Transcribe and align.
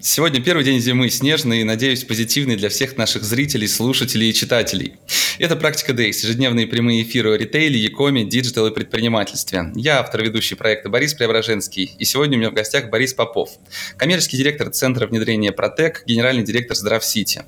Сегодня 0.00 0.40
первый 0.40 0.64
день 0.64 0.80
зимы, 0.80 1.10
снежный 1.10 1.62
и, 1.62 1.64
надеюсь, 1.64 2.04
позитивный 2.04 2.54
для 2.54 2.68
всех 2.68 2.96
наших 2.96 3.24
зрителей, 3.24 3.66
слушателей 3.66 4.30
и 4.30 4.32
читателей. 4.32 4.94
Это 5.40 5.56
«Практика 5.56 5.90
Days»– 5.92 6.20
ежедневные 6.22 6.68
прямые 6.68 7.02
эфиры 7.02 7.32
о 7.32 7.36
ритейле, 7.36 7.80
e-com 7.80 8.11
е, 8.11 8.24
digital 8.24 8.68
и 8.68 8.70
предпринимательстве. 8.72 9.72
Я 9.74 9.98
автор 9.98 10.22
ведущий 10.22 10.54
проекта 10.54 10.88
Борис 10.88 11.14
Преображенский, 11.14 11.96
и 11.98 12.04
сегодня 12.04 12.36
у 12.36 12.40
меня 12.40 12.50
в 12.50 12.54
гостях 12.54 12.90
Борис 12.90 13.12
Попов, 13.12 13.50
коммерческий 13.96 14.36
директор 14.36 14.70
Центра 14.70 15.08
внедрения 15.08 15.50
Протек, 15.50 16.04
генеральный 16.06 16.44
директор 16.44 16.76
Здравсити. 16.76 17.42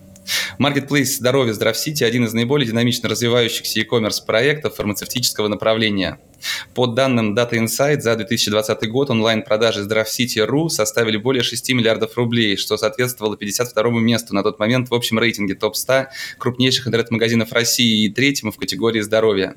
Marketplace 0.59 1.17
здоровья 1.19 1.53
Здравсити– 1.53 2.05
один 2.05 2.25
из 2.25 2.33
наиболее 2.33 2.67
динамично 2.67 3.09
развивающихся 3.09 3.81
e-commerce 3.81 4.25
проектов 4.25 4.77
фармацевтического 4.77 5.49
направления– 5.49 6.19
по 6.75 6.87
данным 6.87 7.35
Data 7.35 7.53
Insight, 7.53 8.01
за 8.01 8.17
2020 8.17 8.91
год 8.91 9.11
онлайн-продажи 9.11 9.83
Здравсити.ру 9.83 10.69
составили 10.69 11.17
более 11.17 11.43
6 11.43 11.73
миллиардов 11.73 12.17
рублей, 12.17 12.57
что 12.57 12.77
соответствовало 12.77 13.37
52 13.37 13.91
месту 14.01 14.35
на 14.35 14.43
тот 14.43 14.59
момент 14.59 14.91
в 14.91 14.95
общем 14.95 15.19
рейтинге 15.19 15.55
топ-100 15.55 16.07
крупнейших 16.39 16.87
интернет-магазинов 16.87 17.53
России 17.53 18.05
и 18.05 18.13
третьему 18.13 18.53
в 18.53 18.57
категории 18.57 19.01
здоровья. 19.01 19.57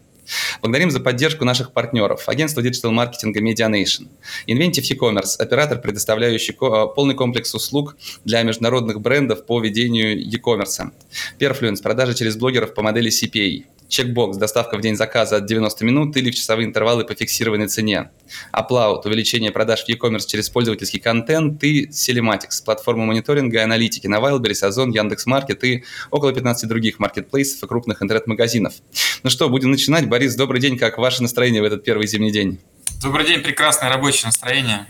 Благодарим 0.62 0.92
за 0.92 1.00
поддержку 1.00 1.46
наших 1.46 1.74
партнеров. 1.74 2.28
Агентство 2.28 2.62
digital-маркетинга 2.62 3.42
MediaNation. 3.42 4.08
Inventive 4.48 4.86
e-commerce– 4.90 5.38
оператор, 5.40 5.80
предоставляющий 5.82 6.54
полный 6.54 7.16
комплекс 7.16 7.54
услуг 7.54 7.98
для 8.26 8.44
международных 8.44 9.02
брендов 9.02 9.46
по 9.46 9.60
ведению 9.60 10.18
e-commerce. 10.20 10.92
Perfluence– 11.40 11.82
продажи 11.84 12.14
через 12.16 12.36
блогеров 12.36 12.74
по 12.74 12.82
модели 12.82 13.10
CPA 13.10 13.66
Checkbox 13.94 14.38
доставка 14.38 14.76
в 14.78 14.82
день 14.82 14.96
заказа 14.96 15.38
от 15.38 15.46
90 15.46 15.86
минут 15.86 16.18
или 16.18 16.32
в 16.32 16.36
часовые 16.36 16.66
интервалы 16.66 17.06
по 17.06 17.14
фиксированной 17.14 17.68
цене. 17.68 18.10
Аплаут– 18.52 19.06
увеличение 19.06 19.52
продаж 19.52 19.84
в 19.84 19.90
e-commerce 19.90 20.26
через 20.26 20.50
пользовательский 20.50 21.00
контент 21.00 21.64
и 21.64 21.88
Sellematics– 21.90 22.64
платформа 22.66 23.06
мониторинга 23.06 23.60
и 23.60 23.62
аналитики 23.62 24.08
на 24.08 24.16
Wildberries, 24.16 24.66
Озон, 24.66 24.90
Яндекс.Маркет 24.90 25.64
и 25.64 25.84
около 26.10 26.34
15 26.34 26.68
других 26.68 26.98
маркетплейсов 26.98 27.64
и 27.64 27.68
крупных 27.68 28.02
интернет-магазинов. 28.02 28.74
Ну 29.22 29.30
что, 29.30 29.48
будем 29.48 29.70
начинать. 29.70 30.10
Борис, 30.10 30.36
добрый 30.36 30.60
день. 30.60 30.80
Как 30.80 30.98
ваше 30.98 31.22
настроение 31.22 31.62
в 31.62 31.66
этот 31.66 31.84
первый 31.84 32.08
зимний 32.08 32.32
день? 32.32 32.60
Добрый 33.00 33.28
день. 33.28 33.42
Прекрасное 33.42 33.90
рабочее 33.90 34.26
настроение. 34.26 34.88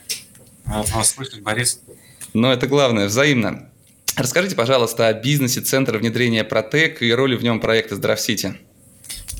Рад 0.65 0.89
вас 0.91 1.11
слышать, 1.11 1.41
Борис. 1.41 1.81
Но 2.33 2.53
это 2.53 2.67
главное, 2.67 3.07
взаимно. 3.07 3.69
Расскажите, 4.15 4.55
пожалуйста, 4.55 5.07
о 5.07 5.13
бизнесе 5.13 5.59
Центра 5.59 5.97
внедрения 5.97 6.45
Протек 6.45 7.01
и 7.01 7.13
роли 7.13 7.35
в 7.35 7.43
нем 7.43 7.59
проекта 7.59 7.95
Здравсити. 7.95 8.59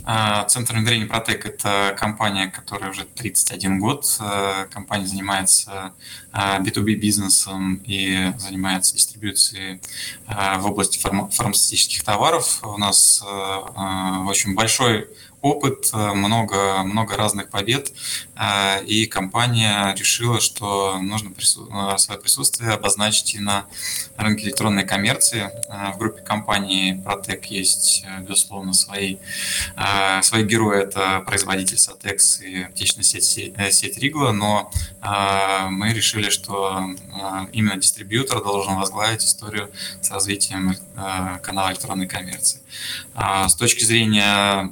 А, 0.05 0.43
Центр 0.45 0.73
внедрения 0.73 1.05
Протек– 1.05 1.45
это 1.47 1.95
компания, 1.97 2.47
которая 2.47 2.91
уже 2.91 3.05
31 3.05 3.79
год. 3.79 4.05
Э, 4.19 4.65
компания 4.69 5.07
занимается 5.07 5.93
B2B 6.33 6.95
а, 6.95 6.97
бизнесом 6.97 7.75
и 7.85 8.33
занимается 8.37 8.95
дистрибьюцией 8.95 9.79
а, 10.27 10.57
в 10.57 10.65
области 10.65 10.99
фармацевтических 10.99 12.03
товаров. 12.03 12.59
У 12.63 12.77
нас 12.77 13.23
э, 13.25 14.25
очень 14.27 14.55
большой 14.55 15.07
опыт, 15.43 15.89
э, 15.93 16.13
много, 16.13 16.83
много 16.83 17.17
разных 17.17 17.49
побед, 17.49 17.91
э, 18.35 18.85
и 18.85 19.05
компания 19.05 19.93
решила, 19.93 20.39
что 20.39 20.97
нужно 20.99 21.31
прису... 21.31 21.69
Э, 21.69 21.97
свое 21.97 22.19
присутствие 22.19 22.71
обозначить 22.71 23.35
и 23.35 23.39
на 23.39 23.65
рынке 24.15 24.45
электронной 24.45 24.85
коммерции. 24.85 25.51
В 25.93 25.97
группе 25.97 26.21
компании 26.21 26.93
Протек 27.03 27.45
есть, 27.45 28.05
безусловно, 28.21 28.73
свои, 28.73 29.17
свои 30.21 30.43
герои. 30.43 30.83
Это 30.83 31.21
производитель 31.25 31.77
Сатекс 31.77 32.39
и 32.39 32.63
аптечная 32.63 33.03
сеть, 33.03 33.25
сеть 33.71 33.97
Ригла, 33.97 34.31
но 34.31 34.71
мы 35.69 35.93
решили, 35.93 36.29
что 36.29 36.85
именно 37.51 37.75
дистрибьютор 37.77 38.43
должен 38.43 38.75
возглавить 38.75 39.25
историю 39.25 39.71
с 40.01 40.09
развитием 40.09 40.75
канала 41.41 41.71
электронной 41.71 42.07
коммерции. 42.07 42.61
С 43.15 43.55
точки 43.55 43.83
зрения 43.83 44.71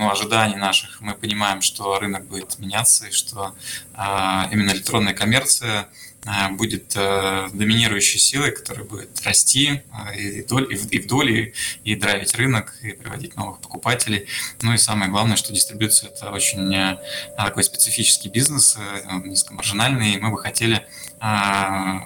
ну, 0.00 0.10
ожиданий 0.10 0.56
наших 0.56 1.02
мы 1.02 1.14
понимаем, 1.14 1.60
что 1.60 1.98
рынок 1.98 2.26
будет 2.26 2.58
меняться 2.58 3.06
и 3.06 3.10
что 3.10 3.54
а, 3.92 4.48
именно 4.50 4.70
электронная 4.70 5.12
коммерция 5.12 5.88
а, 6.24 6.48
будет 6.48 6.94
а, 6.96 7.50
доминирующей 7.52 8.18
силой, 8.18 8.52
которая 8.52 8.86
будет 8.86 9.20
расти 9.26 9.82
а, 9.92 10.14
и, 10.14 10.40
вдоль, 10.40 10.72
и 10.72 10.98
вдоль, 11.00 11.30
и, 11.30 11.54
и 11.84 11.96
драйвить 11.96 12.34
рынок, 12.34 12.74
и 12.80 12.92
приводить 12.92 13.36
новых 13.36 13.60
покупателей. 13.60 14.26
Ну 14.62 14.72
и 14.72 14.78
самое 14.78 15.10
главное, 15.10 15.36
что 15.36 15.52
дистрибьюция– 15.52 16.08
это 16.14 16.30
очень 16.30 16.74
а, 16.74 16.98
такой 17.36 17.62
специфический 17.62 18.30
бизнес, 18.30 18.78
а, 18.78 19.18
низкомаржинальный, 19.18 20.14
и 20.14 20.18
мы 20.18 20.30
бы 20.30 20.38
хотели 20.38 20.86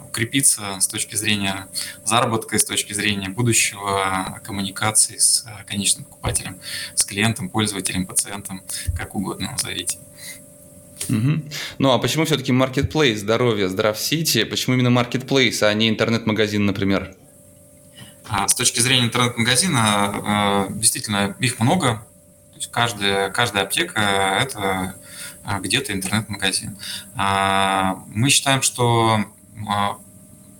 укрепиться 0.08 0.80
с 0.80 0.88
точки 0.88 1.14
зрения 1.14 1.68
заработка, 2.04 2.58
с 2.58 2.64
точки 2.64 2.92
зрения 2.92 3.28
будущего 3.28 4.40
коммуникации 4.44 5.18
с 5.18 5.46
конечным 5.66 6.04
покупателем, 6.04 6.58
с 6.94 7.04
клиентом, 7.04 7.48
пользователем, 7.48 8.06
пациентом, 8.06 8.62
как 8.96 9.14
угодно 9.14 9.52
назовите. 9.52 9.98
Угу. 11.08 11.42
Ну 11.78 11.90
а 11.92 11.98
почему 11.98 12.24
все-таки 12.24 12.52
маркетплейс 12.52 13.20
здоровья, 13.20 13.68
Здравсити? 13.68 14.44
Почему 14.44 14.74
именно 14.74 14.90
маркетплейс, 14.90 15.62
а 15.62 15.72
не 15.74 15.88
интернет-магазин, 15.88 16.66
например? 16.66 17.14
А 18.26 18.48
с 18.48 18.54
точки 18.54 18.80
зрения 18.80 19.04
интернет-магазина, 19.04 19.82
а, 19.82 20.66
действительно, 20.70 21.36
их 21.40 21.60
много. 21.60 22.06
Есть 22.64 22.72
каждая, 22.72 23.30
каждая 23.30 23.64
аптека– 23.64 24.00
это 24.40 24.94
а, 25.44 25.60
где-то 25.60 25.92
интернет-магазин. 25.92 26.78
А, 27.14 28.02
мы 28.08 28.30
считаем, 28.30 28.62
что 28.62 29.20
а, 29.68 29.98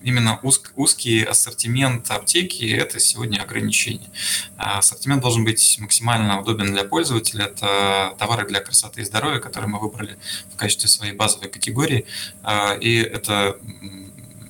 именно 0.03 0.38
уз, 0.42 0.62
узкий 0.76 1.22
ассортимент 1.22 2.10
аптеки– 2.10 2.65
это 2.76 3.00
сегодня 3.00 3.41
ограничение. 3.41 4.10
Ассортимент 4.59 5.22
должен 5.22 5.44
быть 5.44 5.78
максимально 5.81 6.41
удобен 6.41 6.72
для 6.72 6.84
пользователя. 6.84 7.47
Это 7.47 8.15
товары 8.19 8.47
для 8.47 8.60
красоты 8.60 9.00
и 9.00 9.04
здоровья, 9.04 9.41
которые 9.41 9.71
мы 9.71 9.78
выбрали 9.78 10.19
в 10.53 10.56
качестве 10.56 10.88
своей 10.88 11.12
базовой 11.12 11.48
категории. 11.48 12.04
И 12.81 12.97
это 12.97 13.59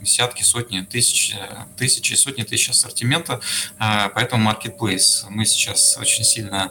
десятки, 0.04 0.42
сотни, 0.42 0.82
тысячи, 0.82 1.36
тысячи, 1.76 2.14
сотни 2.14 2.42
тысяч 2.44 2.70
ассортимента, 2.70 3.40
поэтому 3.78 4.50
marketplace. 4.50 5.26
Мы 5.28 5.44
сейчас 5.46 5.96
очень 5.98 6.24
сильно 6.24 6.70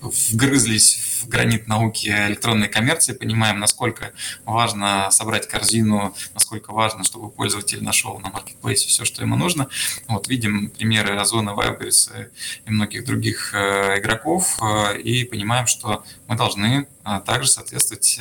вгрызлись 0.00 0.96
в 0.96 1.13
гранит 1.28 1.66
науки 1.66 2.08
электронной 2.08 2.68
коммерции, 2.68 3.12
понимаем, 3.12 3.58
насколько 3.60 4.12
важно 4.44 5.10
собрать 5.10 5.48
корзину, 5.48 6.14
насколько 6.34 6.72
важно, 6.72 7.04
чтобы 7.04 7.30
пользователь 7.30 7.82
нашел 7.82 8.18
на 8.18 8.30
маркетплейсе 8.30 8.88
все, 8.88 9.04
что 9.04 9.22
ему 9.22 9.36
нужно. 9.36 9.68
Вот 10.08 10.28
видим 10.28 10.70
примеры 10.70 11.16
Озона, 11.16 11.50
Wildberries 11.50 12.30
и 12.66 12.70
многих 12.70 13.04
других 13.04 13.54
э, 13.54 13.98
игроков 13.98 14.58
э, 14.62 14.98
и 15.00 15.24
понимаем, 15.24 15.66
что 15.66 16.04
мы 16.28 16.36
должны 16.36 16.86
э, 17.04 17.20
также 17.24 17.48
соответствовать 17.48 18.20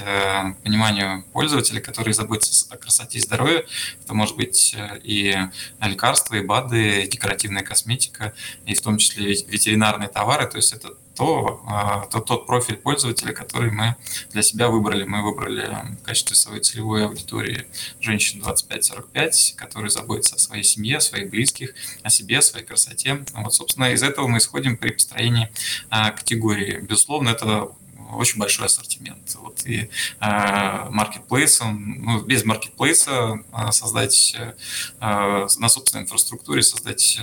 пониманию 0.64 1.24
пользователя, 1.34 1.80
который 1.80 2.14
заботится 2.14 2.74
о 2.74 2.78
красоте 2.78 3.18
и 3.18 3.22
здоровье. 3.22 3.66
Это 4.04 4.14
может 4.14 4.36
быть 4.36 4.76
и 5.04 5.36
лекарства, 5.82 6.36
и 6.36 6.42
БАДы, 6.42 7.04
и 7.04 7.08
декоративная 7.08 7.64
косметика, 7.64 8.34
и 8.66 8.74
в 8.74 8.82
том 8.82 8.98
числе 8.98 9.34
ветеринарные 9.34 10.10
товары. 10.10 10.48
То 10.48 10.58
есть 10.58 10.74
это 10.74 10.94
то, 11.16 11.64
а, 11.68 12.06
то 12.08 12.20
тот 12.20 12.48
профиль 12.48 12.76
пользователя, 12.76 13.34
который 13.34 13.72
мы 13.72 13.96
для 14.32 14.42
себя 14.42 14.70
выбрали. 14.70 15.04
Мы 15.04 15.24
выбрали 15.24 15.70
в 16.00 16.04
качестве 16.04 16.36
своей 16.36 16.62
целевой 16.62 17.06
аудитории 17.06 17.68
женщин 18.00 18.42
25-45, 18.42 19.56
которые 19.56 19.90
заботятся 19.90 20.36
о 20.36 20.40
своей 20.40 20.64
семье, 20.64 20.98
о 20.98 21.02
своих 21.02 21.30
близких, 21.30 21.74
о 22.02 22.10
себе, 22.10 22.40
о 22.40 22.42
своей 22.42 22.66
красоте. 22.66 23.24
Вот, 23.34 23.54
собственно, 23.54 23.92
из 23.92 24.04
этого 24.04 24.28
мы 24.28 24.40
исходим 24.40 24.78
при 24.78 24.92
построении 24.92 25.52
а, 25.90 26.12
категории. 26.12 26.80
Безусловно, 26.82 27.30
это 27.30 27.72
очень 28.16 28.40
большой 28.40 28.66
ассортимент. 28.66 29.36
Вот 29.36 29.66
и 29.66 29.90
э, 30.20 30.90
маркетплейсом, 30.90 32.02
ну, 32.02 32.22
без 32.22 32.44
маркетплейса 32.46 33.40
э, 33.52 33.72
создать 33.72 34.36
э, 34.38 34.54
на 35.00 35.70
собственной 35.70 36.04
инфраструктуре 36.04 36.62
создать 36.62 37.20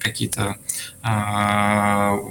какие-то 0.00 0.58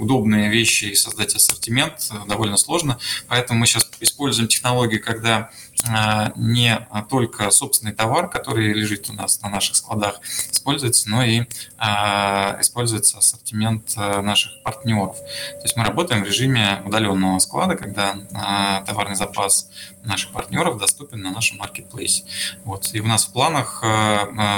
удобные 0.00 0.50
вещи 0.50 0.86
и 0.86 0.94
создать 0.94 1.34
ассортимент 1.34 2.10
довольно 2.26 2.56
сложно. 2.56 2.98
Поэтому 3.28 3.60
мы 3.60 3.66
сейчас 3.66 3.88
используем 4.00 4.48
технологии, 4.48 4.98
когда 4.98 5.50
не 6.36 6.86
только 7.08 7.50
собственный 7.50 7.92
товар, 7.92 8.28
который 8.28 8.72
лежит 8.72 9.10
у 9.10 9.12
нас 9.12 9.40
на 9.42 9.48
наших 9.48 9.76
складах, 9.76 10.20
используется, 10.50 11.08
но 11.10 11.22
и 11.22 11.44
а, 11.78 12.56
используется 12.60 13.18
ассортимент 13.18 13.92
а, 13.96 14.22
наших 14.22 14.62
партнеров. 14.62 15.16
То 15.18 15.62
есть 15.62 15.76
мы 15.76 15.84
работаем 15.84 16.24
в 16.24 16.26
режиме 16.26 16.82
удаленного 16.84 17.38
склада, 17.38 17.76
когда 17.76 18.16
товарный 18.86 19.16
запас 19.16 19.70
наших 20.02 20.32
партнеров 20.32 20.78
доступен 20.78 21.20
на 21.20 21.30
нашем 21.30 21.58
маркетплейсе. 21.58 22.24
Вот. 22.64 22.90
И 22.92 23.00
у 23.00 23.06
нас 23.06 23.26
в 23.26 23.32
планах 23.32 23.84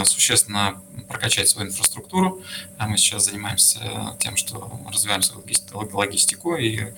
существенно 0.04 0.80
прокачать 1.06 1.48
свою 1.48 1.68
инфраструктуру. 1.68 2.42
Мы 2.78 2.96
сейчас 2.96 3.26
занимаемся 3.26 4.16
тем, 4.18 4.36
что 4.36 4.80
развиваем 4.90 5.22
свою 5.22 5.42
логистику 5.92 6.56
и 6.56 6.92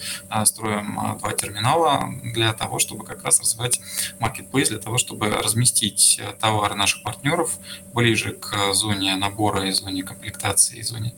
строим 0.44 1.18
два 1.18 1.32
терминала 1.32 2.12
для 2.22 2.52
того, 2.52 2.78
чтобы 2.78 3.04
как 3.04 3.24
раз 3.24 3.40
развивать 3.40 3.80
Marketplace 4.18 4.68
для 4.68 4.78
того, 4.78 4.98
чтобы 4.98 5.30
разместить 5.30 6.20
э, 6.20 6.32
товары 6.38 6.74
наших 6.74 7.02
партнеров 7.02 7.58
ближе 7.92 8.32
к 8.32 8.72
зоне 8.72 9.16
набора 9.16 9.66
и 9.66 9.72
зоне 9.72 10.02
комплектации, 10.02 10.78
и 10.78 10.82
зоне 10.82 11.14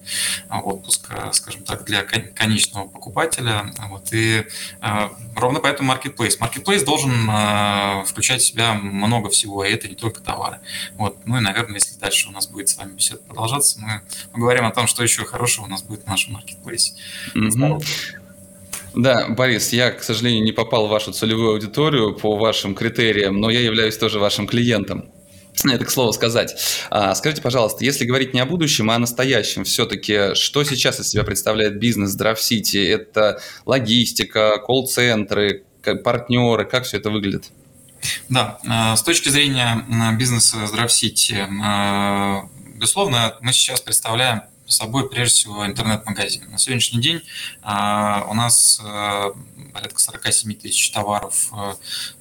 э, 0.51 0.59
отпуска, 0.59 1.31
скажем 1.33 1.63
так, 1.63 1.85
для 1.85 2.03
конечного 2.03 2.89
покупателя. 2.89 3.73
Вот. 3.89 4.13
И 4.13 4.45
э, 4.81 5.09
ровно 5.37 5.61
поэтому 5.61 5.93
Marketplace. 5.93 6.39
Marketplace 6.39 6.85
должен 6.85 7.13
включать 8.07 8.43
в 8.43 8.47
себя 8.47 8.75
много 8.75 9.29
всего, 9.29 9.65
и 9.65 9.73
это 9.73 9.89
не 9.89 9.95
только 9.95 10.21
товары. 10.21 10.61
Вот. 10.95 11.19
Ну 11.27 11.39
и, 11.39 11.41
наверное, 11.41 11.75
если 11.75 11.99
дальше 11.99 12.29
у 12.29 12.33
нас 12.33 12.47
будет 12.47 12.69
с 12.73 12.77
вами 12.77 12.95
беседа 12.95 13.21
продолжаться, 13.27 13.81
мы 13.81 14.03
поговорим 14.33 14.65
о 14.65 14.71
том, 14.71 14.87
что 14.87 15.03
еще 15.03 15.25
хорошего 15.25 15.67
у 15.67 15.69
нас 15.69 15.83
будет 15.83 16.05
в 16.05 16.07
нашем. 16.07 16.37
Mm-hmm. 17.35 17.85
Да, 18.95 19.29
Борис, 19.29 19.73
я, 19.73 19.91
к 19.91 20.03
сожалению, 20.03 20.45
не 20.45 20.53
попал 20.53 20.87
в 20.87 20.91
вашу 20.91 21.13
целевую 21.13 21.53
аудиторию 21.53 22.15
по 22.15 22.37
вашим 22.37 22.75
критериям, 22.75 23.41
но 23.41 23.51
я 23.51 23.61
являюсь 23.61 23.97
тоже 23.97 24.19
вашим 24.19 24.47
клиентом. 24.47 25.11
Это 25.65 25.85
к 25.85 25.91
слову 25.91 26.13
сказать. 26.13 26.55
А, 26.91 27.15
скажите, 27.15 27.43
пожалуйста, 27.43 27.85
если 27.85 28.05
говорить 28.05 28.35
не 28.35 28.41
о 28.41 28.47
будущем, 28.47 28.91
а 28.91 28.97
о 28.97 28.99
настоящем, 28.99 29.65
все-таки 29.65 30.35
что 30.35 30.65
сейчас 30.65 30.99
из 30.99 31.09
себя 31.09 31.25
представляет 31.25 31.79
бизнес 31.79 32.19
DraftCity? 32.19 32.87
Это 32.89 33.41
логистика, 33.67 34.59
колл-центры, 34.59 35.65
партнеры, 36.05 36.65
как 36.65 36.85
все 36.85 36.97
это 36.99 37.11
выглядит? 37.11 37.51
Да, 38.29 38.59
а, 38.67 38.97
с 38.97 39.03
точки 39.03 39.29
зрения 39.29 39.85
бизнеса 40.19 40.57
DraftCity, 40.73 42.49
безусловно, 42.83 43.37
мы 43.41 43.53
сейчас 43.53 43.81
представляем 43.81 44.43
собой 44.67 45.09
прежде 45.09 45.37
всего 45.37 45.65
интернет-магазин. 45.65 46.51
На 46.51 46.59
сегодняшний 46.59 47.01
день 47.01 47.23
а, 47.63 48.27
у 48.29 48.35
нас 48.35 48.81
а, 48.83 49.33
порядка 49.73 50.01
47 50.01 50.55
тысяч 50.55 50.91
товаров 50.91 51.53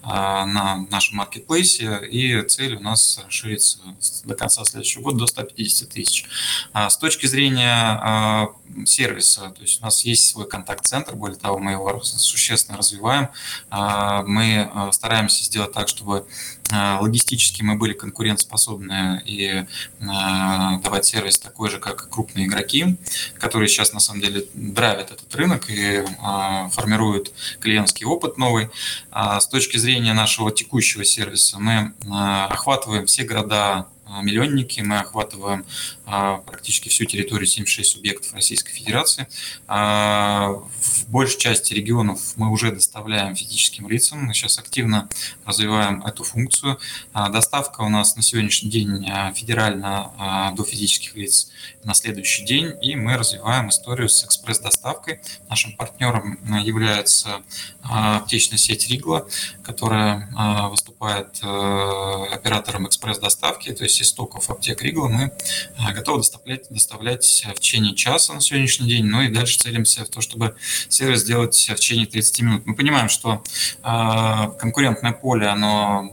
а, 0.03 0.45
на 0.45 0.85
нашем 0.91 1.17
маркетплейсе, 1.17 2.05
и 2.05 2.43
цель 2.43 2.75
у 2.75 2.79
нас 2.79 3.19
расширится 3.25 3.79
до 4.25 4.35
конца 4.35 4.63
следующего 4.63 5.01
года 5.01 5.19
до 5.19 5.27
150 5.27 5.89
тысяч. 5.89 6.25
С 6.73 6.97
точки 6.97 7.25
зрения 7.25 8.51
сервиса, 8.85 9.49
то 9.49 9.61
есть 9.61 9.81
у 9.81 9.85
нас 9.85 10.03
есть 10.05 10.29
свой 10.29 10.47
контакт-центр, 10.47 11.15
более 11.15 11.37
того, 11.37 11.57
мы 11.59 11.71
его 11.71 12.01
существенно 12.01 12.77
развиваем. 12.77 13.29
Мы 13.69 14.69
стараемся 14.91 15.43
сделать 15.43 15.73
так, 15.73 15.87
чтобы 15.87 16.25
логистически 16.71 17.63
мы 17.63 17.75
были 17.75 17.93
конкурентоспособны 17.93 19.21
и 19.25 19.65
давать 19.99 21.05
сервис 21.05 21.37
такой 21.39 21.69
же, 21.69 21.79
как 21.79 22.09
крупные 22.09 22.45
игроки, 22.47 22.97
которые 23.39 23.67
сейчас 23.67 23.93
на 23.93 23.99
самом 23.99 24.21
деле 24.21 24.45
драйвят 24.53 25.11
этот 25.11 25.33
рынок 25.35 25.69
и 25.69 26.03
а, 26.19 26.69
формируют 26.69 27.31
клиентский 27.59 28.05
опыт 28.05 28.37
новый. 28.37 28.69
А 29.11 29.39
с 29.39 29.47
точки 29.47 29.77
зрения 29.77 30.13
нашего 30.13 30.51
текущего 30.51 31.03
сервиса 31.03 31.59
мы 31.59 31.93
а, 32.09 32.47
охватываем 32.47 33.05
все 33.05 33.23
города 33.23 33.87
а, 34.00 34.00
миллионники, 34.21 34.81
мы 34.81 34.99
охватываем 34.99 35.65
а, 36.05 36.37
практически 36.37 36.89
всю 36.89 37.05
территорию 37.05 37.47
76 37.47 37.91
субъектов 37.91 38.33
Российской 38.33 38.71
Федерации. 38.73 39.27
А, 39.67 40.49
в 40.49 41.07
большей 41.07 41.39
части 41.39 41.73
регионов 41.73 42.19
мы 42.35 42.51
уже 42.51 42.71
доставляем 42.71 43.35
физическим 43.35 43.87
лицам, 43.89 44.25
мы 44.25 44.33
сейчас 44.33 44.57
активно 44.59 45.07
развиваем 45.45 46.03
эту 46.03 46.23
функцию. 46.23 46.79
Доставка 47.13 47.81
у 47.81 47.89
нас 47.89 48.15
на 48.15 48.21
сегодняшний 48.21 48.69
день 48.69 49.05
федеральна 49.35 50.53
до 50.55 50.63
физических 50.63 51.15
лиц 51.15 51.51
на 51.83 51.93
следующий 51.93 52.45
день, 52.45 52.73
и 52.81 52.95
мы 52.95 53.17
развиваем 53.17 53.69
историю 53.69 54.09
с 54.09 54.23
экспресс-доставкой. 54.23 55.19
Нашим 55.49 55.73
партнером 55.73 56.39
является 56.61 57.41
аптечная 57.83 58.57
сеть 58.57 58.87
Ригла, 58.89 59.27
которая 59.63 60.29
выступает 60.69 61.39
э, 61.41 62.25
оператором 62.31 62.87
экспресс-доставки, 62.87 63.71
то 63.73 63.83
есть 63.83 64.00
из 64.01 64.09
стоков 64.09 64.49
аптек 64.49 64.81
Ригла 64.81 65.07
мы 65.07 65.31
э, 65.77 65.93
готовы 65.93 66.19
доставлять, 66.19 66.67
доставлять 66.69 67.45
в 67.55 67.59
течение 67.59 67.95
часа 67.95 68.33
на 68.33 68.41
сегодняшний 68.41 68.87
день, 68.87 69.05
но 69.05 69.21
и 69.21 69.29
дальше 69.29 69.59
целимся 69.59 70.03
в 70.05 70.09
то, 70.09 70.21
чтобы 70.21 70.55
сервис 70.89 71.21
сделать 71.21 71.55
в 71.55 71.75
течение 71.75 72.07
30 72.07 72.41
минут. 72.41 72.65
Мы 72.65 72.75
понимаем, 72.75 73.09
что 73.09 73.43
э, 73.83 74.51
конкурентное 74.59 75.13
поле, 75.13 75.47
оно 75.47 76.09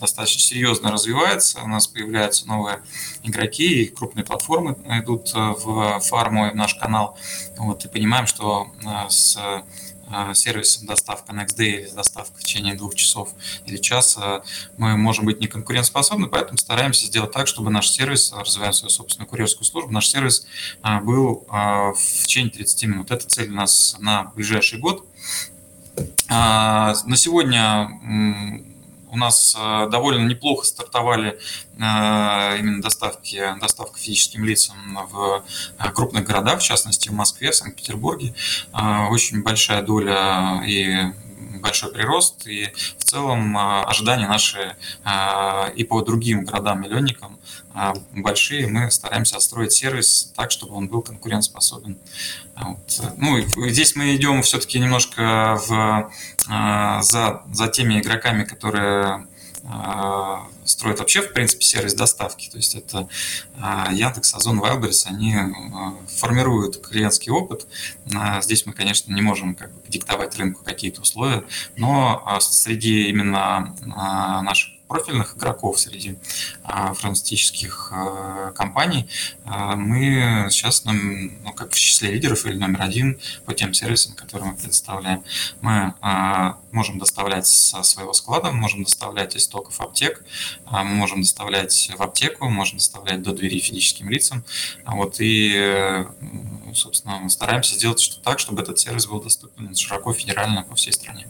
достаточно 0.00 0.40
серьезно 0.40 0.90
развивается, 0.90 1.60
у 1.62 1.68
нас 1.68 1.86
появляются 1.86 2.46
новые 2.48 2.82
игроки, 3.22 3.82
и 3.82 3.86
крупные 3.86 4.24
платформы 4.24 4.76
идут 5.00 5.32
э, 5.34 5.38
в 5.38 6.00
фарму 6.00 6.48
и 6.48 6.50
в 6.50 6.54
наш 6.54 6.74
канал. 6.74 7.18
Вот, 7.58 7.84
и 7.84 7.88
понимаем, 7.88 8.26
что 8.26 8.68
с 9.08 9.38
сервисом 10.34 10.86
доставка 10.86 11.32
Next 11.32 11.56
Day 11.56 11.82
или 11.82 11.90
доставка 11.90 12.38
в 12.38 12.42
течение 12.42 12.74
двух 12.74 12.94
часов 12.94 13.30
или 13.66 13.76
часа, 13.76 14.42
мы 14.76 14.96
можем 14.96 15.26
быть 15.26 15.40
не 15.40 15.46
конкурентоспособны, 15.46 16.28
поэтому 16.28 16.58
стараемся 16.58 17.06
сделать 17.06 17.32
так, 17.32 17.46
чтобы 17.46 17.70
наш 17.70 17.90
сервис, 17.90 18.32
развивая 18.32 18.72
свою 18.72 18.90
собственную 18.90 19.28
курьерскую 19.28 19.64
службу, 19.64 19.92
наш 19.92 20.08
сервис 20.08 20.46
э, 20.82 21.00
был 21.00 21.46
э, 21.48 21.52
в 21.52 22.26
течение 22.26 22.50
30 22.50 22.84
минут. 22.84 23.10
Это 23.10 23.26
цель 23.26 23.50
у 23.50 23.54
нас 23.54 23.96
на 23.98 24.24
ближайший 24.34 24.78
год. 24.78 25.06
На 26.28 26.94
сегодня 27.16 28.71
у 29.12 29.16
нас 29.16 29.54
э, 29.56 29.88
довольно 29.90 30.26
неплохо 30.26 30.66
стартовали 30.66 31.38
э, 31.76 32.58
именно 32.58 32.80
доставки, 32.80 33.54
доставка 33.60 33.98
физическим 33.98 34.44
лицам 34.46 34.98
в 35.10 35.44
э, 35.78 35.90
крупных 35.90 36.24
городах, 36.24 36.60
в 36.60 36.62
частности 36.62 37.10
в 37.10 37.12
Москве, 37.12 37.50
в 37.50 37.54
Санкт-Петербурге. 37.54 38.34
Очень 39.10 39.42
большая 39.42 39.82
доля 39.82 40.62
и 40.66 41.12
большой 41.60 41.92
прирост, 41.92 42.46
и 42.46 42.72
в 42.98 43.04
целом 43.04 43.56
ожидания 43.56 44.26
наши 44.26 44.76
и 45.74 45.84
по 45.84 46.02
другим 46.02 46.44
городам-миллионникам 46.44 47.38
большие. 48.12 48.66
Мы 48.66 48.90
стараемся 48.90 49.36
отстроить 49.36 49.72
сервис 49.72 50.32
так, 50.36 50.50
чтобы 50.50 50.74
он 50.74 50.88
был 50.88 51.02
конкурентоспособен. 51.02 51.98
Вот. 52.56 53.00
Ну, 53.16 53.40
здесь 53.68 53.96
мы 53.96 54.14
идем 54.16 54.42
все-таки 54.42 54.78
немножко 54.78 55.58
в, 55.66 56.12
за, 57.02 57.42
за 57.52 57.68
теми 57.68 58.00
игроками, 58.00 58.44
которые 58.44 59.26
строят 60.64 60.98
вообще, 61.00 61.22
в 61.22 61.32
принципе, 61.32 61.64
сервис 61.64 61.94
доставки. 61.94 62.48
То 62.50 62.56
есть 62.56 62.74
это 62.74 63.08
Яндекс, 63.90 64.34
Озон, 64.34 64.60
Wildberries, 64.60 65.06
они 65.06 65.36
формируют 66.08 66.86
клиентский 66.86 67.32
опыт. 67.32 67.66
Здесь 68.40 68.66
мы, 68.66 68.72
конечно, 68.72 69.12
не 69.12 69.22
можем 69.22 69.54
как 69.54 69.72
бы, 69.72 69.80
диктовать 69.88 70.36
рынку 70.36 70.64
какие-то 70.64 71.00
условия, 71.00 71.44
но 71.76 72.38
среди 72.40 73.08
именно 73.08 73.74
наших 74.44 74.72
профильных 74.92 75.36
игроков, 75.38 75.80
среди 75.80 76.18
а, 76.62 76.92
фармацевтических 76.92 77.88
а, 77.92 78.52
компаний, 78.52 79.08
а, 79.46 79.74
мы 79.74 80.48
сейчас 80.50 80.84
ну, 80.84 81.52
как 81.54 81.72
в 81.72 81.78
числе 81.78 82.12
лидеров 82.12 82.44
или 82.44 82.58
номер 82.58 82.82
один 82.82 83.18
по 83.46 83.54
тем 83.54 83.72
сервисам, 83.72 84.14
которые 84.14 84.50
мы 84.50 84.56
предоставляем. 84.56 85.24
Мы 85.62 85.94
можем 86.72 86.98
доставлять 86.98 87.46
со 87.46 87.82
своего 87.82 88.12
склада, 88.12 88.52
можем 88.52 88.84
доставлять 88.84 89.34
из 89.36 89.44
стоков 89.44 89.80
аптек, 89.80 90.24
мы 90.66 90.84
можем 90.84 91.22
доставлять 91.22 91.90
в 91.96 92.02
аптеку, 92.02 92.48
можем 92.48 92.78
доставлять 92.78 93.22
до 93.22 93.32
двери 93.32 93.58
физическим 93.58 94.10
лицам. 94.10 94.44
Вот, 94.86 95.16
и, 95.18 96.04
собственно, 96.74 97.18
мы 97.18 97.30
стараемся 97.30 97.74
сделать 97.74 98.00
что 98.00 98.20
так, 98.20 98.38
чтобы 98.38 98.62
этот 98.62 98.78
сервис 98.78 99.06
был 99.06 99.22
доступен 99.22 99.74
широко, 99.74 100.12
федерально 100.12 100.62
по 100.62 100.74
всей 100.74 100.92
стране. 100.92 101.26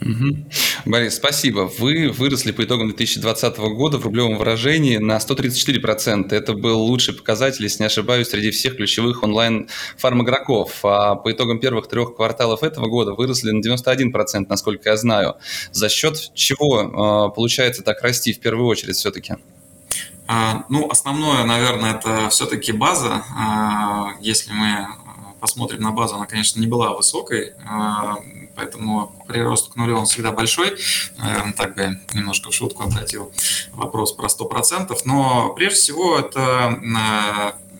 Угу. 0.00 0.36
Борис, 0.84 1.16
спасибо. 1.16 1.70
Вы 1.78 2.10
выросли 2.10 2.52
по 2.52 2.62
итогам 2.64 2.88
2020 2.88 3.58
года 3.58 3.98
в 3.98 4.04
рублевом 4.04 4.36
выражении 4.36 4.98
на 4.98 5.16
134%. 5.16 6.32
Это 6.32 6.52
был 6.52 6.80
лучший 6.80 7.14
показатель, 7.14 7.62
если 7.62 7.82
не 7.82 7.86
ошибаюсь, 7.86 8.28
среди 8.28 8.50
всех 8.50 8.76
ключевых 8.76 9.22
онлайн-фарм-игроков. 9.22 10.84
А 10.84 11.14
по 11.14 11.32
итогам 11.32 11.60
первых 11.60 11.88
трех 11.88 12.14
кварталов 12.14 12.62
этого 12.62 12.88
года 12.88 13.14
выросли 13.14 13.50
на 13.50 13.60
91%, 13.60 14.46
насколько 14.48 14.90
я 14.90 14.96
знаю. 14.96 15.36
За 15.72 15.88
счет 15.88 16.30
чего 16.34 16.82
э, 16.82 17.34
получается 17.34 17.82
так 17.82 18.02
расти 18.02 18.32
в 18.32 18.40
первую 18.40 18.66
очередь 18.66 18.96
все-таки? 18.96 19.34
А, 20.28 20.64
ну, 20.68 20.88
основное, 20.90 21.44
наверное, 21.44 21.94
это 21.94 22.28
все-таки 22.30 22.72
база. 22.72 23.24
А, 23.36 24.10
если 24.20 24.52
мы 24.52 24.86
посмотрим 25.46 25.80
на 25.80 25.92
базу, 25.92 26.16
она, 26.16 26.26
конечно, 26.26 26.58
не 26.58 26.66
была 26.66 26.92
высокой 26.92 27.54
поэтому 28.56 29.12
прирост 29.28 29.72
к 29.72 29.76
нулю 29.76 29.98
он 29.98 30.06
всегда 30.06 30.32
большой. 30.32 30.76
Наверное, 31.18 31.52
так 31.52 31.76
бы 31.76 32.00
немножко 32.14 32.50
в 32.50 32.54
шутку 32.54 32.82
обратил 32.82 33.30
вопрос 33.72 34.12
про 34.12 34.26
100%. 34.26 34.96
Но 35.04 35.52
прежде 35.54 35.78
всего 35.78 36.18
это 36.18 36.80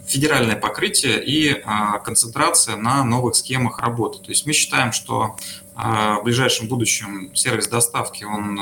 федеральное 0.06 0.54
покрытие 0.54 1.24
и 1.24 1.64
концентрация 2.04 2.76
на 2.76 3.02
новых 3.04 3.34
схемах 3.34 3.80
работы. 3.80 4.18
То 4.18 4.28
есть 4.28 4.46
мы 4.46 4.52
считаем, 4.52 4.92
что 4.92 5.34
в 5.74 6.20
ближайшем 6.22 6.68
будущем 6.68 7.34
сервис 7.34 7.68
доставки 7.68 8.24
он 8.24 8.60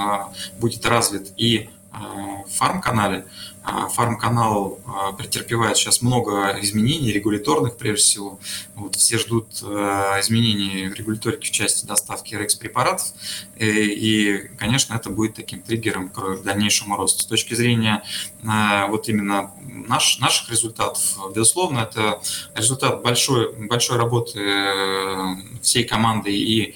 будет 0.59 0.87
развит 0.87 1.33
и 1.37 1.69
в 2.47 2.51
фарм-канале, 2.57 3.19
а, 3.19 3.54
фарм-канал 3.65 4.79
а, 4.87 5.13
претерпевает 5.13 5.77
сейчас 5.77 6.03
много 6.03 6.59
изменений 6.61 7.13
регуляторных, 7.13 7.79
прежде 7.79 8.03
всего. 8.03 8.39
Вот, 8.75 8.97
все 8.97 9.19
ждут 9.19 9.47
а, 9.63 10.21
изменений 10.21 10.89
в 10.89 10.95
регуляторике 10.95 11.49
в 11.49 11.51
части 11.51 11.87
доставки 11.87 12.35
RX-препаратов. 12.35 13.07
И, 13.57 13.67
и, 13.67 14.49
конечно, 14.59 14.95
это 14.95 15.09
будет 15.09 15.35
таким 15.35 15.63
триггером 15.63 16.11
к 16.11 16.43
дальнейшему 16.43 16.97
росту. 16.97 17.23
С 17.23 17.27
точки 17.27 17.55
зрения 17.55 18.03
вот 18.89 19.09
именно 19.09 19.53
наш, 19.63 20.19
наших 20.19 20.51
результатов, 20.51 21.01
безусловно, 21.35 21.81
это 21.81 22.21
результат 22.55 23.03
большой, 23.03 23.55
большой 23.55 23.97
работы 23.97 24.39
э, 24.39 25.37
всей 25.63 25.85
команды 25.85 26.31
и 26.31 26.75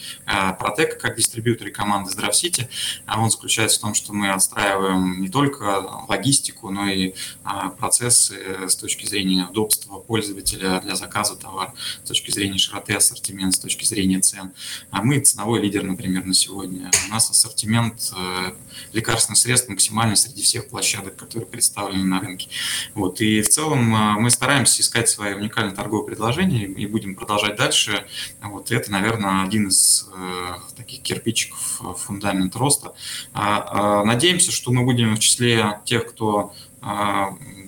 Протека 0.59 0.99
как 0.99 1.17
дистрибьютора 1.17 1.71
команды 1.71 2.11
Здравсити. 2.11 2.69
Он 3.07 3.31
заключается 3.31 3.79
в 3.79 3.83
том, 3.83 3.95
что 3.95 4.13
мы 4.13 4.31
отстраиваем 4.31 5.21
не 5.21 5.29
только 5.29 6.05
логистику, 6.09 6.71
но 6.79 6.89
и 6.89 7.15
а, 7.43 7.71
процессы 7.71 8.37
с 8.69 8.77
точки 8.77 9.05
зрения 9.07 9.47
удобства 9.47 9.99
пользователя 9.99 10.81
для 10.81 10.95
заказа 10.95 11.35
товара, 11.35 11.75
с 12.05 12.09
точки 12.09 12.31
зрения 12.31 12.59
широты 12.59 12.95
ассортимента, 12.95 13.57
с 13.57 13.61
точки 13.61 13.85
зрения 13.85 14.21
цен. 14.21 14.53
А 14.91 15.03
мы 15.03 15.19
ценовой 15.19 15.61
лидер, 15.61 15.83
например, 15.83 16.25
на 16.25 16.35
сегодня. 16.35 16.91
У 17.09 17.13
нас 17.13 17.31
ассортимент 17.31 18.13
э, 18.17 18.53
лекарственных 18.93 19.39
средств 19.39 19.69
максимальный 19.69 20.17
среди 20.17 20.43
всех 20.43 20.69
площадок, 20.69 21.17
которые 21.17 21.49
представлены 21.49 22.05
на 22.05 22.21
рынке. 22.21 22.49
Вот. 22.95 23.21
И 23.21 23.43
в 23.43 23.49
целом 23.49 23.95
а, 23.95 24.19
мы 24.19 24.31
стараемся 24.31 24.83
искать 24.83 25.09
свои 25.09 25.35
уникальные 25.35 25.75
торговые 25.75 26.07
предложения 26.07 26.65
и 26.67 26.87
будем 26.87 27.17
продолжать 27.17 27.57
дальше. 27.57 28.07
Вот. 28.41 28.71
Это, 28.71 28.93
наверное, 28.93 29.45
один 29.45 29.69
из 29.69 30.09
э, 30.15 30.55
таких 30.77 31.03
кирпичиков 31.03 31.81
э, 31.83 31.95
фундамент 31.99 32.55
роста. 32.55 32.95
Надеемся, 33.35 34.53
что 34.53 34.71
мы 34.71 34.85
будем 34.85 35.17
в 35.17 35.19
числе 35.19 35.81
тех, 35.85 36.07
кто 36.07 36.29
а, 36.39 36.53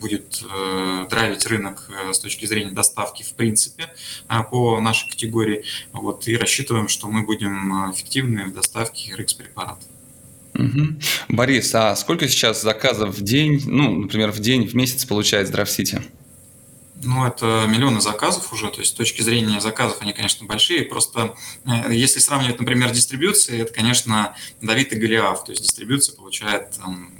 будет 0.00 0.42
э, 0.42 1.06
драйвить 1.10 1.46
рынок 1.46 1.88
э, 1.90 2.12
с 2.12 2.18
точки 2.18 2.46
зрения 2.46 2.72
доставки 2.72 3.22
в 3.22 3.34
принципе 3.34 3.92
а, 4.28 4.42
по 4.42 4.80
нашей 4.80 5.10
категории. 5.10 5.64
Вот, 5.92 6.26
и 6.26 6.36
рассчитываем, 6.36 6.88
что 6.88 7.08
мы 7.08 7.22
будем 7.22 7.92
эффективны 7.92 8.44
в 8.46 8.54
доставке 8.54 9.14
RX-препаратов. 9.14 9.84
Угу. 10.54 10.98
Борис, 11.28 11.74
а 11.74 11.94
сколько 11.96 12.28
сейчас 12.28 12.62
заказов 12.62 13.16
в 13.16 13.22
день, 13.22 13.62
ну, 13.66 14.00
например, 14.00 14.32
в 14.32 14.40
день, 14.40 14.66
в 14.66 14.74
месяц 14.74 15.04
получает 15.04 15.48
Здравсити? 15.48 16.02
Ну, 17.02 17.26
это 17.26 17.64
миллионы 17.66 18.00
заказов 18.00 18.52
уже, 18.52 18.68
то 18.68 18.80
есть 18.80 18.92
с 18.92 18.94
точки 18.94 19.22
зрения 19.22 19.60
заказов 19.60 19.98
они, 20.00 20.12
конечно, 20.12 20.46
большие, 20.46 20.82
просто 20.82 21.34
э, 21.64 21.94
если 21.94 22.20
сравнивать, 22.20 22.58
например, 22.58 22.90
дистрибьюции, 22.90 23.62
это, 23.62 23.72
конечно, 23.72 24.34
Давид 24.60 24.92
и 24.92 24.96
Голиаф, 24.96 25.44
то 25.44 25.52
есть 25.52 25.62
дистрибьюция 25.62 26.14
получает 26.14 26.72
там, 26.72 27.10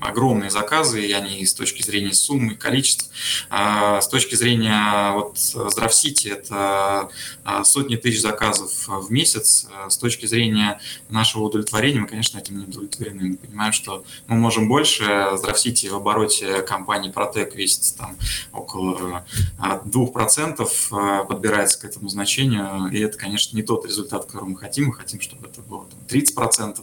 огромные 0.00 0.50
заказы, 0.50 1.04
и 1.04 1.12
они 1.12 1.44
с 1.44 1.54
точки 1.54 1.82
зрения 1.82 2.12
суммы, 2.12 2.54
количеств, 2.54 3.10
а, 3.48 4.00
с 4.00 4.08
точки 4.08 4.34
зрения 4.34 5.12
вот 5.12 5.38
Здравсити 5.38 6.28
это 6.28 7.08
а, 7.44 7.64
сотни 7.64 7.96
тысяч 7.96 8.20
заказов 8.20 8.88
в 8.88 9.10
месяц. 9.10 9.66
С 9.88 9.96
точки 9.96 10.26
зрения 10.26 10.80
нашего 11.08 11.44
удовлетворения 11.44 12.00
мы, 12.00 12.06
конечно, 12.06 12.38
этим 12.38 12.58
не 12.58 12.64
удовлетворены. 12.64 13.30
Мы 13.30 13.36
понимаем, 13.36 13.72
что 13.72 14.04
мы 14.26 14.36
можем 14.36 14.68
больше. 14.68 15.28
Здравсити 15.36 15.88
в 15.88 15.94
обороте 15.94 16.62
компании 16.62 17.10
Протек 17.10 17.54
весит 17.54 17.96
там 17.96 18.16
около 18.52 19.24
2% 19.58 20.70
а, 20.92 21.24
подбирается 21.24 21.80
к 21.80 21.84
этому 21.84 22.08
значению, 22.08 22.88
и 22.92 23.00
это, 23.00 23.18
конечно, 23.18 23.56
не 23.56 23.62
тот 23.62 23.86
результат, 23.86 24.26
который 24.26 24.48
мы 24.48 24.56
хотим. 24.56 24.88
Мы 24.88 24.94
хотим, 24.94 25.20
чтобы 25.20 25.48
это 25.48 25.60
было 25.62 25.86
там, 25.86 25.98
30%, 26.08 26.78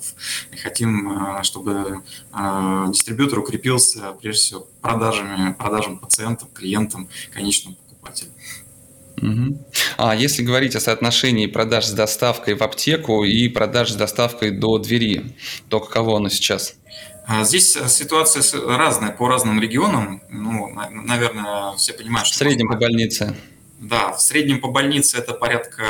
и 0.52 0.58
хотим, 0.58 1.44
чтобы 1.44 2.04
дистрибьютор 3.08 3.40
укрепился 3.40 4.14
прежде 4.22 4.42
всего 4.42 4.68
продажами, 4.82 5.54
продажам 5.54 5.98
пациентам, 5.98 6.50
клиентам, 6.54 7.10
конечным 7.34 7.76
покупателям. 7.76 8.34
Угу. 9.22 9.66
А 9.98 10.16
если 10.16 10.44
говорить 10.44 10.76
о 10.76 10.80
соотношении 10.80 11.48
продаж 11.48 11.86
с 11.86 11.92
доставкой 11.92 12.56
в 12.56 12.62
аптеку 12.62 13.24
и 13.24 13.48
продаж 13.48 13.92
с 13.92 13.96
доставкой 13.96 14.52
до 14.52 14.78
двери, 14.78 15.36
то 15.70 15.80
каково 15.80 16.18
оно 16.18 16.30
сейчас? 16.30 16.76
А 17.26 17.44
здесь 17.44 17.78
ситуация 17.88 18.44
разная 18.78 19.12
по 19.12 19.28
разным 19.28 19.62
регионам. 19.62 20.22
Ну, 20.30 20.70
наверное, 20.92 21.76
все 21.78 21.94
понимают, 21.94 22.28
что... 22.28 22.36
В 22.36 22.40
среднем 22.40 22.68
по 22.68 22.76
больнице. 22.76 23.36
Да, 23.80 24.12
в 24.14 24.22
среднем 24.22 24.60
по 24.60 24.70
больнице 24.70 25.20
это 25.20 25.34
порядка 25.34 25.84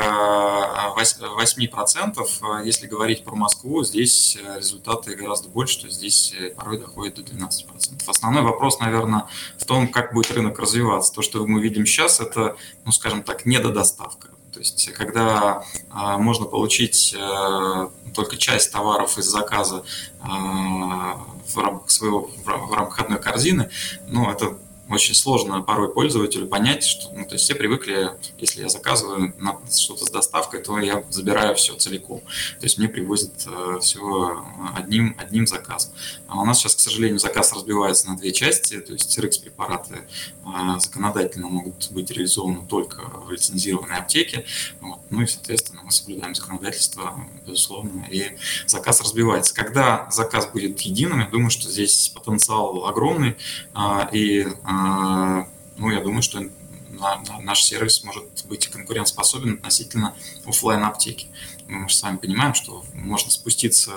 8%. 0.94 2.64
Если 2.64 2.86
говорить 2.86 3.24
про 3.24 3.34
Москву, 3.34 3.82
здесь 3.82 4.36
результаты 4.56 5.14
гораздо 5.16 5.48
больше, 5.48 5.80
то 5.82 5.88
здесь 5.88 6.34
порой 6.54 6.78
доходит 6.78 7.14
до 7.14 7.22
12%. 7.22 8.02
Основной 8.06 8.42
вопрос, 8.42 8.78
наверное, 8.78 9.24
в 9.56 9.64
том, 9.64 9.88
как 9.88 10.12
будет 10.12 10.30
рынок 10.32 10.58
развиваться. 10.58 11.14
То, 11.14 11.22
что 11.22 11.46
мы 11.46 11.62
видим 11.62 11.86
сейчас, 11.86 12.20
это, 12.20 12.56
ну, 12.84 12.92
скажем 12.92 13.22
так, 13.22 13.46
недодоставка. 13.46 14.28
То 14.52 14.60
есть, 14.60 14.92
когда 14.92 15.64
а, 15.90 16.18
можно 16.18 16.44
получить 16.44 17.14
а, 17.18 17.90
только 18.14 18.36
часть 18.36 18.70
товаров 18.70 19.16
из 19.16 19.24
заказа 19.26 19.84
а, 20.20 21.20
в 21.54 21.56
рамках 21.56 21.90
своего 21.90 22.30
в 22.44 22.72
рамках 22.74 23.00
одной 23.00 23.20
корзины, 23.20 23.70
ну, 24.08 24.30
это 24.30 24.58
очень 24.90 25.14
сложно 25.14 25.60
порой 25.62 25.92
пользователю 25.92 26.46
понять, 26.46 26.84
что 26.84 27.12
ну, 27.12 27.24
то 27.26 27.34
есть 27.34 27.44
все 27.44 27.54
привыкли, 27.54 28.10
если 28.38 28.62
я 28.62 28.68
заказываю 28.68 29.34
что-то 29.70 30.06
с 30.06 30.10
доставкой, 30.10 30.62
то 30.62 30.78
я 30.78 31.04
забираю 31.10 31.54
все 31.56 31.74
целиком. 31.74 32.20
То 32.58 32.64
есть 32.64 32.78
мне 32.78 32.88
привозят 32.88 33.32
э, 33.46 33.78
все 33.80 34.44
одним, 34.74 35.14
одним 35.18 35.46
заказом. 35.46 35.92
А 36.26 36.40
у 36.40 36.44
нас 36.44 36.58
сейчас, 36.58 36.74
к 36.74 36.80
сожалению, 36.80 37.18
заказ 37.18 37.52
разбивается 37.52 38.08
на 38.08 38.16
две 38.16 38.32
части, 38.32 38.80
то 38.80 38.92
есть 38.92 39.16
RX-препараты 39.18 39.96
э, 39.96 40.80
законодательно 40.80 41.48
могут 41.48 41.90
быть 41.90 42.10
реализованы 42.10 42.66
только 42.66 43.02
в 43.02 43.30
лицензированной 43.30 43.96
аптеке. 43.96 44.46
Вот. 44.80 45.00
Ну 45.10 45.22
и, 45.22 45.26
соответственно, 45.26 45.82
мы 45.84 45.90
соблюдаем 45.90 46.34
законодательство, 46.34 47.14
безусловно, 47.46 48.06
и 48.10 48.38
заказ 48.66 49.00
разбивается. 49.02 49.54
Когда 49.54 50.08
заказ 50.10 50.46
будет 50.46 50.80
единым, 50.80 51.20
я 51.20 51.26
думаю, 51.26 51.50
что 51.50 51.68
здесь 51.68 52.10
потенциал 52.14 52.86
огромный, 52.86 53.36
э, 53.74 54.08
и 54.12 54.46
а, 54.64 54.77
ну, 55.76 55.90
я 55.90 56.00
думаю, 56.00 56.22
что 56.22 56.40
наш 57.42 57.62
сервис 57.62 58.02
может 58.04 58.24
быть 58.48 58.68
конкурентоспособен 58.68 59.54
относительно 59.54 60.14
офлайн 60.46 60.84
аптеки. 60.84 61.28
Мы 61.68 61.88
же 61.88 61.96
с 61.96 62.00
понимаем, 62.00 62.54
что 62.54 62.82
можно 62.94 63.30
спуститься 63.30 63.92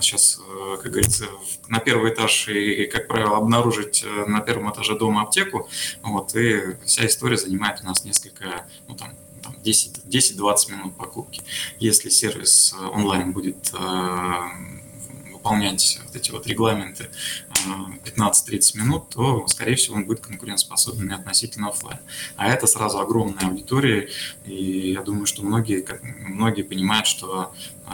сейчас, 0.00 0.38
а, 0.40 0.76
как 0.76 0.92
говорится, 0.92 1.26
на 1.68 1.80
первый 1.80 2.12
этаж 2.12 2.48
и, 2.48 2.86
как 2.86 3.08
правило, 3.08 3.36
обнаружить 3.36 4.04
э, 4.04 4.26
на 4.26 4.40
первом 4.40 4.72
этаже 4.72 4.96
дома 4.96 5.22
аптеку. 5.22 5.68
Вот, 6.02 6.36
и 6.36 6.76
вся 6.86 7.04
история 7.06 7.36
занимает 7.36 7.80
у 7.82 7.86
нас 7.86 8.04
несколько, 8.04 8.66
ну, 8.86 8.94
там, 8.94 9.12
10-20 9.64 10.70
минут 10.70 10.96
покупки. 10.96 11.42
Если 11.80 12.10
сервис 12.10 12.74
э, 12.78 12.84
онлайн 12.86 13.32
будет 13.32 13.72
э, 13.72 14.38
выполнять 15.44 16.00
вот 16.06 16.16
эти 16.16 16.30
вот 16.30 16.46
регламенты 16.46 17.10
15-30 18.04 18.78
минут, 18.78 19.08
то, 19.10 19.46
скорее 19.48 19.76
всего, 19.76 19.96
он 19.96 20.04
будет 20.04 20.20
конкурентоспособен 20.20 21.12
относительно 21.12 21.68
офлайн. 21.68 21.98
А 22.36 22.48
это 22.48 22.66
сразу 22.66 22.98
огромная 22.98 23.48
аудитория, 23.48 24.08
и 24.44 24.92
я 24.92 25.02
думаю, 25.02 25.26
что 25.26 25.42
многие, 25.42 25.80
как, 25.80 26.02
многие 26.02 26.62
понимают, 26.62 27.06
что 27.06 27.52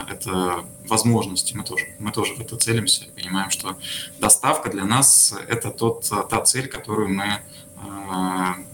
это 0.09 0.65
возможности, 0.87 1.55
мы 1.55 1.63
тоже, 1.63 1.85
мы 1.99 2.11
тоже 2.11 2.35
в 2.35 2.39
это 2.39 2.55
целимся, 2.57 3.05
понимаем, 3.15 3.49
что 3.49 3.77
доставка 4.19 4.69
для 4.69 4.85
нас– 4.85 5.33
это 5.47 5.71
тот, 5.71 6.07
та 6.09 6.41
цель, 6.41 6.67
которую 6.67 7.09
мы 7.09 7.23
а, 7.23 7.41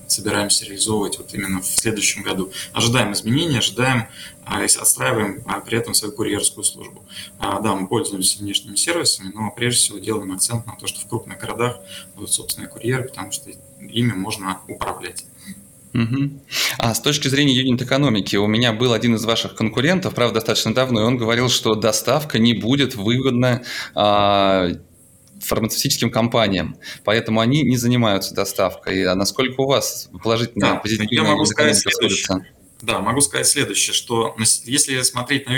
собираемся 0.08 0.66
реализовывать 0.66 1.18
вот 1.18 1.34
именно 1.34 1.62
в 1.62 1.66
следующем 1.66 2.24
году. 2.24 2.52
Ожидаем 2.74 3.14
изменений, 3.14 3.58
ожидаем, 3.58 4.08
а, 4.46 4.64
отстраиваем 4.64 5.44
а, 5.46 5.60
при 5.60 5.78
этом 5.78 5.94
свою 5.94 6.14
курьерскую 6.14 6.64
службу. 6.64 7.04
Да, 7.40 7.76
мы 7.76 7.88
пользуемся 7.88 8.40
внешними 8.40 8.76
сервисами, 8.76 9.32
но 9.34 9.52
прежде 9.52 9.80
всего 9.80 10.00
делаем 10.00 10.32
акцент 10.32 10.66
на 10.66 10.76
то, 10.76 10.88
что 10.88 11.02
в 11.02 11.08
крупных 11.08 11.40
городах 11.40 11.80
будут 12.16 12.32
собственные 12.32 12.70
курьеры, 12.70 13.04
потому 13.04 13.32
что 13.32 13.52
ими 13.80 14.14
можно 14.14 14.60
управлять. 14.68 15.26
Угу. 15.94 16.30
А 16.78 16.94
с 16.94 17.02
точки 17.02 17.28
зрения 17.28 17.56
юнит-экономики, 17.56 18.36
у 18.36 18.46
меня 18.46 18.72
был 18.72 18.94
один 18.94 19.16
из 19.16 19.26
ваших 19.26 19.56
конкурентов, 19.56 20.14
правда, 20.14 20.36
достаточно 20.36 20.74
давно, 20.74 21.02
и 21.02 21.04
он 21.04 21.18
говорил, 21.18 21.50
что 21.50 21.74
доставка 21.76 22.38
не 22.38 22.54
будет 22.54 22.96
выгодна 22.96 23.64
а, 23.96 24.70
фармацевтическим 25.42 26.12
компаниям, 26.12 26.78
поэтому 27.04 27.40
они 27.40 27.64
не 27.64 27.78
занимаются 27.78 28.34
доставкой. 28.34 29.06
А 29.06 29.16
насколько 29.16 29.62
у 29.62 29.68
вас 29.68 30.10
положительная, 30.24 30.74
да, 30.74 30.76
позитивная 30.78 31.08
я 31.12 31.24
могу 31.24 31.46
сказать 31.46 31.78
следующее. 31.78 32.54
Да, 32.82 33.00
могу 33.00 33.22
сказать 33.22 33.48
следующее, 33.48 33.94
что 33.94 34.36
если 34.66 35.02
смотреть 35.02 35.48
на 35.48 35.54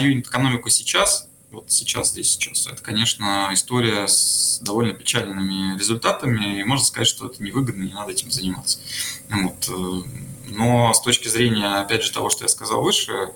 юнит-экономику 0.00 0.70
сейчас, 0.70 1.28
вот 1.50 1.70
сейчас, 1.70 2.10
здесь, 2.10 2.32
сейчас, 2.32 2.66
это, 2.66 2.82
конечно, 2.82 3.48
история 3.52 4.06
с 4.06 4.60
довольно 4.62 4.92
печальными 4.92 5.78
результатами, 5.78 6.60
и 6.60 6.64
можно 6.64 6.84
сказать, 6.84 7.08
что 7.08 7.26
это 7.26 7.42
невыгодно, 7.42 7.84
не 7.84 7.94
надо 7.94 8.12
этим 8.12 8.30
заниматься. 8.30 8.80
Вот. 9.30 9.68
Э, 9.68 10.02
но 10.50 10.92
с 10.92 11.00
точки 11.00 11.28
зрения, 11.28 11.80
опять 11.80 12.02
же, 12.02 12.12
того, 12.12 12.28
что 12.28 12.44
я 12.44 12.48
сказал 12.48 12.82
выше, 12.82 13.30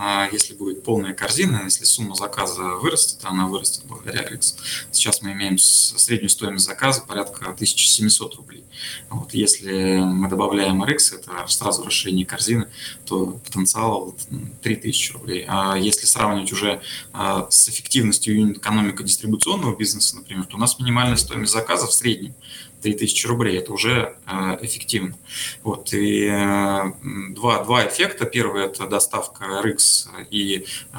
а 0.00 0.28
если 0.30 0.54
будет 0.54 0.84
полная 0.84 1.12
корзина, 1.12 1.62
если 1.64 1.84
сумма 1.84 2.14
заказа 2.14 2.62
вырастет, 2.76 3.18
она 3.24 3.48
вырастет 3.48 3.82
благодаря 3.86 4.22
RX. 4.28 4.54
Сейчас 4.92 5.22
мы 5.22 5.32
имеем 5.32 5.58
среднюю 5.58 6.30
стоимость 6.30 6.66
заказа 6.66 7.02
порядка 7.02 7.50
1700 7.50 8.36
рублей. 8.36 8.64
Вот 9.10 9.34
если 9.34 9.98
мы 9.98 10.28
добавляем 10.28 10.82
RX, 10.84 11.16
это 11.16 11.46
сразу 11.48 11.82
расширение 11.84 12.24
корзины, 12.24 12.68
то 13.06 13.26
потенциал 13.44 14.14
3000 14.62 15.12
рублей. 15.12 15.44
А 15.48 15.76
если 15.76 16.06
сравнивать 16.06 16.52
уже 16.52 16.80
а, 17.12 17.48
с 17.50 17.68
эффективностью 17.68 18.36
юнит-экономика 18.36 19.02
дистрибуционного 19.02 19.76
бизнеса, 19.76 20.14
например, 20.16 20.46
то 20.46 20.56
у 20.56 20.60
нас 20.60 20.78
минимальная 20.78 21.16
стоимость 21.16 21.52
заказа 21.52 21.86
в 21.86 21.92
среднем 21.92 22.34
3000 22.82 23.26
рублей, 23.26 23.58
это 23.58 23.72
уже 23.72 24.16
э, 24.26 24.58
эффективно. 24.62 25.14
Вот, 25.62 25.92
и 25.92 26.26
э, 26.26 26.92
два, 27.30 27.64
два 27.64 27.86
эффекта. 27.86 28.24
Первый– 28.24 28.64
это 28.66 28.86
доставка 28.86 29.44
RX 29.44 30.08
и 30.30 30.66
э, 30.92 30.98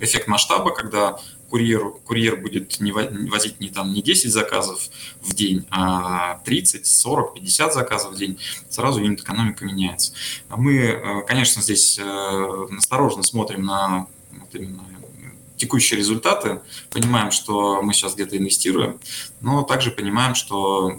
эффект 0.00 0.28
масштаба, 0.28 0.74
когда 0.74 1.18
курьер, 1.50 1.90
курьер 2.04 2.36
будет 2.36 2.80
не 2.80 2.92
возить 2.92 3.60
не, 3.60 3.68
там, 3.68 3.92
не 3.92 4.02
10 4.02 4.32
заказов 4.32 4.88
в 5.20 5.34
день, 5.34 5.64
а 5.70 6.40
30, 6.44 6.86
40, 6.86 7.34
50 7.34 7.74
заказов 7.74 8.12
в 8.12 8.16
день, 8.16 8.38
сразу 8.68 9.00
юнит 9.00 9.20
экономика 9.20 9.64
меняется. 9.64 10.12
Мы, 10.50 11.24
конечно, 11.26 11.62
здесь 11.62 12.00
осторожно 12.76 13.22
смотрим 13.22 13.64
на 13.64 14.08
вот 14.32 14.54
именно 14.54 14.82
текущие 15.56 15.98
результаты, 15.98 16.60
понимаем, 16.90 17.30
что 17.30 17.82
мы 17.82 17.92
сейчас 17.92 18.14
где-то 18.14 18.36
инвестируем, 18.36 18.98
но 19.40 19.62
также 19.62 19.90
понимаем, 19.90 20.34
что 20.34 20.92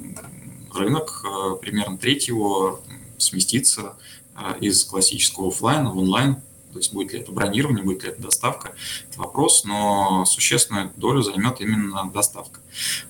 рынок, 0.73 1.23
э, 1.25 1.55
примерно 1.61 1.97
треть 1.97 2.27
его 2.27 2.81
сместится 3.17 3.95
э, 4.35 4.59
из 4.59 4.83
классического 4.83 5.49
офлайна 5.49 5.91
в 5.91 5.97
онлайн. 5.97 6.37
То 6.73 6.79
есть 6.79 6.93
будет 6.93 7.13
ли 7.13 7.19
это 7.19 7.31
бронирование, 7.31 7.83
будет 7.83 8.03
ли 8.03 8.09
это 8.09 8.21
доставка, 8.21 8.73
это 9.09 9.19
вопрос, 9.19 9.63
но 9.63 10.25
существенную 10.25 10.91
долю 10.95 11.23
займет 11.23 11.59
именно 11.59 12.11
доставка. 12.13 12.59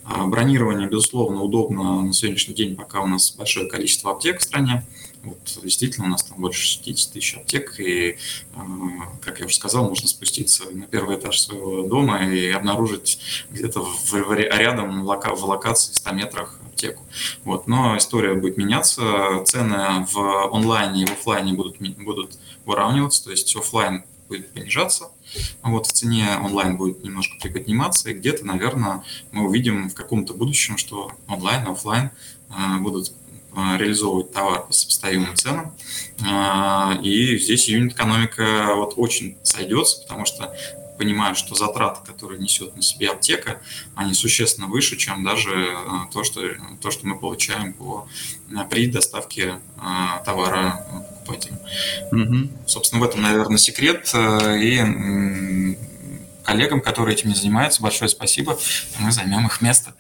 А 0.06 0.26
бронирование, 0.26 0.88
безусловно, 0.88 1.42
удобно 1.42 2.02
на 2.02 2.14
сегодняшний 2.14 2.54
день, 2.54 2.76
пока 2.78 3.02
у 3.02 3.08
нас 3.08 3.32
большое 3.32 3.68
количество 3.68 4.12
аптек 4.12 4.40
в 4.40 4.44
стране. 4.44 4.86
Вот, 5.28 5.60
действительно, 5.62 6.08
у 6.08 6.10
нас 6.10 6.24
там 6.24 6.40
больше 6.40 6.62
60 6.62 7.12
тысяч 7.12 7.36
аптек, 7.36 7.80
и, 7.80 8.12
э, 8.12 8.18
как 9.22 9.40
я 9.40 9.46
уже 9.46 9.56
сказал, 9.56 9.90
можно 9.90 10.08
спуститься 10.08 10.70
на 10.72 10.88
первый 10.88 11.18
этаж 11.18 11.42
своего 11.42 11.84
дома 11.84 12.26
и 12.26 12.50
обнаружить 12.50 13.20
где-то 13.50 13.82
в, 13.82 14.14
в, 14.14 14.34
рядом 14.34 15.02
в, 15.02 15.06
лока, 15.06 15.36
в 15.36 15.44
локации 15.44 15.92
в 15.92 15.98
100 15.98 16.12
метрах 16.14 16.60
аптеку. 16.66 17.04
Вот, 17.44 17.68
но 17.68 17.98
история 17.98 18.36
будет 18.36 18.56
меняться, 18.56 19.44
цены 19.46 20.06
в 20.10 20.56
онлайне 20.56 21.04
и 21.04 21.06
в 21.06 21.12
офлайне 21.12 21.54
будут, 21.54 21.78
будут 21.80 22.38
выравниваться, 22.66 23.26
то 23.26 23.32
есть 23.32 23.54
офлайн 23.54 24.06
будет 24.30 24.50
понижаться, 24.54 25.12
вот 25.62 25.88
в 25.88 25.92
цене 25.92 26.38
онлайн 26.42 26.78
будет 26.78 27.04
немножко 27.04 27.36
приподниматься, 27.42 28.10
и 28.10 28.14
где-то, 28.14 28.46
наверное, 28.46 29.04
мы 29.32 29.46
увидим 29.46 29.90
в 29.90 29.94
каком-то 29.94 30.34
будущем, 30.34 30.78
что 30.78 31.12
онлайн 31.28 31.68
и 31.68 31.72
офлайн 31.72 32.12
э, 32.50 32.78
будут 32.80 33.12
реализовывать 33.78 34.32
товар 34.32 34.66
по 34.66 34.74
сопоставимым 34.74 35.36
ценам. 35.36 35.74
Э, 36.22 37.02
и 37.02 37.38
здесь 37.38 37.68
юнит-экономика 37.68 38.74
вот 38.76 38.94
очень 38.98 39.38
сойдется, 39.44 40.02
потому 40.02 40.26
что 40.26 40.56
понимаю, 40.98 41.36
что 41.36 41.54
затраты, 41.54 42.06
которые 42.06 42.40
несет 42.40 42.76
на 42.76 42.82
себе 42.82 43.10
аптека, 43.10 43.62
они 43.96 44.14
существенно 44.14 44.68
выше, 44.68 44.98
чем 44.98 45.24
даже 45.24 45.52
э, 45.52 45.76
то, 46.12 46.24
что, 46.24 46.42
то, 46.82 46.92
что 46.92 47.06
мы 47.06 47.20
получаем 47.20 47.74
по, 47.74 48.08
при 48.70 48.88
доставке 48.88 49.60
товара 50.26 50.86
покупателю. 51.28 51.60
Угу. 52.12 52.50
Собственно, 52.68 53.02
в 53.02 53.06
этом, 53.06 53.22
наверное, 53.22 53.58
секрет. 53.58 54.12
И 54.16 55.76
коллегам, 56.44 56.82
которые 56.82 57.16
этим 57.16 57.30
не 57.30 57.36
занимаются, 57.36 57.82
большое 57.82 58.10
спасибо. 58.10 58.58
Мы 59.00 59.12
займем 59.12 59.46
их 59.46 59.62
место 59.62 59.94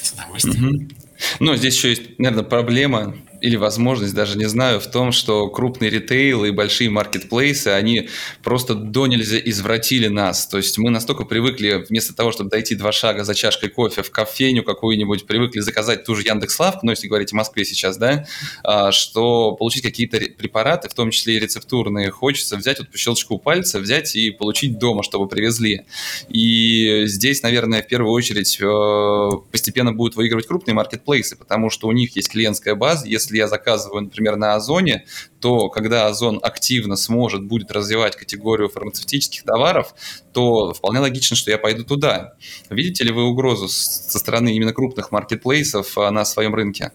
с 0.00 0.12
удовольствием. 0.12 0.66
Угу. 0.66 1.01
Но 1.40 1.56
здесь 1.56 1.74
еще 1.76 1.90
есть, 1.90 2.18
наверное, 2.18 2.44
проблема 2.44 3.14
или 3.42 3.56
возможность, 3.56 4.14
даже 4.14 4.38
не 4.38 4.48
знаю, 4.48 4.80
в 4.80 4.86
том, 4.86 5.10
что 5.10 5.48
крупный 5.48 5.90
ритейл 5.90 6.44
и 6.44 6.52
большие 6.52 6.90
маркетплейсы, 6.90 7.68
они 7.68 8.08
просто 8.42 8.74
до 8.74 9.08
нельзя 9.08 9.38
извратили 9.38 10.06
нас. 10.06 10.46
То 10.46 10.58
есть 10.58 10.78
мы 10.78 10.90
настолько 10.90 11.24
привыкли, 11.24 11.84
вместо 11.88 12.14
того, 12.14 12.30
чтобы 12.30 12.50
дойти 12.50 12.76
два 12.76 12.92
шага 12.92 13.24
за 13.24 13.34
чашкой 13.34 13.68
кофе 13.68 14.02
в 14.02 14.10
кофейню 14.12 14.62
какую-нибудь, 14.62 15.26
привыкли 15.26 15.58
заказать 15.58 16.04
ту 16.04 16.14
же 16.14 16.22
Яндекс.Лавку, 16.22 16.86
ну, 16.86 16.92
если 16.92 17.08
говорить 17.08 17.32
о 17.32 17.36
Москве 17.36 17.64
сейчас, 17.64 17.96
да, 17.96 18.26
а, 18.62 18.92
что 18.92 19.52
получить 19.52 19.82
какие-то 19.82 20.20
препараты, 20.38 20.88
в 20.88 20.94
том 20.94 21.10
числе 21.10 21.36
и 21.36 21.40
рецептурные, 21.40 22.10
хочется 22.10 22.56
взять 22.56 22.78
вот 22.78 22.90
по 22.90 22.96
щелчку 22.96 23.38
пальца, 23.38 23.80
взять 23.80 24.14
и 24.14 24.30
получить 24.30 24.78
дома, 24.78 25.02
чтобы 25.02 25.26
привезли. 25.26 25.82
И 26.28 27.06
здесь, 27.06 27.42
наверное, 27.42 27.82
в 27.82 27.88
первую 27.88 28.12
очередь 28.12 28.58
э, 28.60 29.30
постепенно 29.50 29.92
будут 29.92 30.14
выигрывать 30.14 30.46
крупные 30.46 30.74
маркетплейсы, 30.74 31.34
потому 31.34 31.70
что 31.70 31.88
у 31.88 31.92
них 31.92 32.14
есть 32.14 32.30
клиентская 32.30 32.76
база, 32.76 33.08
если 33.08 33.31
если 33.32 33.38
я 33.38 33.48
заказываю, 33.48 34.02
например, 34.02 34.36
на 34.36 34.54
Озоне, 34.54 35.04
то 35.40 35.68
когда 35.68 36.06
Озон 36.06 36.38
активно 36.42 36.96
сможет, 36.96 37.44
будет 37.44 37.70
развивать 37.70 38.16
категорию 38.16 38.68
фармацевтических 38.68 39.44
товаров, 39.44 39.94
то 40.32 40.72
вполне 40.72 41.00
логично, 41.00 41.36
что 41.36 41.50
я 41.50 41.58
пойду 41.58 41.84
туда. 41.84 42.34
Видите 42.70 43.04
ли 43.04 43.12
вы 43.12 43.24
угрозу 43.24 43.68
со 43.68 44.18
стороны 44.18 44.54
именно 44.54 44.72
крупных 44.72 45.12
маркетплейсов 45.12 45.96
а, 45.98 46.10
на 46.10 46.24
своем 46.24 46.54
рынке? 46.54 46.92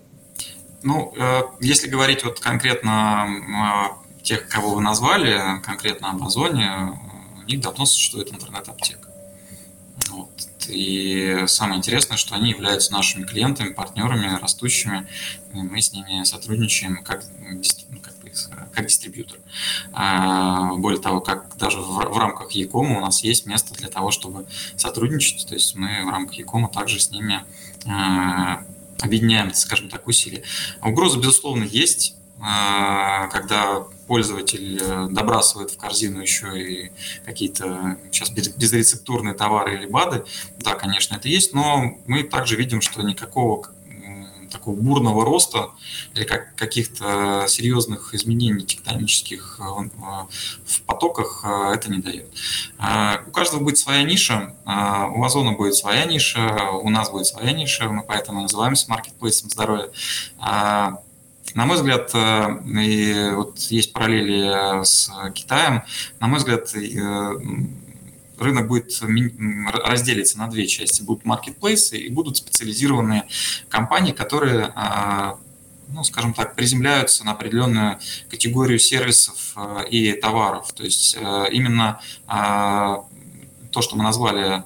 Ну, 0.83 1.13
э, 1.17 1.41
если 1.59 1.89
говорить 1.89 2.23
вот 2.23 2.39
конкретно 2.39 3.97
тех, 4.23 4.47
кого 4.47 4.75
вы 4.75 4.81
назвали, 4.81 5.61
конкретно 5.63 6.11
об 6.11 6.21
у 6.21 7.49
них 7.49 7.61
давно 7.61 7.85
существует 7.85 8.31
интернет-аптека. 8.31 9.09
Вот. 10.09 10.36
И 10.69 11.45
самое 11.47 11.77
интересное, 11.77 12.17
что 12.17 12.35
они 12.35 12.49
являются 12.49 12.91
нашими 12.91 13.25
клиентами, 13.25 13.73
партнерами, 13.73 14.39
растущими. 14.39 15.07
И 15.53 15.57
мы 15.57 15.81
с 15.81 15.93
ними 15.93 16.23
сотрудничаем 16.23 17.03
как, 17.03 17.23
ну, 17.39 17.99
как, 18.01 18.13
как 18.73 18.85
дистрибьютор. 18.85 19.39
А, 19.93 20.73
более 20.75 21.01
того, 21.01 21.21
как 21.21 21.57
даже 21.57 21.79
в, 21.79 21.95
в 21.95 22.17
рамках 22.17 22.51
Якома 22.51 22.97
у 22.97 23.01
нас 23.01 23.23
есть 23.23 23.45
место 23.45 23.73
для 23.73 23.89
того, 23.89 24.11
чтобы 24.11 24.45
сотрудничать. 24.75 25.47
То 25.47 25.53
есть 25.53 25.75
мы 25.75 26.05
в 26.05 26.09
рамках 26.09 26.35
Якома 26.35 26.69
также 26.69 26.99
с 26.99 27.11
ними 27.11 27.43
а, 27.85 28.63
объединяем, 28.99 29.53
скажем 29.53 29.89
так, 29.89 30.07
усилия. 30.07 30.43
Угроза, 30.81 31.19
безусловно, 31.19 31.63
есть. 31.63 32.15
А, 32.39 33.27
когда 33.27 33.87
пользователь 34.07 34.79
э, 34.81 35.07
добрасывает 35.11 35.71
в 35.71 35.77
корзину 35.77 36.21
еще 36.21 36.59
и 36.59 36.91
какие-то 37.25 37.97
сейчас 38.11 38.29
безрецептурные 38.29 39.33
товары 39.33 39.75
или 39.75 39.85
БАДы, 39.85 40.25
да, 40.59 40.75
конечно, 40.75 41.15
это 41.15 41.27
есть, 41.27 41.53
но 41.53 41.97
мы 42.07 42.23
также 42.23 42.55
видим, 42.55 42.81
что 42.81 43.01
никакого 43.01 43.69
такого 44.49 44.77
бурного 44.77 45.25
роста 45.25 45.71
или 46.15 46.23
как, 46.23 46.55
каких-то 46.55 47.45
серьезных 47.49 48.13
изменений 48.13 48.63
тектонических 48.63 49.59
э, 49.59 50.23
в 50.65 50.81
потоках 50.83 51.43
э, 51.45 51.73
это 51.73 51.91
не 51.91 51.99
дает. 51.99 52.29
У 53.27 53.31
каждого 53.31 53.61
будет 53.61 53.77
своя 53.77 54.03
ниша, 54.03 54.55
у 54.65 55.23
Озона 55.23 55.51
будет 55.51 55.75
своя 55.75 56.05
ниша, 56.05 56.71
у 56.71 56.89
нас 56.89 57.09
будет 57.09 57.27
своя 57.27 57.51
ниша, 57.51 57.89
мы 57.89 58.03
поэтому 58.03 58.41
называемся 58.41 58.89
маркетплейсом 58.89 59.49
здоровья. 59.49 59.89
На 61.55 61.65
мой 61.65 61.77
взгляд, 61.77 62.11
э, 62.13 62.59
и 62.81 63.31
вот 63.33 63.59
есть 63.59 63.93
параллели 63.93 64.83
с 64.83 65.09
Китаем, 65.33 65.83
на 66.19 66.27
мой 66.27 66.39
взгляд, 66.39 66.73
э, 66.75 67.31
рынок 68.37 68.67
будет 68.67 69.01
разделиться 69.83 70.37
на 70.37 70.47
две 70.47 70.67
части. 70.67 71.01
Будут 71.01 71.25
маркетплейсы 71.25 71.97
и 71.97 72.09
будут 72.09 72.37
специализированные 72.37 73.27
компании, 73.69 74.11
которые 74.11 74.73
э, 74.75 75.35
ну, 75.89 76.03
скажем 76.03 76.33
так, 76.33 76.53
приземляются 76.53 77.25
на 77.25 77.31
определенную 77.31 77.97
категорию 78.29 78.77
сервисов 78.77 79.55
и 79.89 80.11
товаров. 80.11 80.73
То 80.73 80.83
есть 80.83 81.15
именно 81.15 82.01
то, 82.27 83.81
что 83.81 83.95
мы 83.95 84.03
назвали 84.03 84.65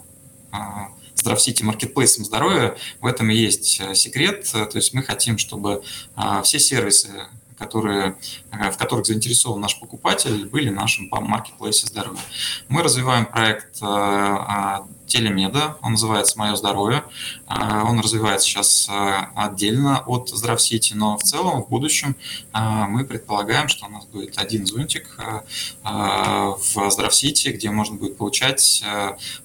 здравсити 1.21 1.63
маркетплейсом 1.63 2.25
здоровья, 2.25 2.75
в 2.99 3.05
этом 3.05 3.29
и 3.29 3.35
есть 3.35 3.79
э, 3.79 3.95
секрет. 3.95 4.43
То 4.51 4.69
есть 4.73 4.93
мы 4.93 5.03
хотим, 5.03 5.37
чтобы 5.37 5.83
а, 6.15 6.41
все 6.41 6.59
сервисы, 6.59 7.09
которые, 7.57 8.17
в 8.51 8.77
которых 8.77 9.05
заинтересован 9.05 9.61
наш 9.61 9.79
покупатель, 9.79 10.45
были 10.45 10.69
в 10.69 10.73
нашем 10.73 11.07
маркетплейсе 11.09 11.87
здоровья. 11.87 12.19
Мы 12.67 12.83
развиваем 12.83 13.25
проект 13.25 13.81
э, 13.81 14.77
телемеда, 15.07 15.77
он 15.81 15.91
называется 15.93 16.37
«Мое 16.37 16.55
здоровье». 16.55 17.03
Он 17.47 17.99
развивается 17.99 18.47
сейчас 18.47 18.89
отдельно 19.35 19.99
от 20.05 20.29
Здравсити, 20.29 20.93
но 20.93 21.17
в 21.17 21.23
целом 21.23 21.63
в 21.63 21.69
будущем 21.69 22.15
мы 22.53 23.03
предполагаем, 23.03 23.67
что 23.67 23.87
у 23.87 23.89
нас 23.89 24.05
будет 24.05 24.37
один 24.37 24.65
зонтик 24.65 25.17
в 25.83 26.89
Здравсити, 26.89 27.49
где 27.49 27.71
можно 27.71 27.97
будет 27.97 28.17
получать 28.17 28.81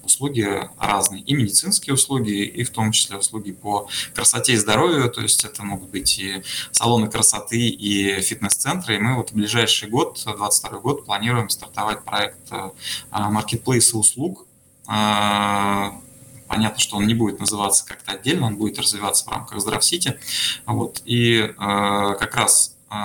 услуги 0.03 0.69
разные, 0.79 1.21
и 1.23 1.33
медицинские 1.33 1.95
услуги, 1.95 2.45
и 2.45 2.63
в 2.63 2.69
том 2.69 2.93
числе 2.93 3.17
услуги 3.17 3.51
по 3.51 3.89
красоте 4.15 4.53
и 4.53 4.57
здоровью, 4.57 5.09
то 5.09 5.19
есть 5.19 5.43
это 5.43 5.63
могут 5.63 5.89
быть 5.89 6.17
и 6.17 6.43
салоны 6.71 7.09
красоты, 7.09 7.67
и 7.67 8.21
фитнес-центры, 8.21 8.96
и 8.97 8.99
мы 8.99 9.15
вот 9.15 9.31
в 9.31 9.33
ближайший 9.33 9.89
год, 9.89 10.13
2022 10.15 10.79
год, 10.79 11.05
планируем 11.05 11.49
стартовать 11.49 12.03
проект 12.03 12.51
маркетплейса 13.11 13.97
услуг, 13.97 14.45
Понятно, 16.47 16.79
что 16.79 16.97
он 16.97 17.07
не 17.07 17.13
будет 17.13 17.39
называться 17.39 17.85
как-то 17.85 18.13
отдельно, 18.13 18.47
он 18.47 18.55
будет 18.55 18.79
развиваться 18.79 19.25
в 19.25 19.27
рамках 19.29 19.59
Здравсити. 19.59 20.17
Вот. 20.65 21.01
И 21.05 21.39
э, 21.39 21.53
как 21.57 22.35
раз 22.35 22.75
э, 22.89 22.95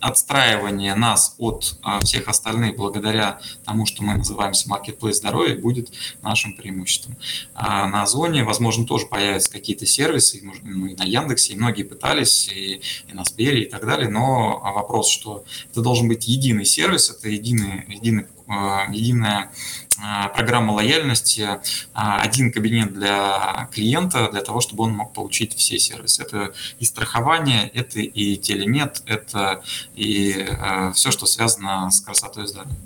отстраивание 0.00 0.94
нас 0.94 1.34
от 1.38 1.78
а, 1.82 2.00
всех 2.00 2.28
остальных 2.28 2.76
благодаря 2.76 3.40
тому, 3.64 3.86
что 3.86 4.02
мы 4.02 4.14
называемся 4.14 4.68
Marketplace 4.68 5.14
здоровья, 5.14 5.56
будет 5.56 5.92
нашим 6.22 6.54
преимуществом. 6.54 7.16
А 7.54 7.86
на 7.88 8.02
Озоне, 8.02 8.44
возможно, 8.44 8.86
тоже 8.86 9.06
появятся 9.06 9.50
какие-то 9.50 9.86
сервисы, 9.86 10.40
ну, 10.62 10.86
и 10.86 10.94
на 10.94 11.04
Яндексе, 11.04 11.54
и 11.54 11.56
многие 11.56 11.82
пытались, 11.82 12.48
и, 12.48 12.80
и 13.08 13.12
на 13.12 13.24
Сбере, 13.24 13.62
и 13.62 13.68
так 13.68 13.84
далее, 13.84 14.08
но 14.08 14.60
вопрос, 14.74 15.10
что 15.10 15.44
это 15.70 15.80
должен 15.82 16.08
быть 16.08 16.26
единый 16.28 16.64
сервис, 16.64 17.10
это 17.10 17.28
единый, 17.28 17.84
единый, 17.88 18.24
а, 18.24 18.35
единая 18.48 19.50
а, 20.02 20.28
программа 20.28 20.72
лояльности, 20.72 21.60
а, 21.94 22.20
один 22.20 22.52
кабинет 22.52 22.92
для 22.92 23.68
клиента, 23.72 24.28
для 24.30 24.42
того, 24.42 24.60
чтобы 24.60 24.84
он 24.84 24.92
мог 24.92 25.12
получить 25.12 25.56
все 25.56 25.78
сервисы. 25.78 26.22
Это 26.22 26.54
и 26.78 26.84
страхование, 26.84 27.68
это 27.68 28.00
и 28.00 28.36
телемет, 28.36 29.02
это 29.06 29.62
и 29.94 30.46
все, 30.94 31.10
что 31.10 31.26
связано 31.26 31.90
с 31.90 32.00
красотой 32.00 32.46
здания. 32.46 32.76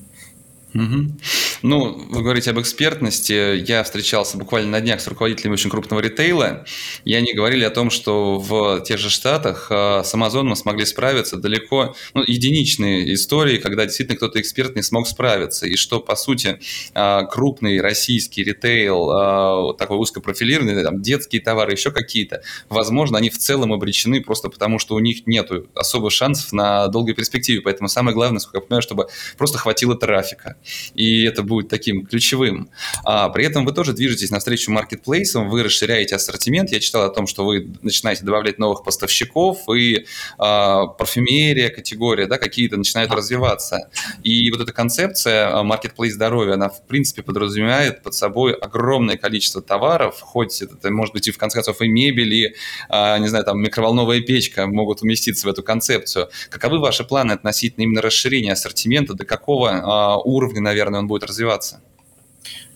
Угу. 0.75 1.19
Ну, 1.63 2.07
вы 2.11 2.23
говорите 2.23 2.51
об 2.51 2.61
экспертности. 2.61 3.57
Я 3.57 3.83
встречался 3.83 4.39
буквально 4.39 4.71
на 4.71 4.81
днях 4.81 5.01
с 5.01 5.07
руководителями 5.09 5.55
очень 5.55 5.69
крупного 5.69 6.01
ритейла, 6.01 6.65
и 7.05 7.15
они 7.15 7.35
говорили 7.35 7.65
о 7.65 7.71
том, 7.71 7.91
что 7.91 8.39
в 8.39 8.81
тех 8.83 8.99
же 8.99 9.11
Штатах 9.11 9.67
э, 9.71 10.03
с 10.05 10.15
Amazon 10.15 10.45
мы 10.45 10.57
смогли 10.57 10.87
справиться 10.87 11.37
далеко, 11.37 11.97
ну, 12.15 12.23
единичные 12.25 13.15
истории, 13.15 13.59
когда 13.59 13.85
действительно 13.85 14.17
кто-то 14.17 14.41
эксперт 14.41 14.77
не 14.77 14.83
смог 14.83 15.09
справиться, 15.09 15.67
и 15.67 15.75
что, 15.75 16.01
по 16.01 16.15
сути, 16.15 16.61
э, 16.95 17.27
крупный 17.31 17.81
российский 17.81 18.45
ритейл, 18.45 19.11
э, 19.11 19.77
такой 19.77 19.99
узкопрофилированный, 19.99 20.85
там, 20.85 21.03
детские 21.03 21.43
товары, 21.43 21.73
еще 21.73 21.91
какие-то, 21.91 22.43
возможно, 22.69 23.19
они 23.19 23.29
в 23.29 23.39
целом 23.39 23.73
обречены 23.73 24.23
просто 24.23 24.51
потому, 24.51 24.79
что 24.79 24.95
у 24.95 25.01
них 25.01 25.27
нет 25.27 25.51
особых 25.75 26.13
шансов 26.13 26.53
на 26.53 26.87
долгой 26.89 27.15
перспективе. 27.15 27.61
Поэтому 27.61 27.89
самое 27.89 28.15
главное, 28.15 28.39
сколько 28.39 28.59
я 28.59 28.63
понимаю, 28.63 28.83
чтобы 28.83 29.09
просто 29.37 29.59
хватило 29.59 29.97
трафика 29.97 30.57
и 30.95 31.25
это 31.25 31.43
будет 31.43 31.69
таким 31.69 32.07
ключевым. 32.07 32.71
А, 33.05 33.29
при 33.29 33.45
этом 33.45 33.65
вы 33.65 33.73
тоже 33.73 33.93
движетесь 33.93 34.31
навстречу 34.31 34.71
маркетплейсам, 34.71 35.49
вы 35.49 35.63
расширяете 35.63 36.17
ассортимент. 36.17 36.71
Я 36.71 36.81
читал 36.81 37.03
о 37.03 37.11
том, 37.11 37.27
что 37.27 37.45
вы 37.45 37.73
начинаете 37.83 38.25
добавлять 38.25 38.59
новых 38.59 38.85
поставщиков, 38.85 39.59
и 39.75 40.07
а, 40.39 40.87
парфюмерия, 40.87 41.71
категория, 41.71 42.27
да, 42.27 42.39
какие-то 42.39 42.77
начинают 42.77 43.13
развиваться. 43.13 43.91
И 44.23 44.51
вот 44.51 44.61
эта 44.61 44.73
концепция 44.73 45.63
маркетплейс 45.63 46.15
здоровья, 46.15 46.55
она 46.55 46.69
в 46.69 46.87
принципе 46.87 47.23
подразумевает 47.23 48.03
под 48.03 48.15
собой 48.15 48.53
огромное 48.53 49.17
количество 49.17 49.63
товаров, 49.63 50.21
хоть 50.21 50.63
это 50.63 50.91
может 50.91 51.15
быть 51.15 51.29
и 51.29 51.31
в 51.31 51.39
конце 51.39 51.57
концов 51.57 51.81
и 51.81 51.89
мебель, 51.89 52.35
и, 52.35 52.55
а, 52.89 53.19
не 53.19 53.29
знаю, 53.29 53.45
там 53.45 53.61
микроволновая 53.61 54.21
печка 54.21 54.67
могут 54.67 55.03
уместиться 55.03 55.47
в 55.47 55.51
эту 55.51 55.63
концепцию. 55.63 56.29
Каковы 56.49 56.79
ваши 56.79 57.05
планы 57.05 57.33
относительно 57.33 57.85
именно 57.85 58.03
расширения 58.03 58.53
ассортимента, 58.53 59.15
до 59.15 59.25
какого 59.25 59.71
а, 59.71 60.19
уровня 60.19 60.50
уровне, 60.51 60.61
наверное, 60.61 61.01
он 61.01 61.07
будет 61.07 61.25
развиваться? 61.25 61.81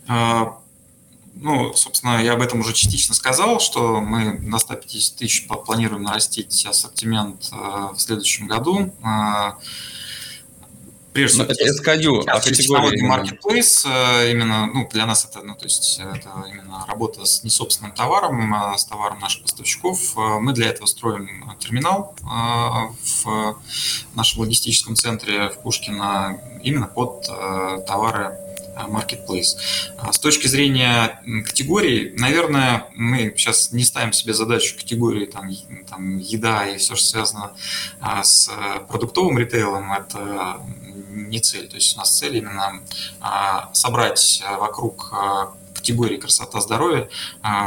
А, 0.07 0.57
ну, 1.35 1.73
собственно, 1.73 2.23
я 2.23 2.33
об 2.33 2.41
этом 2.41 2.61
уже 2.61 2.73
частично 2.73 3.13
сказал, 3.13 3.59
что 3.59 3.99
мы 3.99 4.39
на 4.39 4.59
150 4.59 5.17
тысяч 5.17 5.47
планируем 5.47 6.03
нарастить 6.03 6.65
ассортимент 6.65 7.49
а, 7.51 7.93
в 7.93 7.99
следующем 7.99 8.47
году. 8.47 8.93
А, 9.03 9.57
прежде 11.11 11.43
всего, 11.43 11.51
это 11.51 11.91
SKU, 11.91 12.23
а 12.27 12.39
категория 12.39 13.03
marketplace 13.03 14.31
именно, 14.31 14.67
ну, 14.67 14.87
для 14.91 15.05
нас 15.05 15.25
это, 15.25 15.41
ну, 15.41 15.55
то 15.55 15.65
есть 15.65 15.99
это 15.99 16.45
именно 16.49 16.85
работа 16.87 17.25
с 17.25 17.43
несобственным 17.43 17.93
товаром, 17.93 18.77
с 18.77 18.85
товаром 18.85 19.19
наших 19.19 19.41
поставщиков. 19.41 20.15
Мы 20.15 20.53
для 20.53 20.67
этого 20.67 20.85
строим 20.85 21.51
терминал 21.59 22.15
в 22.21 23.57
нашем 24.13 24.41
логистическом 24.41 24.95
центре 24.95 25.49
в 25.49 25.61
Пушкино 25.61 26.39
именно 26.65 26.87
под 26.87 27.27
э, 27.29 27.83
товары 27.87 28.37
э, 28.75 28.79
Marketplace. 28.87 29.57
А 29.97 30.11
с 30.11 30.19
точки 30.19 30.47
зрения 30.47 31.21
категорий, 31.45 32.13
наверное, 32.17 32.87
мы 32.95 33.33
сейчас 33.37 33.71
не 33.71 33.83
ставим 33.83 34.11
себе 34.11 34.33
задачу 34.33 34.75
категории 34.75 35.25
там, 35.25 35.49
там, 35.89 36.17
еда 36.17 36.67
и 36.67 36.77
все, 36.77 36.95
что 36.95 37.07
связано 37.07 37.51
а, 38.01 38.23
с 38.23 38.49
продуктовым 38.89 39.37
ритейлом, 39.37 39.93
это 39.93 40.59
не 41.09 41.39
цель. 41.39 41.67
То 41.67 41.75
есть 41.75 41.95
у 41.95 41.99
нас 41.99 42.17
цель 42.17 42.37
именно 42.37 42.81
а, 43.21 43.69
собрать 43.73 44.43
вокруг 44.59 45.13
категории 45.85 46.17
красота, 46.17 46.61
здоровье, 46.61 47.09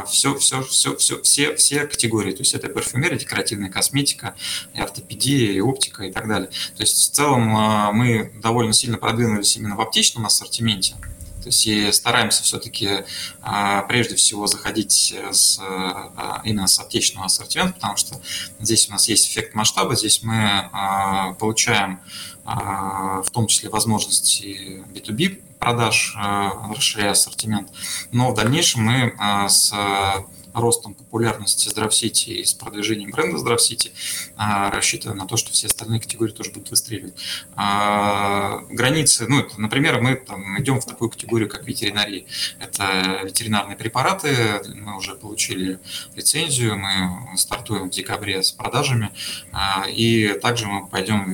все, 0.09 0.37
все, 0.39 0.63
все, 0.65 0.97
все, 0.97 1.23
все, 1.23 1.55
все 1.55 1.87
категории. 1.87 2.33
То 2.33 2.41
есть 2.41 2.53
это 2.53 2.69
парфюмерия, 2.69 3.17
декоративная 3.17 3.71
косметика, 3.71 4.35
и 4.75 4.81
ортопедия, 4.81 5.53
и 5.53 5.61
оптика 5.61 6.03
и 6.03 6.11
так 6.11 6.27
далее. 6.27 6.49
То 6.49 6.83
есть 6.83 6.97
в 6.97 7.15
целом 7.15 7.57
а, 7.57 7.93
мы 7.93 8.33
довольно 8.43 8.73
сильно 8.73 8.99
продвинулись 8.99 9.57
именно 9.57 9.77
в 9.77 9.81
аптечном 9.81 10.27
ассортименте. 10.27 10.97
То 11.49 11.51
есть 11.51 11.67
и 11.67 11.91
стараемся 11.93 12.43
все-таки 12.43 13.07
а, 13.41 13.81
прежде 13.85 14.17
всего 14.17 14.47
заходить 14.47 15.15
с, 15.33 15.59
а, 15.59 16.43
именно 16.45 16.67
с 16.67 16.79
аптечного 16.79 17.25
ассортимента, 17.25 17.73
потому 17.73 17.97
что 17.97 18.21
здесь 18.61 18.87
у 18.91 18.93
нас 18.93 19.09
есть 19.09 19.31
эффект 19.31 19.55
масштаба, 19.55 19.97
здесь 19.97 20.23
мы 20.23 20.69
получаем 21.39 22.01
в 22.45 23.27
том 23.33 23.47
числе 23.47 23.71
возможности 23.71 24.85
B2B 24.93 25.43
продаж, 25.59 26.15
расширяя 26.17 27.13
ассортимент. 27.13 27.71
Но 28.13 28.31
в 28.31 28.35
дальнейшем 28.35 28.83
мы 28.85 29.15
с 29.49 29.73
ростом 30.59 30.95
популярности 30.95 31.69
Здравсити 31.69 32.31
и 32.31 32.45
с 32.45 32.55
продвижением 32.55 33.11
бренда 33.11 33.39
Здравсити 33.39 33.93
э, 34.37 34.71
рассчитываем 34.71 35.19
на 35.19 35.27
то, 35.27 35.37
что 35.37 35.53
все 35.53 35.67
остальные 35.67 36.01
категории 36.01 36.33
тоже 36.33 36.51
будут 36.51 36.71
выстреливать. 36.71 37.15
Границы, 37.55 39.27
ну, 39.29 39.41
это, 39.41 39.61
например, 39.61 40.01
мы 40.01 40.17
там, 40.17 40.61
идем 40.61 40.81
в 40.81 40.87
такую 40.87 41.11
категорию, 41.11 41.49
как 41.49 41.67
ветеринария. 41.67 42.25
Это 42.59 43.21
ветеринарные 43.25 43.77
препараты, 43.77 44.61
мы 44.75 44.97
уже 44.97 45.15
получили 45.15 45.79
лицензию, 46.15 46.79
мы 46.79 47.37
стартуем 47.37 47.89
в 47.89 47.91
декабре 47.91 48.43
с 48.43 48.53
продажами, 48.53 49.11
и 49.89 50.39
также 50.43 50.67
мы 50.67 50.87
пойдем 50.87 51.33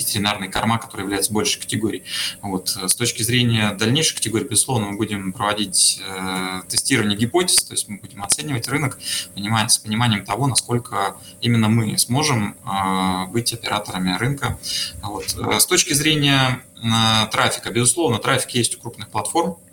ветеринарные 0.00 0.50
корма, 0.50 0.78
которые 0.78 1.04
являются 1.04 1.32
большей 1.32 1.60
категорией. 1.60 2.04
Вот. 2.42 2.68
С 2.68 2.94
точки 2.94 3.22
зрения 3.22 3.72
дальнейшей 3.72 4.16
категории, 4.16 4.44
безусловно, 4.44 4.86
мы 4.86 4.96
будем 4.96 5.32
проводить 5.32 6.00
э, 6.06 6.62
тестирование 6.68 7.16
гипотез, 7.16 7.64
то 7.64 7.74
есть 7.74 7.88
мы 7.88 7.98
будем 7.98 8.22
оценивать 8.22 8.68
рынок 8.68 8.98
понимая, 9.34 9.68
с 9.68 9.78
пониманием 9.78 10.24
того, 10.24 10.46
насколько 10.46 11.16
именно 11.40 11.68
мы 11.68 11.96
сможем 11.98 12.56
э, 12.64 13.26
быть 13.30 13.52
операторами 13.52 14.16
рынка. 14.16 14.58
Вот. 15.02 15.28
С 15.28 15.66
точки 15.66 15.92
зрения 15.92 16.62
э, 16.76 17.26
трафика, 17.30 17.70
безусловно, 17.70 18.18
трафик 18.18 18.50
есть 18.50 18.76
у 18.76 18.80
крупных 18.80 19.08
платформ, 19.08 19.52
э, 19.52 19.69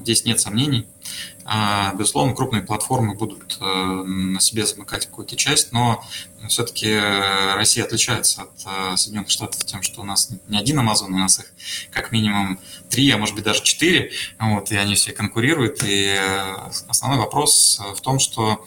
здесь 0.00 0.24
нет 0.24 0.40
сомнений. 0.40 0.86
А, 1.50 1.94
безусловно, 1.94 2.34
крупные 2.34 2.62
платформы 2.62 3.14
будут 3.14 3.56
э, 3.58 3.64
на 3.64 4.38
себе 4.38 4.66
замыкать 4.66 5.06
какую-то 5.06 5.34
часть, 5.34 5.72
но 5.72 6.04
все-таки 6.46 6.94
Россия 7.54 7.84
отличается 7.84 8.42
от 8.42 8.52
э, 8.66 8.96
Соединенных 8.98 9.30
Штатов 9.30 9.64
тем, 9.64 9.82
что 9.82 10.02
у 10.02 10.04
нас 10.04 10.30
не 10.48 10.58
один 10.58 10.78
Amazon, 10.78 11.06
у 11.06 11.18
нас 11.18 11.38
их 11.38 11.46
как 11.90 12.12
минимум 12.12 12.60
три, 12.90 13.10
а 13.10 13.16
может 13.16 13.34
быть 13.34 13.44
даже 13.44 13.62
четыре, 13.62 14.12
вот, 14.38 14.70
и 14.72 14.76
они 14.76 14.94
все 14.94 15.12
конкурируют. 15.12 15.82
И 15.84 16.14
э, 16.18 16.54
основной 16.86 17.18
вопрос 17.18 17.80
в 17.96 18.00
том, 18.02 18.18
что 18.18 18.66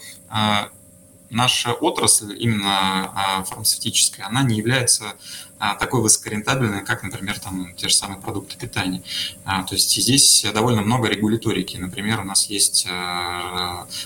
наша 1.31 1.73
отрасль, 1.73 2.35
именно 2.37 3.11
а, 3.15 3.43
фармацевтическая, 3.43 4.27
она 4.27 4.43
не 4.43 4.57
является 4.57 5.05
а, 5.05 5.50
такой 5.79 6.01
высокорентабельной, 6.01 6.83
как, 6.83 7.03
например, 7.03 7.39
там, 7.39 7.73
те 7.75 7.87
же 7.87 7.95
самые 7.95 8.19
продукты 8.19 8.57
питания. 8.57 9.03
А, 9.45 9.63
то 9.63 9.75
есть 9.75 9.91
здесь 9.91 10.45
довольно 10.53 10.81
много 10.81 11.07
регуляторики. 11.07 11.77
Например, 11.77 12.19
у 12.21 12.23
нас 12.23 12.47
есть 12.47 12.87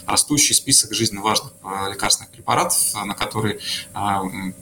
растущий 0.05 0.53
список 0.53 0.93
жизненно 0.93 1.21
важных 1.21 1.53
лекарственных 1.89 2.31
препаратов, 2.31 2.93
на 2.93 3.13
которые 3.13 3.59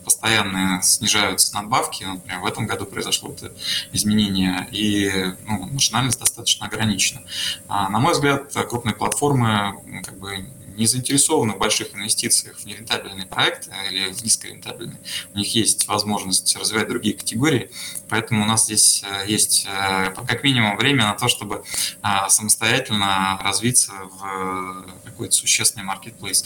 постоянно 0.04 0.80
снижаются 0.82 1.54
надбавки. 1.54 2.04
Например, 2.04 2.40
в 2.40 2.46
этом 2.46 2.66
году 2.66 2.86
произошло 2.86 3.30
это 3.32 3.52
изменение, 3.92 4.68
и 4.70 5.34
ну, 5.46 5.66
маржинальность 5.66 6.20
достаточно 6.20 6.66
ограничена. 6.66 7.22
На 7.68 7.98
мой 7.98 8.12
взгляд, 8.12 8.52
крупные 8.68 8.94
платформы 8.94 9.74
как 10.04 10.18
бы 10.18 10.46
не 10.76 10.86
заинтересованы 10.86 11.54
в 11.54 11.58
больших 11.58 11.94
инвестициях 11.94 12.56
в 12.58 12.64
нерентабельные 12.66 13.26
проекты 13.26 13.70
или 13.90 14.12
в 14.12 14.22
низкорентабельные. 14.22 14.98
У 15.34 15.38
них 15.38 15.54
есть 15.54 15.86
возможность 15.88 16.56
развивать 16.56 16.88
другие 16.88 17.16
категории, 17.16 17.70
поэтому 18.08 18.42
у 18.42 18.46
нас 18.46 18.64
здесь 18.64 19.02
э, 19.04 19.24
есть 19.28 19.66
э, 19.66 20.10
как 20.10 20.42
минимум 20.42 20.76
время 20.76 21.04
на 21.04 21.14
то, 21.14 21.28
чтобы 21.28 21.64
э, 22.02 22.08
самостоятельно 22.28 23.38
развиться 23.42 23.92
в 23.92 24.86
какой-то 25.04 25.34
существенный 25.34 25.84
маркетплейс. 25.84 26.44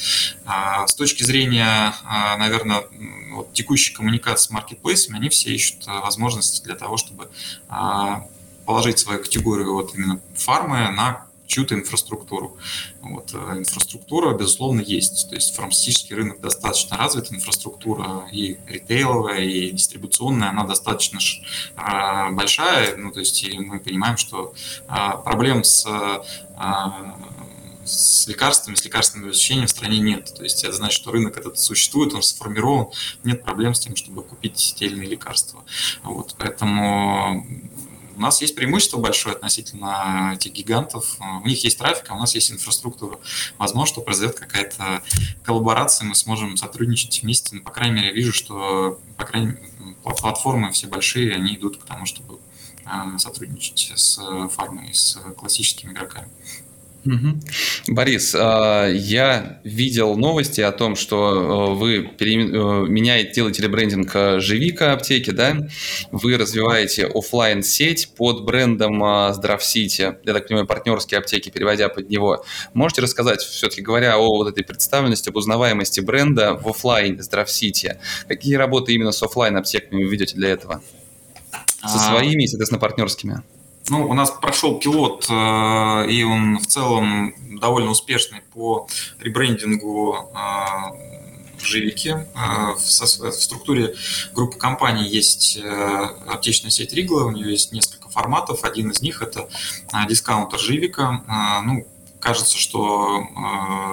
С 0.87 0.95
точки 0.95 1.23
зрения, 1.23 1.95
наверное, 2.39 2.85
вот, 3.31 3.53
текущей 3.53 3.95
коммуникации 3.95 4.49
с 4.49 4.51
маркетплейсами, 4.51 5.17
они 5.17 5.29
все 5.31 5.51
ищут 5.51 5.87
возможности 5.87 6.63
для 6.65 6.75
того, 6.75 6.97
чтобы 6.97 7.31
положить 8.67 8.99
свою 8.99 9.21
категорию 9.21 9.73
вот 9.73 9.95
именно 9.95 10.21
фармы 10.35 10.91
на 10.91 11.28
чью-то 11.49 11.75
инфраструктуру. 11.75 12.57
Вот, 13.01 13.33
э, 13.35 13.59
инфраструктура, 13.59 14.37
безусловно, 14.37 14.81
есть. 14.81 15.29
То 15.29 15.35
есть 15.35 15.57
фармацевтический 15.57 16.15
рынок 16.15 16.41
достаточно 16.41 16.97
развит, 16.97 17.33
инфраструктура 17.33 18.29
и 18.31 18.59
ритейловая, 18.67 19.41
и 19.41 19.71
дистрибуционная, 19.71 20.51
она 20.51 20.65
достаточно 20.65 21.19
э, 21.19 22.33
большая. 22.33 22.97
Ну, 22.97 23.11
то 23.11 23.21
есть 23.21 23.43
и 23.43 23.59
мы 23.59 23.81
понимаем, 23.81 24.17
что 24.17 24.55
э, 24.87 24.95
проблем 25.25 25.65
с 25.65 25.85
с 27.89 28.29
лекарствами, 28.29 28.75
с 28.75 28.85
лекарственным 28.85 29.29
обеспечением 29.29 29.67
в 29.67 29.71
стране 29.71 29.99
нет. 29.99 30.35
То 30.35 30.43
есть 30.43 30.63
это 30.63 30.75
значит, 30.75 31.01
что 31.01 31.11
рынок 31.11 31.39
этот 31.39 31.59
существует, 31.59 32.13
он 32.13 32.23
сформирован, 32.23 32.89
нет 33.25 33.43
проблем 33.43 33.73
с 33.73 33.81
тем, 33.81 33.97
чтобы 33.97 34.23
купить 34.23 34.75
те 34.77 34.87
или 34.87 34.97
иные 34.97 35.09
лекарства. 35.09 35.65
Вот, 36.03 36.35
поэтому 36.39 37.47
у 38.19 38.21
нас 38.21 38.41
есть 38.41 38.57
преимущество 38.57 38.99
большое 38.99 39.37
относительно 39.37 40.33
этих 40.35 40.53
гигантов. 40.53 41.17
У 41.21 41.47
них 41.47 41.63
есть 41.63 41.79
трафик, 41.79 42.11
а 42.11 42.15
у 42.15 42.19
нас 42.19 42.35
есть 42.35 42.51
инфраструктура. 42.51 43.21
Возможно, 43.59 43.87
что 43.87 44.01
произойдет 44.01 44.39
какая-то 44.39 45.03
коллаборация, 45.45 46.05
мы 46.05 46.17
сможем 46.17 46.57
сотрудничать 46.57 47.23
вместе. 47.23 47.55
Но, 47.55 47.63
по 47.63 47.71
крайней 47.71 47.95
мере, 47.95 48.13
вижу, 48.13 48.33
что 48.33 49.01
по 49.17 49.25
крайней 49.25 49.55
платформы 50.03 50.73
все 50.73 50.89
большие, 50.89 51.33
они 51.33 51.55
идут 51.55 51.77
к 51.77 51.85
тому, 51.85 52.07
чтобы 52.07 52.41
а, 52.85 53.17
сотрудничать 53.19 53.93
с 53.95 54.21
фармой, 54.49 54.93
с 54.93 55.17
классическими 55.37 55.93
игроками. 55.93 56.29
Борис, 57.87 58.35
а, 58.39 58.87
я 58.89 59.61
видел 59.65 60.17
новости 60.17 60.61
о 60.61 60.73
том, 60.73 60.97
что 60.97 61.73
э, 61.73 61.75
вы 61.75 61.97
э, 61.99 62.35
меняете, 62.89 63.33
делаете 63.33 63.63
ребрендинг 63.63 64.11
э, 64.15 64.41
Живика 64.41 64.93
аптеки, 64.93 65.31
да? 65.31 65.57
Вы 66.11 66.37
развиваете 66.37 67.07
офлайн 67.07 67.63
сеть 67.63 68.11
под 68.17 68.45
брендом 68.45 69.03
Здравсити, 69.33 70.17
я 70.25 70.33
так 70.33 70.49
понимаю, 70.49 70.67
партнерские 70.67 71.19
аптеки, 71.19 71.51
переводя 71.51 71.89
под 71.89 72.11
него. 72.11 72.45
Можете 72.75 73.03
рассказать, 73.03 73.41
все-таки 73.41 73.81
говоря 73.81 74.19
о 74.19 74.27
вот 74.37 74.49
этой 74.49 74.65
представленности, 74.65 75.29
об 75.29 75.37
узнаваемости 75.37 76.01
бренда 76.01 76.55
в 76.55 76.69
офлайн 76.69 77.23
Здравсити, 77.23 77.99
какие 78.27 78.55
работы 78.55 78.93
именно 78.93 79.13
с 79.13 79.23
офлайн 79.23 79.57
аптеками 79.57 80.05
вы 80.05 80.11
ведете 80.11 80.35
для 80.35 80.51
этого? 80.51 80.83
Со 81.81 81.97
а, 81.97 82.17
своими 82.17 82.45
и, 82.45 82.47
соответственно, 82.47 82.81
партнерскими? 82.81 83.43
Ну, 83.91 84.07
у 84.07 84.13
нас 84.13 84.31
прошел 84.31 84.79
пилот, 84.79 85.27
э, 85.31 86.11
и 86.11 86.23
он 86.23 86.59
в 86.59 86.67
целом 86.67 87.35
довольно 87.59 87.91
успешный 87.91 88.41
по 88.53 88.87
ребрендингу 89.19 90.15
э, 90.15 91.59
в 91.59 91.65
Живике. 91.65 92.29
Э, 92.35 92.75
в 92.75 92.81
структуре 92.81 93.95
группы 94.35 94.59
компаний 94.59 95.09
есть 95.09 95.59
аптечная 96.27 96.71
сеть 96.71 96.93
Ригла, 96.93 97.25
у 97.25 97.31
нее 97.31 97.51
есть 97.51 97.73
несколько 97.73 98.11
форматов. 98.11 98.65
Один 98.65 98.91
из 98.91 99.01
них– 99.01 99.23
это 99.23 99.49
дискаунтер 100.09 100.59
Живика. 100.59 101.23
Ну, 101.65 101.87
кажется, 102.21 102.59
что 102.59 103.27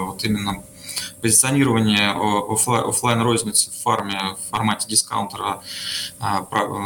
вот 0.07 0.23
именно 0.23 0.63
позиционирование 1.21 2.11
офлайн 2.11 3.21
розницы 3.21 3.71
в 3.71 3.81
фарме 3.81 4.19
в 4.37 4.49
формате 4.49 4.87
дискаунтера, 4.87 5.61
а, 6.19 6.41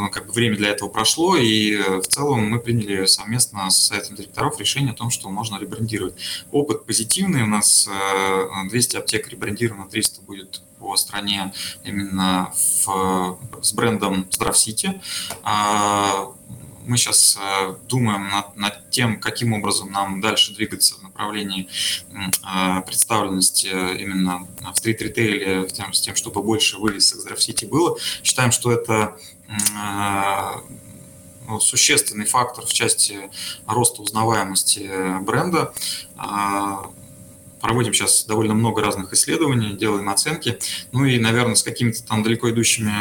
как 0.10 0.28
бы 0.28 0.32
время 0.32 0.58
для 0.58 0.70
этого 0.70 0.90
прошло, 0.90 1.36
и 1.36 1.76
в 1.78 2.08
целом 2.08 2.50
мы 2.50 2.60
приняли 2.60 3.06
совместно 3.06 3.70
с 3.70 3.88
советом 3.88 4.16
директоров 4.16 4.60
решение 4.60 4.92
о 4.92 4.96
том, 4.96 5.10
что 5.10 5.30
можно 5.30 5.58
ребрендировать. 5.58 6.16
Опыт 6.52 6.86
позитивный, 6.86 7.44
у 7.44 7.48
нас 7.48 7.90
200 8.70 8.96
э, 8.96 9.00
аптек 9.00 9.28
ребрендировано, 9.30 9.90
300 9.90 10.22
будет 10.22 10.62
по 10.80 10.96
стране 10.96 11.54
именно 11.84 12.52
в, 12.86 13.38
с 13.62 13.74
брендом 13.74 14.26
Здравсити. 14.32 15.02
А, 16.90 16.92
мы 16.92 16.98
сейчас 16.98 17.38
э, 17.40 17.76
думаем 17.88 18.30
над, 18.30 18.56
над 18.58 18.90
тем, 18.90 19.20
каким 19.20 19.54
образом 19.54 19.92
нам 19.92 20.22
дальше 20.22 20.54
двигаться 20.54 20.96
в 20.96 21.04
направлении 21.04 21.68
э, 22.12 22.82
представленности 22.82 23.68
именно 23.68 24.48
в 24.60 24.76
стрит-ритейле, 24.76 25.70
с 25.70 26.02
тем, 26.02 26.16
чтобы 26.16 26.42
больше 26.42 26.78
вывесок 26.78 27.20
Здравсити 27.22 27.66
было. 27.66 27.98
Считаем, 28.24 28.52
что 28.52 28.72
это 28.72 29.18
э, 29.48 29.52
ну, 31.48 31.60
существенный 31.60 32.26
фактор 32.26 32.66
в 32.66 32.74
части 32.74 33.30
роста 33.66 34.02
узнаваемости 34.02 35.20
бренда. 35.22 35.74
Проводим 37.60 37.94
сейчас 37.94 38.24
довольно 38.24 38.54
много 38.54 38.82
разных 38.82 39.12
исследований, 39.14 39.74
делаем 39.74 40.08
оценки. 40.10 40.60
Ну 40.94 41.06
и, 41.06 41.20
наверное, 41.20 41.56
с 41.56 41.64
какими-то 41.64 42.04
там 42.04 42.24
далеко 42.24 42.50
идущими 42.52 42.92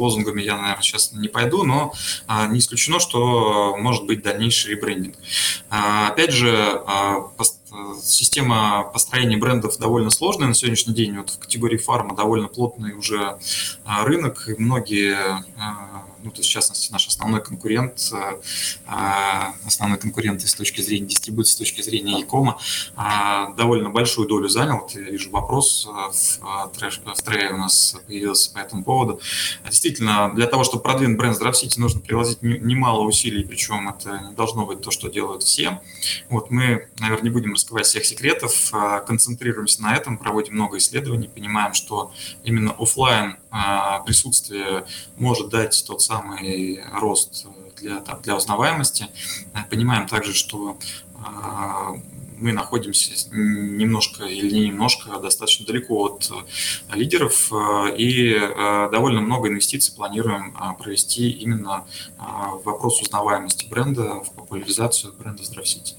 лозунгами 0.00 0.42
я, 0.42 0.56
наверное, 0.56 0.82
сейчас 0.82 1.12
не 1.12 1.28
пойду, 1.28 1.64
но 1.64 1.92
а, 2.26 2.46
не 2.46 2.58
исключено, 2.58 3.00
что 3.00 3.76
может 3.78 4.06
быть 4.06 4.22
дальнейший 4.22 4.72
ребрендинг. 4.72 5.16
А, 5.68 6.08
опять 6.08 6.32
же, 6.32 6.82
а, 6.86 7.30
система 8.02 8.84
построения 8.92 9.36
брендов 9.36 9.78
довольно 9.78 10.10
сложная 10.10 10.48
на 10.48 10.54
сегодняшний 10.54 10.94
день. 10.94 11.16
Вот 11.16 11.30
в 11.30 11.38
категории 11.38 11.76
фарма 11.76 12.16
довольно 12.16 12.48
плотный 12.48 12.94
уже 12.94 13.38
рынок, 13.86 14.48
и 14.48 14.60
многие 14.60 15.16
ну, 16.22 16.30
то 16.30 16.38
есть, 16.38 16.50
в 16.50 16.52
частности, 16.52 16.92
наш 16.92 17.06
основной 17.08 17.42
конкурент, 17.42 18.10
э, 18.12 18.40
а, 18.86 19.54
основной 19.66 19.98
конкурент 19.98 20.42
с 20.42 20.54
точки 20.54 20.80
зрения 20.80 21.06
дистрибуции, 21.06 21.54
с 21.54 21.56
точки 21.56 21.82
зрения 21.82 22.18
Якома, 22.18 22.58
довольно 23.56 23.90
большую 23.90 24.28
долю 24.28 24.48
занял. 24.48 24.80
Вот 24.80 24.94
я 24.94 25.02
вижу 25.02 25.30
вопрос 25.30 25.88
э, 25.88 25.90
в, 25.90 26.82
э, 26.82 27.14
в 27.14 27.22
трее 27.22 27.54
у 27.54 27.56
нас 27.56 27.96
появился 28.06 28.52
по 28.52 28.58
этому 28.58 28.84
поводу. 28.84 29.20
Действительно, 29.64 30.32
для 30.34 30.46
того, 30.46 30.64
чтобы 30.64 30.82
продвинуть 30.82 31.16
бренд 31.16 31.36
Здравсити, 31.36 31.78
нужно 31.78 32.00
приложить 32.00 32.42
немало 32.42 33.02
усилий, 33.02 33.44
причем 33.44 33.88
это 33.88 34.20
не 34.28 34.34
должно 34.34 34.66
быть 34.66 34.82
то, 34.82 34.90
что 34.90 35.08
делают 35.08 35.42
все. 35.42 35.80
Вот 36.28 36.50
мы, 36.50 36.88
наверное, 36.98 37.24
не 37.24 37.30
будем 37.30 37.52
раскрывать 37.52 37.86
всех 37.86 38.04
секретов, 38.04 38.72
концентрируемся 39.06 39.82
на 39.82 39.96
этом, 39.96 40.18
проводим 40.18 40.54
много 40.54 40.78
исследований, 40.78 41.28
понимаем, 41.28 41.74
что 41.74 42.12
именно 42.44 42.72
офлайн 42.72 43.36
присутствие 44.04 44.84
может 45.16 45.48
дать 45.48 45.84
тот 45.86 46.02
самый 46.02 46.09
рост 46.92 47.46
для, 47.80 48.00
там, 48.00 48.20
для 48.22 48.36
узнаваемости. 48.36 49.08
Понимаем 49.70 50.06
также, 50.06 50.34
что 50.34 50.78
а, 51.24 51.94
мы 52.36 52.52
находимся 52.52 53.12
немножко 53.32 54.24
или 54.24 54.50
не 54.50 54.68
немножко, 54.68 55.10
а 55.14 55.20
достаточно 55.20 55.66
далеко 55.66 56.06
от 56.06 56.30
лидеров, 56.94 57.52
и 57.98 58.38
довольно 58.90 59.20
много 59.20 59.48
инвестиций 59.48 59.94
планируем 59.94 60.56
провести 60.78 61.30
именно 61.30 61.84
в 62.18 62.62
вопрос 62.64 63.02
узнаваемости 63.02 63.66
бренда, 63.68 64.22
в 64.24 64.32
популяризацию 64.32 65.12
бренда 65.18 65.44
Здравсити. 65.44 65.96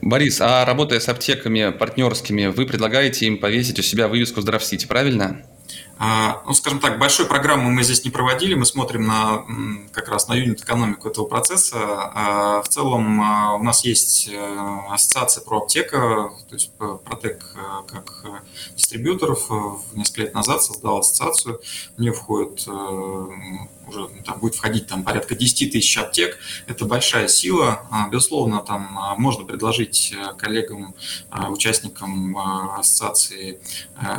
Борис, 0.00 0.40
а 0.40 0.64
работая 0.64 1.00
с 1.00 1.08
аптеками 1.08 1.70
партнерскими, 1.70 2.46
вы 2.46 2.66
предлагаете 2.66 3.26
им 3.26 3.38
повесить 3.38 3.78
у 3.78 3.82
себя 3.82 4.06
вывеску 4.08 4.40
Здравсити, 4.40 4.86
правильно? 4.86 5.44
А, 6.00 6.42
ну, 6.46 6.54
скажем 6.54 6.78
так, 6.78 6.98
большой 6.98 7.26
программы 7.26 7.70
мы 7.70 7.82
здесь 7.82 8.04
не 8.04 8.10
проводили, 8.10 8.54
мы 8.54 8.64
смотрим 8.64 9.06
на, 9.06 9.44
как 9.92 10.08
раз 10.08 10.28
на 10.28 10.34
юнит-экономику 10.34 11.08
этого 11.08 11.26
процесса. 11.26 11.76
А, 11.80 12.62
в 12.62 12.68
целом 12.68 13.20
а, 13.20 13.54
у 13.54 13.62
нас 13.62 13.84
есть 13.84 14.28
э, 14.28 14.78
ассоциация 14.90 15.42
про 15.42 15.58
аптека, 15.58 16.30
то 16.48 16.54
есть 16.54 16.72
Протек 17.04 17.44
э, 17.56 17.88
как 17.88 18.42
дистрибьюторов 18.76 19.50
несколько 19.94 20.22
лет 20.22 20.34
назад 20.34 20.62
создал 20.62 20.98
ассоциацию, 20.98 21.60
в 21.96 22.00
нее 22.00 22.12
входит 22.12 22.64
э, 22.68 22.70
уже 23.88 24.00
ну, 24.00 24.08
там 24.24 24.38
будет 24.38 24.54
входить 24.54 24.86
там 24.86 25.02
порядка 25.02 25.34
10 25.34 25.72
тысяч 25.72 25.96
аптек. 25.96 26.38
Это 26.66 26.84
большая 26.84 27.28
сила. 27.28 27.80
Безусловно, 28.10 28.60
там 28.60 28.98
можно 29.16 29.44
предложить 29.44 30.14
коллегам, 30.36 30.94
участникам 31.48 32.36
э, 32.36 33.58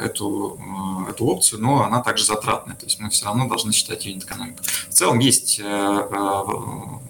эту, 0.03 0.59
э, 1.07 1.11
эту 1.11 1.25
опцию, 1.25 1.61
но 1.61 1.68
она 1.77 2.01
также 2.01 2.25
затратная, 2.25 2.75
то 2.75 2.85
есть 2.85 2.99
мы 2.99 3.09
все 3.09 3.25
равно 3.25 3.47
должны 3.47 3.71
считать 3.71 4.05
юнит 4.05 4.23
экономику. 4.23 4.63
В 4.63 4.93
целом 4.93 5.19
есть 5.19 5.59
э, 5.59 5.63
в 5.63 7.01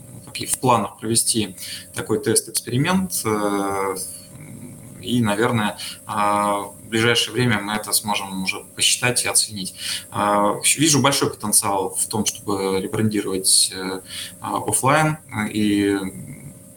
планах 0.60 1.00
провести 1.00 1.56
такой 1.93 2.22
тест-эксперимент, 2.22 3.24
и, 5.02 5.22
наверное, 5.22 5.78
в 6.06 6.74
ближайшее 6.84 7.34
время 7.34 7.60
мы 7.60 7.74
это 7.74 7.91
сможем 7.93 8.43
уже 8.43 8.60
посчитать 8.76 9.26
и 9.26 9.28
оценить. 9.28 9.76
Вижу 10.78 11.02
большой 11.02 11.30
потенциал 11.30 11.95
в 11.95 12.06
том, 12.08 12.26
чтобы 12.26 12.80
ребрендировать 12.82 13.74
офлайн, 14.41 15.17
и 15.52 15.98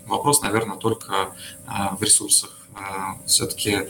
вопрос, 0.06 0.42
наверное, 0.42 0.76
только 0.76 1.34
в 1.98 2.02
ресурсах 2.02 2.62
все-таки, 3.26 3.88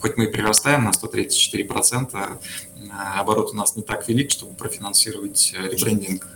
хоть 0.00 0.16
мы 0.16 0.24
и 0.24 0.28
прирастаем 0.28 0.84
на 0.84 0.90
134%, 0.90 2.10
а, 2.14 2.38
оборот 3.18 3.50
у 3.52 3.56
нас 3.56 3.76
не 3.76 3.82
так 3.82 4.08
велик, 4.08 4.30
чтобы 4.30 4.54
профинансировать 4.54 5.52
э, 5.56 5.68
ребрендинг 5.68 6.26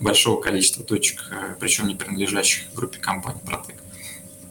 большого 0.00 0.40
количества 0.40 0.84
точек, 0.84 1.30
э, 1.30 1.54
причем 1.58 1.86
не 1.88 1.94
принадлежащих 1.94 2.72
группе 2.74 2.98
компаний 2.98 3.40
Протек. 3.44 3.76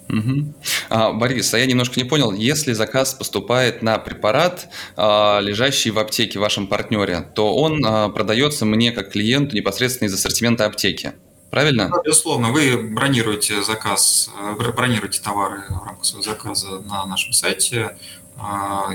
Угу. 0.10 0.54
А, 0.90 1.14
Борис, 1.14 1.54
а 1.54 1.60
я 1.60 1.66
немножко 1.66 2.00
не 2.00 2.04
понял, 2.04 2.32
если 2.34 2.74
заказ 2.74 3.14
поступает 3.14 3.82
на 3.82 3.98
препарат, 3.98 4.70
а, 4.96 5.40
лежащий 5.40 5.92
в 5.92 6.00
аптеке 6.00 6.40
в 6.40 6.42
вашем 6.42 6.68
партнере, 6.68 7.22
то 7.34 7.56
он 7.56 7.84
а, 7.86 8.10
продается 8.10 8.66
мне 8.66 8.92
как 8.92 9.12
клиенту 9.12 9.56
непосредственно 9.56 10.08
из 10.08 10.14
ассортимента 10.14 10.66
аптеки 10.66 11.14
правильно? 11.54 11.88
Да, 11.88 12.02
безусловно, 12.04 12.52
вы 12.52 12.78
бронируете 12.78 13.62
заказ, 13.62 14.32
э, 14.42 14.56
бронируете 14.56 15.22
товары 15.22 15.62
в 15.70 15.86
рамках 15.86 16.04
своего 16.04 16.24
заказа 16.24 16.80
на 16.80 17.06
нашем 17.06 17.32
сайте, 17.32 17.96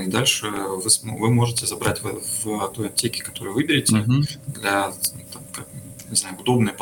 и 0.01 0.07
дальше 0.07 0.49
вы, 0.49 0.89
вы 1.03 1.29
можете 1.31 1.65
забрать 1.65 2.01
в, 2.01 2.21
в 2.43 2.67
той 2.69 2.87
аптеке, 2.87 3.23
которую 3.23 3.55
выберете, 3.55 3.97
угу. 3.97 4.23
для 4.47 4.91
там, 5.31 5.41
как, 5.53 5.67
не 6.09 6.15
знаю, 6.15 6.37
удобной, 6.39 6.73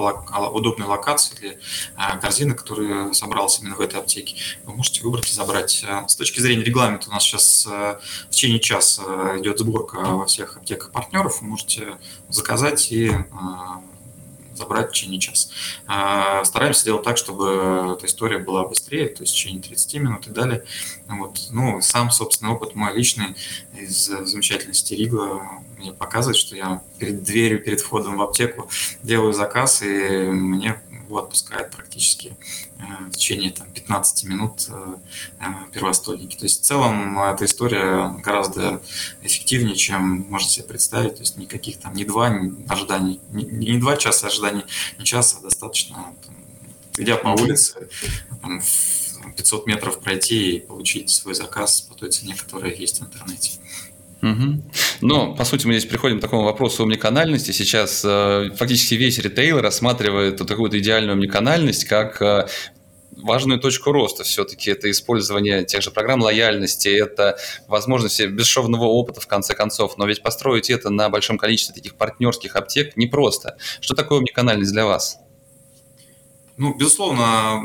удобной 0.51 0.87
локации 0.87 1.35
или 1.39 1.59
а, 1.95 2.17
корзины, 2.17 2.53
которая 2.55 3.13
собралась 3.13 3.59
именно 3.59 3.75
в 3.75 3.81
этой 3.81 3.99
аптеке. 3.99 4.35
Вы 4.63 4.73
можете 4.73 5.03
выбрать 5.03 5.29
и 5.29 5.33
забрать. 5.33 5.85
С 6.07 6.15
точки 6.15 6.39
зрения 6.39 6.63
регламента 6.63 7.09
у 7.09 7.11
нас 7.11 7.23
сейчас 7.23 7.67
э, 7.69 7.99
в 8.27 8.29
течение 8.29 8.59
часа 8.59 9.37
идет 9.37 9.59
сборка 9.59 9.97
во 9.97 10.25
всех 10.25 10.57
аптеках 10.57 10.91
партнеров. 10.91 11.41
Вы 11.41 11.47
можете 11.47 11.97
заказать 12.29 12.91
и 12.91 13.11
а, 13.31 13.81
забрать 14.57 14.89
в 14.89 14.93
течение 14.93 15.19
часа. 15.19 15.49
А, 15.85 16.43
стараемся 16.43 16.85
делать 16.85 17.03
так, 17.03 17.17
чтобы 17.17 17.95
эта 17.97 18.05
история 18.05 18.39
была 18.39 18.67
быстрее, 18.67 19.07
то 19.07 19.23
есть 19.23 19.33
в 19.33 19.35
течение 19.35 19.61
30 19.61 19.93
минут 19.95 20.27
и 20.27 20.31
далее. 20.31 20.63
Вот. 21.07 21.39
Ну, 21.51 21.81
сам, 21.81 22.11
собственно, 22.11 22.53
опыт 22.53 22.75
мой 22.75 22.95
личный 22.95 23.35
из 23.73 24.05
замечательной 24.05 24.73
стеригла 24.73 25.61
мне 25.77 25.93
показывает, 25.93 26.37
что 26.37 26.55
я 26.55 26.81
перед 26.97 27.23
дверью, 27.23 27.63
перед 27.63 27.81
входом 27.81 28.17
в 28.17 28.21
аптеку 28.21 28.69
делаю 29.03 29.33
заказ, 29.33 29.81
и 29.83 29.87
мне 29.87 30.81
его 31.07 31.19
отпускают 31.19 31.71
практически 31.71 32.37
э, 32.79 32.83
в 33.09 33.11
течение 33.11 33.51
там, 33.51 33.67
15 33.71 34.23
минут 34.25 34.67
э, 34.69 34.95
э, 35.39 35.43
первостольники. 35.71 36.35
То 36.35 36.45
есть 36.45 36.61
в 36.61 36.65
целом 36.65 37.19
эта 37.19 37.45
история 37.45 38.09
гораздо 38.23 38.81
эффективнее, 39.23 39.75
чем 39.75 40.25
можно 40.29 40.49
себе 40.49 40.65
представить. 40.65 41.15
То 41.15 41.21
есть 41.21 41.37
никаких 41.37 41.79
там 41.79 41.93
ни 41.93 42.03
два 42.03 42.31
ожиданий, 42.67 43.19
не, 43.31 43.43
не 43.43 43.77
два 43.77 43.97
часа 43.97 44.27
ожиданий, 44.27 44.63
не 44.97 45.05
часа, 45.05 45.37
а 45.39 45.43
достаточно 45.43 46.13
там, 46.25 46.35
идя 46.97 47.15
по 47.15 47.29
улице, 47.29 47.89
там, 48.41 48.61
500 49.35 49.67
метров 49.67 49.99
пройти 49.99 50.57
и 50.57 50.59
получить 50.59 51.09
свой 51.09 51.35
заказ 51.35 51.81
по 51.81 51.95
той 51.95 52.09
цене, 52.09 52.35
которая 52.35 52.73
есть 52.73 52.99
в 52.99 53.05
интернете. 53.05 53.59
Угу. 54.21 54.63
Но, 55.01 55.35
по 55.35 55.45
сути, 55.45 55.67
мы 55.67 55.73
здесь 55.73 55.89
приходим 55.89 56.17
к 56.17 56.21
такому 56.21 56.43
вопросу 56.43 56.83
омниканальности. 56.83 57.51
Сейчас 57.51 58.03
э, 58.03 58.49
фактически 58.55 58.95
весь 58.95 59.19
ритейл 59.19 59.61
рассматривает 59.61 60.39
вот 60.39 60.47
такую 60.47 60.69
вот 60.69 60.73
идеальную 60.73 61.13
омниканальность 61.13 61.85
как 61.85 62.21
э, 62.21 62.47
важную 63.11 63.59
точку 63.59 63.91
роста 63.91 64.23
все-таки. 64.23 64.71
Это 64.71 64.89
использование 64.89 65.65
тех 65.65 65.81
же 65.81 65.91
программ 65.91 66.21
лояльности, 66.21 66.87
это 66.87 67.37
возможность 67.67 68.25
бесшовного 68.25 68.85
опыта 68.85 69.21
в 69.21 69.27
конце 69.27 69.53
концов. 69.53 69.97
Но 69.97 70.05
ведь 70.05 70.23
построить 70.23 70.69
это 70.69 70.89
на 70.89 71.09
большом 71.09 71.37
количестве 71.37 71.75
таких 71.75 71.95
партнерских 71.95 72.55
аптек 72.55 72.97
непросто. 72.97 73.57
Что 73.81 73.93
такое 73.93 74.19
омниканальность 74.19 74.71
для 74.71 74.85
вас? 74.85 75.19
Ну, 76.57 76.73
безусловно, 76.73 77.61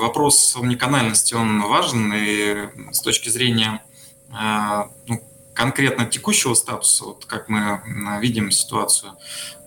вопрос 0.00 0.56
омниканальности, 0.56 1.34
он 1.34 1.62
важен, 1.62 2.12
и 2.12 2.68
с 2.90 3.00
точки 3.00 3.28
зрения 3.28 3.80
э, 4.28 4.82
ну, 5.06 5.22
конкретно 5.56 6.04
текущего 6.04 6.54
статуса, 6.54 7.04
вот 7.04 7.24
как 7.24 7.48
мы 7.48 7.80
видим 8.20 8.50
ситуацию, 8.50 9.12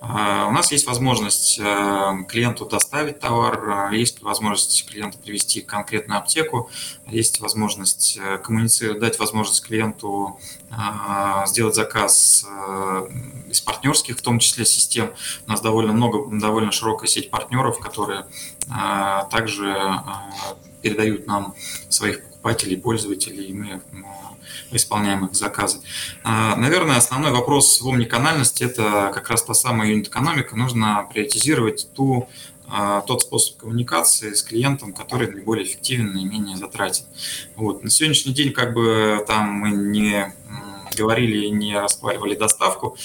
а, 0.02 0.48
у 0.48 0.52
нас 0.52 0.72
есть 0.72 0.88
возможность 0.88 1.60
э, 1.60 2.24
клиенту 2.30 2.66
доставить 2.66 3.20
товар, 3.20 3.90
э, 3.92 3.98
есть 3.98 4.22
возможность 4.22 4.90
клиента 4.90 5.18
привести 5.18 5.62
конкретную 5.62 6.20
аптеку, 6.20 6.70
есть 7.06 7.42
возможность 7.42 8.18
э, 8.22 8.38
коммуницировать, 8.38 9.00
дать 9.00 9.20
возможность 9.20 9.66
клиенту 9.66 10.40
сделать 11.48 11.74
заказ 11.74 12.46
из 13.50 13.60
партнерских, 13.60 14.20
в 14.20 14.22
том 14.22 14.38
числе 14.38 14.66
систем. 14.66 15.12
У 15.48 15.50
нас 15.50 15.62
довольно 15.62 15.94
много, 15.94 16.30
довольно 16.40 16.72
широкая 16.72 17.08
сеть 17.08 17.32
партнеров, 17.32 17.80
которые 17.80 18.28
также 19.32 20.04
передают 20.84 21.26
нам 21.26 21.56
своих 21.90 22.29
покупателей, 22.40 22.78
пользователей, 22.78 23.46
и 23.46 23.54
мы 23.54 23.82
исполняем 24.72 25.26
их 25.26 25.36
заказы. 25.36 25.80
А, 26.24 26.56
наверное, 26.56 26.98
основной 26.98 27.32
вопрос 27.32 27.82
в 27.82 27.88
омниканальности– 27.90 28.64
это 28.66 29.12
как 29.14 29.30
раз 29.30 29.44
та 29.44 29.54
самая 29.54 29.90
юнит-экономика. 29.90 30.56
Нужно 30.56 31.08
приоритизировать 31.12 31.90
ту, 31.94 32.30
а, 32.68 33.02
тот 33.02 33.24
способ 33.24 33.58
коммуникации 33.58 34.34
с 34.34 34.44
клиентом, 34.44 34.94
который 34.94 35.30
наиболее 35.30 35.66
эффективен 35.66 36.16
и 36.18 36.24
менее 36.24 36.56
затратен. 36.56 37.06
Вот. 37.56 37.84
На 37.84 37.90
сегодняшний 37.90 38.34
день 38.34 38.54
как 38.54 38.74
бы 38.74 39.24
там 39.28 39.52
мы 39.52 39.72
не 39.72 40.34
говорили 40.98 41.46
и 41.46 41.52
не 41.52 41.78
расхваливали 41.78 42.36
доставку, 42.36 42.98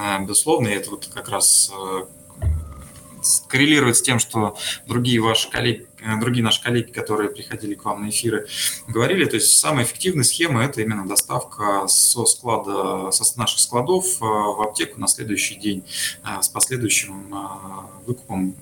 а, 0.00 0.18
безусловно, 0.20 0.68
это 0.68 0.90
вот 0.90 1.08
как 1.12 1.28
раз 1.28 1.72
коррелирует 3.48 3.96
с 3.96 4.02
тем, 4.02 4.18
что 4.18 4.56
другие 4.86 5.20
ваши 5.20 5.50
коллеги, 5.50 5.82
э, 5.82 5.87
другие 6.20 6.44
наши 6.44 6.62
коллеги, 6.62 6.92
которые 6.92 7.30
приходили 7.30 7.74
к 7.74 7.84
вам 7.84 8.02
на 8.02 8.10
эфиры, 8.10 8.46
говорили. 8.86 9.24
То 9.24 9.36
есть 9.36 9.58
самая 9.58 9.84
эффективная 9.84 10.24
схема– 10.24 10.64
это 10.64 10.80
именно 10.82 11.06
доставка 11.06 11.86
со 11.88 12.24
склада, 12.24 13.10
со 13.10 13.38
наших 13.38 13.60
складов 13.60 14.04
э, 14.20 14.24
в 14.24 14.62
аптеку 14.62 15.00
на 15.00 15.08
следующий 15.08 15.56
день 15.56 15.84
э, 16.24 16.42
с 16.42 16.48
последующим 16.48 17.34
выкупом 18.06 18.54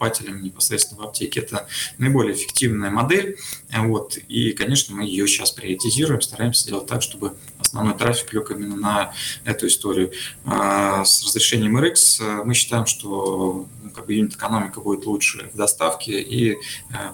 покупателям 0.00 0.42
непосредственно 0.42 1.02
в 1.02 1.04
аптеке. 1.04 1.40
Это 1.40 1.66
наиболее 1.98 2.34
эффективная 2.34 2.90
модель. 2.90 3.36
Вот. 3.70 4.16
И, 4.28 4.52
конечно, 4.52 4.96
мы 4.96 5.04
ее 5.04 5.28
сейчас 5.28 5.50
приоритизируем, 5.50 6.22
стараемся 6.22 6.62
сделать 6.62 6.86
так, 6.86 7.02
чтобы 7.02 7.34
основной 7.58 7.94
трафик 7.94 8.32
лег 8.32 8.50
именно 8.50 8.76
на 8.76 9.14
эту 9.44 9.66
историю. 9.66 10.12
С 10.44 11.24
разрешением 11.24 11.76
RX 11.76 12.44
мы 12.44 12.54
считаем, 12.54 12.86
что 12.86 13.68
ну, 13.82 13.90
как 13.90 14.06
бы 14.06 14.14
юнит-экономика 14.14 14.80
будет 14.80 15.04
лучше 15.04 15.50
в 15.52 15.56
доставке 15.56 16.20
и 16.20 16.52
э, 16.52 16.56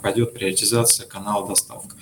пойдет 0.03 0.35
приоритизация 0.35 1.07
канала 1.07 1.46
доставка. 1.46 1.96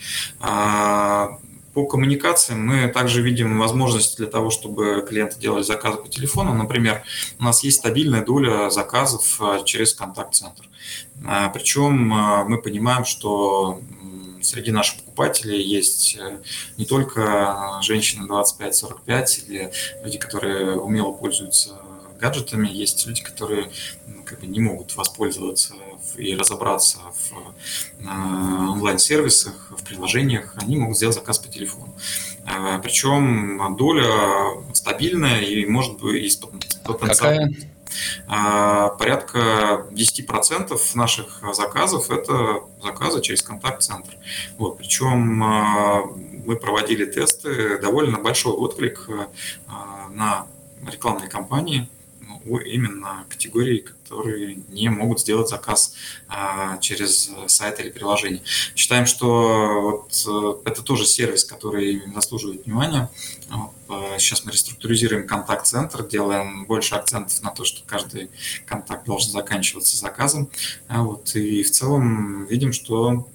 А, 1.74 1.80
по 1.80 1.86
коммуникациям 1.86 2.66
мы 2.66 2.88
также 2.88 3.22
видим 3.22 3.58
возможность 3.58 4.16
для 4.16 4.26
того, 4.26 4.50
чтобы 4.50 5.04
клиенты 5.08 5.38
делали 5.38 5.62
заказы 5.62 5.98
по 5.98 6.08
телефону. 6.08 6.54
Например, 6.54 7.02
у 7.38 7.44
нас 7.44 7.64
есть 7.64 7.78
стабильная 7.78 8.24
доля 8.24 8.70
заказов 8.70 9.40
э, 9.40 9.64
через 9.64 9.94
контакт-центр. 9.94 10.64
А, 11.26 11.48
Причем 11.48 11.92
мы 12.48 12.60
понимаем, 12.62 13.04
что 13.04 13.80
среди 14.42 14.70
наших 14.70 14.98
покупателей 14.98 15.62
есть 15.62 16.16
э, 16.20 16.38
не 16.76 16.84
только 16.84 17.78
женщины 17.82 18.26
25-45 18.26 19.46
или 19.46 19.72
люди, 20.02 20.18
которые 20.18 20.76
умело 20.76 21.12
пользуются 21.12 21.80
гаджетами, 22.20 22.68
есть 22.68 23.06
люди, 23.06 23.22
которые 23.22 23.70
как 24.24 24.40
бы 24.40 24.46
не 24.46 24.60
могут 24.60 24.96
воспользоваться 24.96 25.74
и 26.16 26.34
разобраться 26.36 26.98
в 26.98 27.32
онлайн-сервисах, 28.72 29.70
в 29.70 29.84
приложениях, 29.84 30.54
они 30.56 30.76
могут 30.76 30.96
сделать 30.96 31.14
заказ 31.14 31.38
по 31.38 31.48
телефону. 31.48 31.94
Причем 32.82 33.76
доля 33.76 34.62
стабильная 34.72 35.40
и 35.40 35.66
может 35.66 35.98
быть 35.98 36.22
и 36.22 36.30
потенциал. 36.84 37.32
Какая? 37.32 37.50
Порядка 38.98 39.86
10% 39.92 40.80
наших 40.94 41.42
заказов– 41.54 42.10
это 42.12 42.64
заказы 42.82 43.20
через 43.20 43.42
контакт-центр. 43.42 44.16
Вот, 44.58 44.78
причем 44.78 45.18
мы 46.46 46.56
проводили 46.56 47.04
тесты, 47.06 47.78
довольно 47.78 48.18
большой 48.18 48.52
отклик 48.52 49.08
на 50.10 50.46
рекламные 50.90 51.28
кампании 51.28 51.88
ну, 52.44 52.58
именно 52.58 53.24
категории, 53.28 53.78
которые 53.78 54.58
не 54.68 54.88
могут 54.88 55.20
сделать 55.20 55.48
заказ 55.48 55.94
а, 56.28 56.78
через 56.78 57.30
сайт 57.46 57.80
или 57.80 57.90
приложение. 57.90 58.42
Считаем, 58.76 59.06
что 59.06 59.80
вот 59.80 60.24
э, 60.26 60.68
это 60.68 60.82
тоже 60.82 61.06
сервис, 61.06 61.44
который 61.44 62.02
заслуживает 62.14 62.66
внимания. 62.66 63.10
Сейчас 64.18 64.40
а, 64.40 64.42
мы 64.46 64.52
реструктуризируем 64.52 65.26
контакт-центр, 65.26 66.06
делаем 66.06 66.66
больше 66.66 66.94
акцентов 66.94 67.42
на 67.42 67.50
то, 67.50 67.64
что 67.64 67.82
каждый 67.86 68.30
контакт 68.66 69.06
должен 69.06 69.30
заканчиваться 69.30 69.96
заказом. 69.96 70.50
А 70.88 71.02
вот, 71.02 71.34
и 71.34 71.62
в 71.62 71.70
целом 71.70 72.46
видим, 72.46 72.72
что 72.72 73.26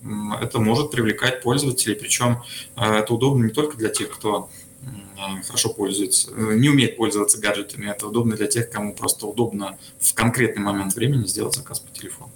это 0.41 0.59
может 0.59 0.91
привлекать 0.91 1.41
пользователей, 1.41 1.95
причем 1.95 2.43
это 2.75 3.13
удобно 3.13 3.45
не 3.45 3.51
только 3.51 3.77
для 3.77 3.89
тех, 3.89 4.11
кто 4.11 4.49
хорошо 5.45 5.69
пользуется, 5.69 6.31
э, 6.31 6.55
не 6.55 6.69
умеет 6.69 6.97
пользоваться 6.97 7.39
гаджетами. 7.39 7.89
Это 7.89 8.07
удобно 8.07 8.35
для 8.35 8.47
тех, 8.47 8.69
кому 8.69 8.95
просто 8.95 9.27
удобно 9.27 9.77
в 9.99 10.13
конкретный 10.13 10.63
момент 10.63 10.93
времени 10.95 11.25
сделать 11.25 11.55
заказ 11.55 11.79
по 11.79 11.91
телефону. 11.91 12.31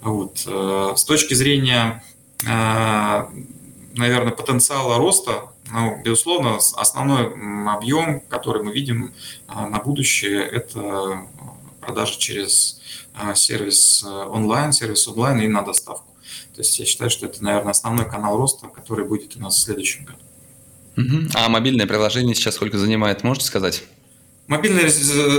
Вот. 0.00 0.42
Э, 0.46 0.94
с 0.96 1.04
точки 1.04 1.34
зрения, 1.34 2.04
э, 2.44 3.26
наверное, 3.94 4.32
потенциала 4.32 4.98
роста, 4.98 5.52
ну, 5.70 6.00
безусловно, 6.02 6.56
основной 6.56 7.32
объем, 7.72 8.20
который 8.20 8.62
мы 8.62 8.72
видим 8.72 9.12
на 9.48 9.80
будущее, 9.80 10.44
это 10.44 11.26
продажи 11.80 12.18
через 12.18 12.80
сервис 13.34 14.04
онлайн, 14.04 14.70
сервис 14.70 15.08
онлайн 15.08 15.40
и 15.40 15.48
на 15.48 15.62
доставку. 15.62 16.12
То 16.54 16.60
есть 16.60 16.78
я 16.78 16.84
считаю, 16.84 17.10
что 17.10 17.26
это, 17.26 17.42
наверное, 17.42 17.72
основной 17.72 18.08
канал 18.08 18.36
роста, 18.36 18.68
который 18.68 19.04
будет 19.04 19.36
у 19.36 19.40
нас 19.40 19.56
в 19.56 19.62
следующем 19.62 20.04
году. 20.04 20.25
Угу. 20.96 21.28
А 21.34 21.48
мобильное 21.48 21.86
приложение 21.86 22.34
сейчас 22.34 22.54
сколько 22.54 22.78
занимает, 22.78 23.22
можете 23.22 23.46
сказать? 23.46 23.84
Мобильное 24.46 24.84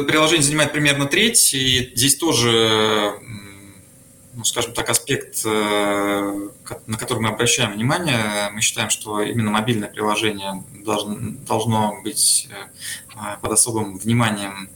приложение 0.04 0.44
занимает 0.44 0.72
примерно 0.72 1.06
треть, 1.06 1.54
и 1.54 1.92
здесь 1.96 2.18
тоже, 2.18 3.14
ну, 4.34 4.44
скажем 4.44 4.74
так, 4.74 4.90
аспект, 4.90 5.46
э, 5.46 6.50
на 6.88 6.98
который 6.98 7.20
мы 7.20 7.30
обращаем 7.30 7.72
внимание. 7.72 8.50
Мы 8.52 8.62
считаем, 8.62 8.90
что 8.90 9.22
именно 9.22 9.50
мобильное 9.50 9.88
приложение 9.90 10.64
должно, 10.84 11.18
должно 11.48 12.02
быть 12.04 12.50
э, 12.52 13.38
под 13.42 13.52
особым 13.52 13.98
вниманием, 13.98 14.70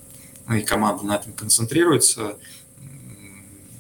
ну 0.48 0.56
и 0.56 0.64
команда 0.64 1.06
на 1.06 1.16
этом 1.16 1.34
концентрируется. 1.34 2.38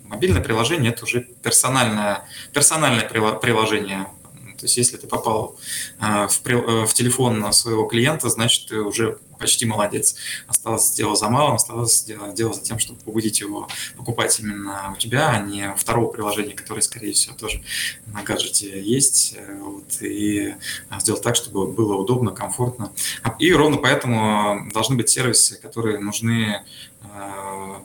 Мобильное 0.05 0.41
приложение– 0.41 0.91
это 0.93 1.05
уже 1.05 1.21
персональное, 1.21 2.27
персональное 2.53 3.07
приложение 3.07 4.07
то 4.61 4.65
есть 4.65 4.77
если 4.77 4.97
ты 4.97 5.07
попал 5.07 5.55
а, 5.99 6.27
в, 6.27 6.39
э, 6.45 6.85
в 6.85 6.93
телефон 6.93 7.51
своего 7.51 7.85
клиента, 7.85 8.29
значит, 8.29 8.67
ты 8.67 8.79
уже 8.79 9.17
почти 9.39 9.65
молодец. 9.65 10.15
Осталось 10.47 10.89
сделать 10.89 11.17
за 11.17 11.29
малым, 11.29 11.55
осталось 11.55 12.03
дело, 12.03 12.31
дело 12.31 12.53
за 12.53 12.61
тем, 12.61 12.77
чтобы 12.77 12.99
побудить 12.99 13.39
его 13.39 13.67
покупать 13.97 14.39
именно 14.39 14.93
у 14.95 14.99
тебя, 14.99 15.31
а 15.31 15.39
не 15.39 15.73
второго 15.75 16.11
приложения, 16.11 16.53
которое, 16.53 16.81
скорее 16.81 17.13
всего, 17.13 17.35
тоже 17.35 17.63
на 18.05 18.21
гаджете 18.21 18.79
есть. 18.79 19.33
Э, 19.35 19.57
вот, 19.59 19.99
и 20.01 20.53
сделать 20.99 21.23
так, 21.23 21.35
чтобы 21.35 21.65
было 21.65 21.95
удобно, 21.95 22.29
комфортно. 22.29 22.91
И 23.39 23.51
ровно 23.51 23.77
поэтому 23.77 24.69
должны 24.71 24.95
быть 24.95 25.09
сервисы, 25.09 25.59
которые 25.59 25.97
нужны 25.97 26.63
э, 27.01 27.75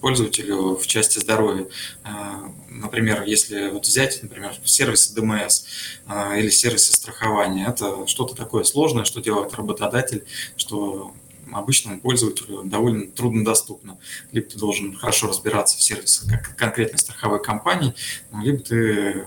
пользователю 0.00 0.76
в 0.76 0.86
части 0.86 1.18
здоровья. 1.18 1.66
А, 2.04 2.52
например, 2.68 3.24
если 3.24 3.70
вот 3.70 3.86
взять, 3.86 4.22
например, 4.22 4.54
сервисы 4.64 5.14
ДМС 5.14 5.64
а, 6.06 6.36
или 6.36 6.50
сервисы 6.50 6.92
страхования, 6.92 7.66
это 7.68 8.06
что-то 8.06 8.34
такое 8.34 8.64
сложное, 8.64 9.04
что 9.04 9.20
делает 9.20 9.54
работодатель, 9.54 10.24
что 10.56 11.12
обычному 11.52 12.00
пользователю 12.00 12.62
довольно 12.64 13.06
труднодоступно. 13.08 13.98
Либо 14.32 14.48
ты 14.48 14.58
должен 14.58 14.96
хорошо 14.96 15.28
разбираться 15.28 15.78
в 15.78 15.82
сервисах 15.82 16.56
конкретной 16.56 16.98
страховой 16.98 17.42
компании, 17.42 17.94
либо 18.32 18.58
ты 18.58 19.26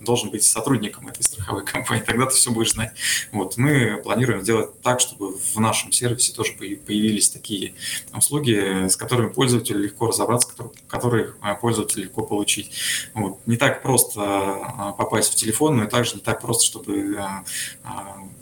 должен 0.00 0.30
быть 0.30 0.44
сотрудником 0.44 1.08
этой 1.08 1.22
страховой 1.22 1.64
компании, 1.64 2.02
тогда 2.04 2.26
ты 2.26 2.34
все 2.34 2.50
будешь 2.50 2.72
знать. 2.72 2.92
Вот, 3.32 3.56
мы 3.56 4.00
планируем 4.02 4.42
сделать 4.42 4.80
так, 4.82 5.00
чтобы 5.00 5.36
в 5.36 5.56
нашем 5.60 5.92
сервисе 5.92 6.32
тоже 6.32 6.52
появились 6.52 7.30
такие 7.30 7.74
услуги, 8.14 8.88
с 8.88 8.96
которыми 8.96 9.28
пользователю 9.28 9.80
легко 9.80 10.08
разобраться, 10.08 10.48
которые 10.88 11.34
а, 11.40 11.54
пользователю 11.54 12.04
легко 12.04 12.22
получить. 12.22 12.72
Вот. 13.14 13.38
Не 13.46 13.56
так 13.56 13.82
просто 13.82 14.20
а, 14.20 14.92
попасть 14.92 15.32
в 15.32 15.36
телефон, 15.36 15.76
но 15.76 15.84
и 15.84 15.88
также 15.88 16.14
не 16.14 16.20
так 16.20 16.40
просто, 16.40 16.64
чтобы 16.64 17.16
а, 17.18 17.44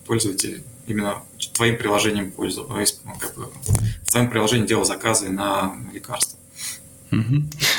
пользователь 0.07 0.65
именно 0.87 1.23
твоим 1.55 1.77
приложением 1.77 2.33
пользовался, 2.33 2.97
как 3.21 3.35
бы 3.35 3.51
в 4.03 4.11
твоем 4.11 4.31
приложении 4.31 4.67
делал 4.67 4.85
заказы 4.85 5.29
на 5.29 5.77
лекарства. 5.93 6.38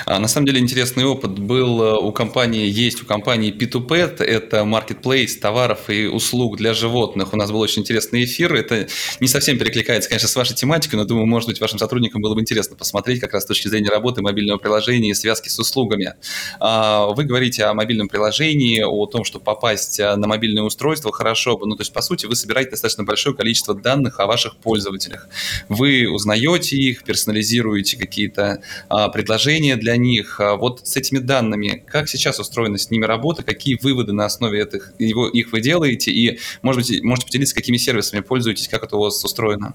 А 0.06 0.20
на 0.20 0.28
самом 0.28 0.48
деле 0.48 0.60
интересный 0.60 1.06
опыт 1.06 1.38
был 1.38 1.82
э, 1.82 1.98
у 1.98 2.12
компании, 2.12 2.68
есть 2.68 3.04
у 3.04 3.06
компании 3.06 3.54
P2Pet, 3.54 4.24
это 4.24 4.62
marketplace 4.62 5.40
товаров 5.40 5.90
и 5.90 6.08
услуг 6.08 6.58
для 6.58 6.74
животных. 6.74 7.34
У 7.34 7.38
нас 7.38 7.52
был 7.52 7.60
очень 7.60 7.84
интересный 7.84 8.24
эфир, 8.26 8.56
это 8.56 8.88
не 9.20 9.28
совсем 9.28 9.60
перекликается, 9.60 10.10
конечно, 10.10 10.28
с 10.28 10.36
вашей 10.36 10.56
тематикой, 10.56 10.98
но 10.98 11.06
думаю, 11.06 11.28
может 11.28 11.48
быть, 11.48 11.62
вашим 11.62 11.78
сотрудникам 11.78 12.22
было 12.22 12.34
бы 12.34 12.42
интересно 12.42 12.76
посмотреть 12.76 13.20
как 13.20 13.34
раз 13.34 13.44
с 13.44 13.46
точки 13.46 13.68
зрения 13.68 13.90
работы 13.90 14.22
мобильного 14.22 14.58
приложения 14.58 15.12
и 15.12 15.14
связки 15.14 15.50
с 15.50 15.60
услугами. 15.60 16.16
А, 16.60 17.08
вы 17.08 17.24
говорите 17.24 17.66
о 17.66 17.74
мобильном 17.74 18.08
приложении, 18.08 18.82
о 18.82 19.06
том, 19.06 19.24
что 19.24 19.40
попасть 19.40 20.00
э, 20.00 20.16
на 20.16 20.28
мобильное 20.28 20.64
устройство 20.64 21.12
хорошо, 21.12 21.60
ну 21.64 21.76
то 21.76 21.82
есть 21.82 21.94
по 21.94 22.02
сути 22.02 22.26
вы 22.26 22.36
собираете 22.36 22.72
достаточно 22.72 23.04
большое 23.04 23.36
количество 23.36 23.76
данных 23.76 24.20
о 24.20 24.26
ваших 24.26 24.58
пользователях. 24.58 25.28
Вы 25.68 26.10
узнаете 26.10 26.78
их, 26.78 27.04
персонализируете 27.04 27.98
какие-то 27.98 28.62
а, 28.88 29.10
предложения 29.20 29.76
для 29.76 29.98
них. 29.98 30.40
А 30.40 30.56
вот 30.56 30.88
с 30.88 30.96
этими 30.96 31.20
данными, 31.20 31.84
как 31.86 32.08
сейчас 32.08 32.40
устроена 32.40 32.78
с 32.78 32.90
ними 32.90 33.04
работа, 33.04 33.44
какие 33.44 33.78
выводы 33.82 34.14
на 34.14 34.24
основе 34.24 34.62
этих, 34.62 34.94
его, 34.98 35.28
их 35.28 35.52
вы 35.52 35.60
делаете, 35.60 36.10
и, 36.12 36.40
может 36.62 36.82
быть, 36.82 37.04
можете 37.04 37.28
поделиться, 37.28 37.54
какими 37.54 37.76
сервисами 37.76 38.22
пользуетесь, 38.22 38.70
как 38.70 38.84
это 38.86 38.96
у 38.96 39.02
вас 39.02 39.22
устроено? 39.26 39.74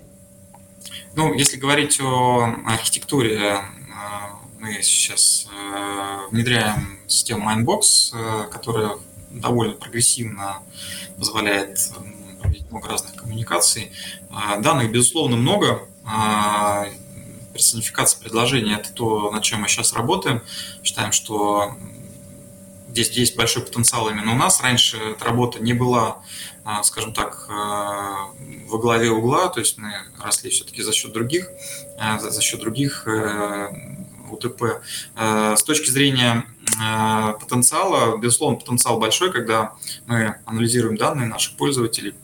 Ну, 1.15 1.35
если 1.35 1.59
говорить 1.59 2.01
о 2.01 2.55
архитектуре, 2.65 3.37
э, 3.37 3.59
мы 4.61 4.81
сейчас 4.81 5.47
э, 5.53 6.19
внедряем 6.31 6.99
систему 7.07 7.51
Mindbox, 7.51 7.83
э, 8.15 8.51
которая 8.51 8.93
довольно 9.31 9.75
прогрессивно 9.75 10.61
позволяет 11.19 11.79
проводить 12.41 12.71
много 12.71 12.89
разных 12.89 13.15
коммуникаций. 13.15 13.93
Данных, 14.61 14.91
безусловно, 14.91 15.37
много 15.37 15.89
персонификация 17.55 18.21
предложения– 18.21 18.75
это 18.79 18.93
то, 18.93 19.31
над 19.31 19.43
чем 19.43 19.63
мы 19.63 19.69
сейчас 19.69 19.95
работаем. 19.95 20.43
Считаем, 20.83 21.13
что 21.13 21.75
здесь 22.91 23.11
есть 23.11 23.37
большой 23.37 23.63
потенциал 23.63 24.09
именно 24.09 24.33
у 24.33 24.37
нас. 24.37 24.61
Раньше 24.61 24.99
эта 24.99 25.25
работа 25.25 25.61
не 25.61 25.73
была, 25.73 26.23
а, 26.65 26.83
скажем 26.83 27.13
так, 27.13 27.47
а, 27.49 28.31
во 28.69 28.79
главе 28.79 29.11
угла, 29.11 29.49
то 29.49 29.61
есть 29.61 29.79
мы 29.79 29.93
росли 30.23 30.51
все-таки 30.51 30.83
за 30.83 30.93
счет 30.93 31.13
других, 31.13 31.49
а, 31.99 32.19
за 32.19 32.41
счет 32.41 32.61
других 32.61 33.07
э, 33.07 33.69
УТП. 34.35 34.83
С 35.17 35.63
точки 35.63 35.91
зрения 35.91 36.45
потенциала, 37.41 38.17
безусловно, 38.19 38.59
потенциал 38.59 38.99
большой, 38.99 39.33
когда 39.33 39.75
мы 40.07 40.37
анализируем 40.45 40.97
данные 40.97 41.29
наших 41.29 41.57
пользователей. 41.57 42.15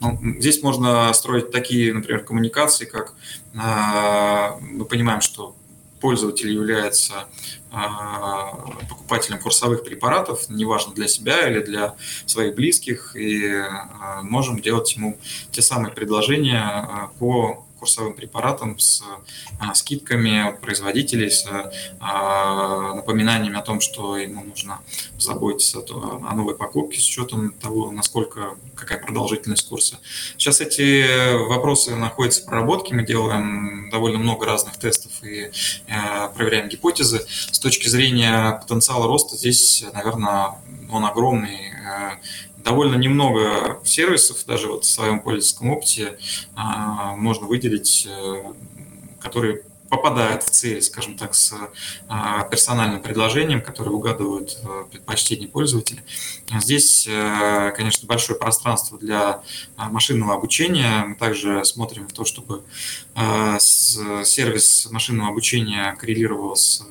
Ну, 0.00 0.18
здесь 0.38 0.62
можно 0.62 1.12
строить 1.12 1.50
такие, 1.50 1.92
например, 1.94 2.24
коммуникации, 2.24 2.84
как 2.84 3.14
мы 3.52 4.84
понимаем, 4.84 5.20
что 5.20 5.54
пользователь 6.00 6.50
является 6.50 7.26
покупателем 8.88 9.38
курсовых 9.38 9.84
препаратов, 9.84 10.48
неважно 10.48 10.94
для 10.94 11.06
себя 11.06 11.46
или 11.48 11.60
для 11.60 11.94
своих 12.26 12.54
близких, 12.56 13.14
и 13.14 13.62
можем 14.22 14.60
делать 14.60 14.96
ему 14.96 15.18
те 15.52 15.62
самые 15.62 15.92
предложения 15.92 17.10
по 17.18 17.66
курсовым 17.80 18.12
препаратом 18.12 18.78
с 18.78 19.02
а, 19.58 19.74
скидками 19.74 20.48
от 20.48 20.60
производителей, 20.60 21.30
с 21.30 21.46
а, 21.98 22.94
напоминаниями 22.94 23.56
о 23.56 23.62
том, 23.62 23.80
что 23.80 24.18
ему 24.18 24.44
нужно 24.44 24.80
заботиться 25.18 25.80
о 25.80 26.34
новой 26.34 26.54
покупке 26.54 27.00
с 27.00 27.08
учетом 27.08 27.52
того, 27.52 27.90
насколько, 27.90 28.56
какая 28.74 28.98
продолжительность 28.98 29.66
курса. 29.66 29.98
Сейчас 30.36 30.60
эти 30.60 31.34
вопросы 31.48 31.96
находятся 31.96 32.42
в 32.42 32.46
проработке, 32.46 32.94
мы 32.94 33.04
делаем 33.04 33.88
довольно 33.90 34.18
много 34.18 34.44
разных 34.44 34.76
тестов 34.76 35.12
и 35.24 35.50
а, 35.88 36.28
проверяем 36.28 36.68
гипотезы. 36.68 37.24
С 37.50 37.58
точки 37.58 37.88
зрения 37.88 38.60
потенциала 38.60 39.06
роста 39.06 39.36
здесь, 39.36 39.84
наверное, 39.94 40.58
он 40.92 41.04
огромный. 41.04 41.72
Довольно 42.64 42.96
немного 42.96 43.80
сервисов, 43.84 44.44
даже 44.46 44.68
вот 44.68 44.84
в 44.84 44.88
своем 44.88 45.20
пользовательском 45.20 45.70
опыте 45.70 46.18
можно 47.16 47.46
выделить, 47.46 48.08
которые 49.20 49.62
попадает 49.90 50.44
в 50.44 50.50
цель, 50.50 50.80
скажем 50.80 51.18
так, 51.18 51.34
с 51.34 51.52
а, 52.08 52.44
персональным 52.44 53.02
предложением, 53.02 53.60
которое 53.60 53.90
угадывают 53.90 54.56
а, 54.64 54.84
предпочтения 54.84 55.48
пользователя. 55.48 56.02
Здесь, 56.60 57.06
э, 57.08 57.72
конечно, 57.76 58.06
большое 58.06 58.38
пространство 58.38 58.98
для 58.98 59.42
а, 59.76 59.90
машинного 59.90 60.34
обучения. 60.34 61.04
Мы 61.04 61.16
также 61.16 61.64
смотрим 61.64 62.08
в 62.08 62.12
то, 62.12 62.24
чтобы 62.24 62.62
сервис 63.58 64.88
машинного 64.90 65.30
обучения 65.30 65.96
коррелировал 65.98 66.54
с 66.54 66.82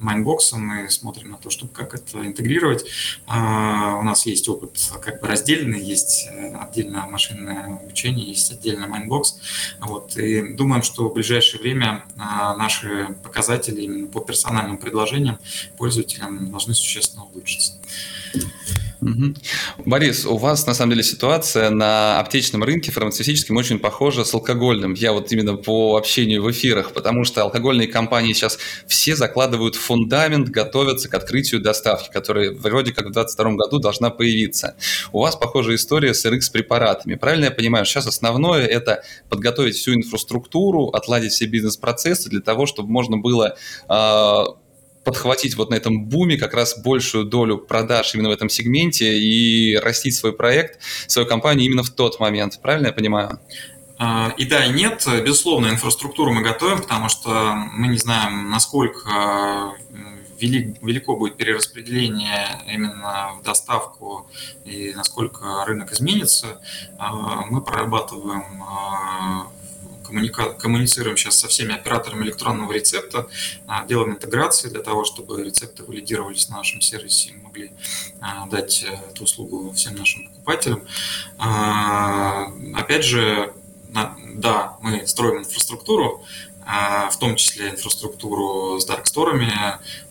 Mindbox 0.00 0.46
ом, 0.46 0.66
мы 0.66 0.90
смотрим 0.90 1.30
на 1.30 1.36
то, 1.36 1.50
чтобы 1.50 1.72
как 1.72 1.94
это 1.94 2.24
интегрировать. 2.26 2.84
А, 3.26 3.96
у 3.98 4.02
нас 4.02 4.26
есть 4.26 4.48
опыт 4.48 4.78
как 5.00 5.20
бы 5.20 5.28
раздельный, 5.28 5.80
есть 5.80 6.26
э, 6.30 6.54
отдельно 6.54 7.06
машинное 7.06 7.66
обучение, 7.66 8.26
есть 8.26 8.50
отдельно 8.52 8.86
Mindbox. 8.86 9.40
Вот, 9.80 10.16
и 10.16 10.54
думаем, 10.54 10.82
что 10.82 11.08
в 11.08 11.14
ближайшее 11.14 11.60
время 11.60 12.04
а, 12.16 12.56
наши 12.56 13.16
показатели 13.22 13.82
именно 13.82 14.06
по 14.08 14.20
персональным 14.20 14.78
предложениям 14.78 15.38
пользователям 15.76 16.50
должны 16.50 16.74
существенно 16.74 17.24
улучшиться. 17.24 17.74
Угу. 19.00 19.34
Борис, 19.86 20.26
у 20.26 20.36
вас 20.36 20.66
на 20.66 20.74
самом 20.74 20.90
деле 20.90 21.02
ситуация 21.02 21.70
на 21.70 22.20
аптечном 22.20 22.62
рынке 22.62 22.92
фармацевтическом 22.92 23.56
очень 23.56 23.78
похожа 23.78 24.24
с 24.24 24.34
алкогольным. 24.34 24.94
Я 24.94 25.12
вот 25.12 25.32
именно 25.32 25.56
по 25.56 25.96
общению 25.96 26.42
в 26.42 26.50
эфирах, 26.50 26.92
потому 26.92 27.24
что 27.24 27.42
алкогольные 27.42 27.88
компании 27.88 28.32
сейчас 28.32 28.58
все 28.86 29.16
закладывают 29.16 29.74
фундамент, 29.74 30.48
готовятся 30.48 31.08
к 31.08 31.14
открытию 31.14 31.60
доставки, 31.60 32.10
которая 32.12 32.52
вроде 32.52 32.92
как 32.92 33.06
в 33.06 33.12
2022 33.12 33.52
году 33.52 33.78
должна 33.78 34.10
появиться. 34.10 34.76
У 35.12 35.20
вас 35.20 35.36
похожая 35.36 35.76
история 35.76 36.12
с 36.12 36.24
RX-препаратами. 36.26 37.14
Правильно 37.14 37.46
я 37.46 37.50
понимаю, 37.50 37.86
сейчас 37.86 38.06
основное 38.06 38.66
это 38.66 39.02
подготовить 39.28 39.76
всю 39.76 39.94
инфраструктуру, 39.94 40.88
отладить 40.88 41.32
все 41.32 41.46
бизнес-процессы 41.46 42.28
для 42.28 42.40
того, 42.40 42.66
чтобы 42.66 42.90
можно 42.90 43.16
было 43.16 43.56
э, 43.88 44.44
подхватить 45.10 45.56
вот 45.56 45.70
на 45.70 45.74
этом 45.74 46.04
буме 46.04 46.36
как 46.36 46.54
раз 46.54 46.78
большую 46.78 47.24
долю 47.24 47.58
продаж 47.58 48.14
именно 48.14 48.28
в 48.28 48.32
этом 48.32 48.48
сегменте 48.48 49.18
и 49.18 49.76
растить 49.76 50.14
свой 50.14 50.32
проект, 50.32 50.80
свою 51.08 51.26
компанию 51.26 51.66
именно 51.66 51.82
в 51.82 51.90
тот 51.90 52.20
момент. 52.20 52.60
Правильно 52.62 52.88
я 52.88 52.92
понимаю? 52.92 53.40
А, 53.98 54.32
и 54.38 54.44
да, 54.44 54.64
и 54.64 54.70
нет. 54.70 55.04
Безусловно, 55.24 55.66
инфраструктуру 55.66 56.32
мы 56.32 56.42
готовим, 56.42 56.78
потому 56.78 57.08
что 57.08 57.54
мы 57.72 57.88
не 57.88 57.98
знаем, 57.98 58.50
насколько 58.50 59.74
велико 60.38 61.16
будет 61.16 61.36
перераспределение 61.36 62.46
именно 62.66 63.32
в 63.38 63.42
доставку 63.42 64.28
и 64.64 64.92
насколько 64.94 65.64
рынок 65.66 65.92
изменится. 65.92 66.62
А, 66.98 67.46
мы 67.46 67.60
прорабатываем 67.62 68.62
а, 68.62 69.48
коммуника- 70.10 70.52
коммуницируем 70.58 71.16
сейчас 71.16 71.38
со 71.38 71.48
всеми 71.48 71.74
операторами 71.74 72.24
электронного 72.24 72.72
рецепта, 72.72 73.28
а, 73.66 73.86
делаем 73.86 74.12
интеграции 74.12 74.68
для 74.68 74.82
того, 74.82 75.04
чтобы 75.04 75.42
рецепты 75.42 75.84
валидировались 75.84 76.48
на 76.48 76.56
нашем 76.58 76.80
сервисе 76.80 77.30
и 77.30 77.36
могли 77.36 77.72
а, 78.20 78.46
дать 78.46 78.84
э, 78.84 79.10
эту 79.10 79.24
услугу 79.24 79.72
всем 79.72 79.94
нашим 79.94 80.28
покупателям. 80.28 80.82
А, 81.38 82.52
опять 82.74 83.04
же, 83.04 83.52
да, 83.88 84.76
мы 84.80 85.06
строим 85.06 85.38
инфраструктуру, 85.38 86.24
в 87.10 87.16
том 87.18 87.36
числе 87.36 87.70
инфраструктуру 87.70 88.78
с 88.78 88.84
дарксторами, 88.84 89.52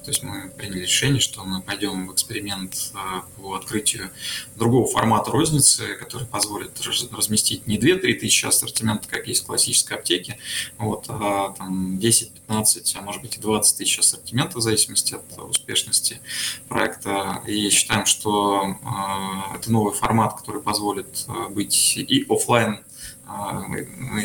то 0.09 0.11
есть 0.11 0.23
мы 0.23 0.49
приняли 0.49 0.79
решение, 0.79 1.19
что 1.19 1.43
мы 1.43 1.61
пойдем 1.61 2.07
в 2.07 2.13
эксперимент 2.13 2.91
э, 2.95 3.21
по 3.37 3.53
открытию 3.53 4.09
другого 4.55 4.87
формата 4.87 5.29
розницы, 5.29 5.95
который 5.99 6.25
позволит 6.25 6.71
разместить 7.11 7.67
не 7.67 7.77
2-3 7.77 8.15
тысячи 8.15 8.47
ассортимента, 8.47 9.07
как 9.07 9.27
есть 9.27 9.43
в 9.43 9.45
классической 9.45 9.97
аптеке, 9.97 10.39
вот, 10.79 11.05
а 11.09 11.53
там 11.55 11.99
10-15, 11.99 12.95
а 12.95 13.01
может 13.01 13.21
быть 13.21 13.35
и 13.35 13.39
20 13.39 13.77
тысяч 13.77 13.99
ассортимента 13.99 14.57
в 14.57 14.61
зависимости 14.61 15.13
от 15.13 15.37
успешности 15.47 16.21
проекта. 16.67 17.43
И 17.45 17.69
считаем, 17.69 18.07
что 18.07 18.63
э, 18.81 19.57
это 19.57 19.71
новый 19.71 19.93
формат, 19.93 20.37
который 20.37 20.63
позволит 20.63 21.27
быть 21.51 21.97
и 21.97 22.25
офлайн 22.27 22.79
а, 22.79 22.88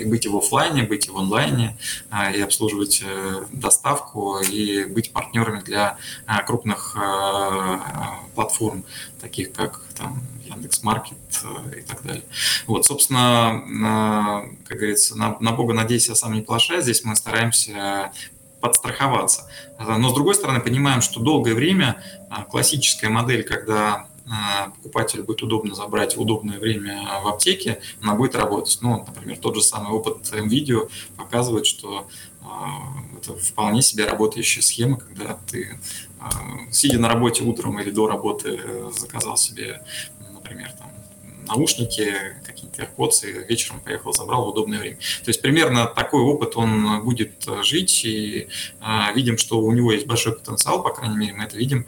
быть 0.07 0.25
и 0.25 0.29
в 0.29 0.37
офлайне, 0.37 0.83
быть 0.83 1.07
и 1.07 1.11
в 1.11 1.19
онлайне, 1.19 1.77
а, 2.11 2.31
и 2.31 2.41
обслуживать 2.41 3.03
э, 3.05 3.45
доставку, 3.53 4.39
и 4.39 4.85
быть 4.85 5.13
партнерами 5.13 5.61
для 5.61 5.99
а, 6.27 6.43
крупных 6.43 6.97
платформ, 8.35 8.85
таких 9.21 9.53
как 9.53 9.83
там, 9.97 10.23
Яндекс.Маркет 10.45 11.19
э, 11.43 11.79
и 11.81 11.83
так 11.83 12.03
далее. 12.03 12.25
Вот, 12.67 12.87
собственно, 12.87 14.45
как 14.67 14.79
говорится, 14.79 15.17
на, 15.17 15.37
на 15.41 15.53
Бога 15.53 15.75
надеюсь, 15.75 16.09
я 16.09 16.15
сам 16.15 16.33
не 16.35 16.43
плашаю, 16.43 16.83
здесь 16.83 17.05
мы 17.05 17.17
стараемся 17.17 18.13
подстраховаться. 18.61 19.47
Но, 19.79 20.09
с 20.09 20.15
другой 20.15 20.35
стороны, 20.35 20.61
понимаем, 20.61 21.03
что 21.03 21.21
долгое 21.21 21.55
время 21.55 22.03
классическая 22.51 23.11
модель, 23.11 23.43
когда 23.43 24.07
а, 24.07 24.07
покупателю 24.77 25.25
будет 25.25 25.43
удобно 25.43 25.75
забрать 25.75 26.17
в 26.17 26.21
удобное 26.21 26.59
время 26.59 27.21
в 27.23 27.29
аптеке, 27.29 27.81
она 28.01 28.15
будет 28.15 28.35
работать. 28.35 28.79
Ну, 28.81 29.05
например, 29.07 29.39
тот 29.39 29.57
же 29.57 29.63
самый 29.63 29.93
опыт 29.93 30.31
видео 30.33 30.89
показывает, 31.17 31.67
что 31.67 32.09
а, 32.43 32.95
это 33.17 33.35
вполне 33.37 33.83
себе 33.83 34.07
работающая 34.07 34.63
схема, 34.63 34.99
когда 34.99 35.39
ты, 35.51 35.79
а, 36.21 36.31
сидя 36.71 36.99
на 36.99 37.09
работе 37.09 37.43
утром 37.45 37.81
или 37.81 37.91
до 37.91 38.07
работы, 38.07 38.61
заказал 38.93 39.37
себе, 39.37 39.83
например, 40.33 40.73
там, 40.79 40.91
наушники, 41.47 42.15
какие-то 42.45 42.83
AirPods, 42.83 43.29
и 43.29 43.47
вечером 43.47 43.81
поехал, 43.81 44.13
забрал 44.15 44.47
в 44.47 44.49
удобное 44.49 44.79
время. 44.79 44.97
То 44.97 45.29
есть 45.29 45.43
примерно 45.43 45.87
такой 45.87 46.23
опыт 46.23 46.57
он 46.57 47.05
будет 47.05 47.47
жить, 47.63 48.03
и 48.07 48.49
видим, 49.15 49.37
что 49.37 49.61
у 49.61 49.71
него 49.73 49.93
есть 49.93 50.07
большой 50.07 50.35
потенциал, 50.35 50.83
по 50.83 50.91
крайней 50.91 51.17
мере, 51.17 51.35
мы 51.35 51.45
это 51.45 51.59
видим 51.59 51.87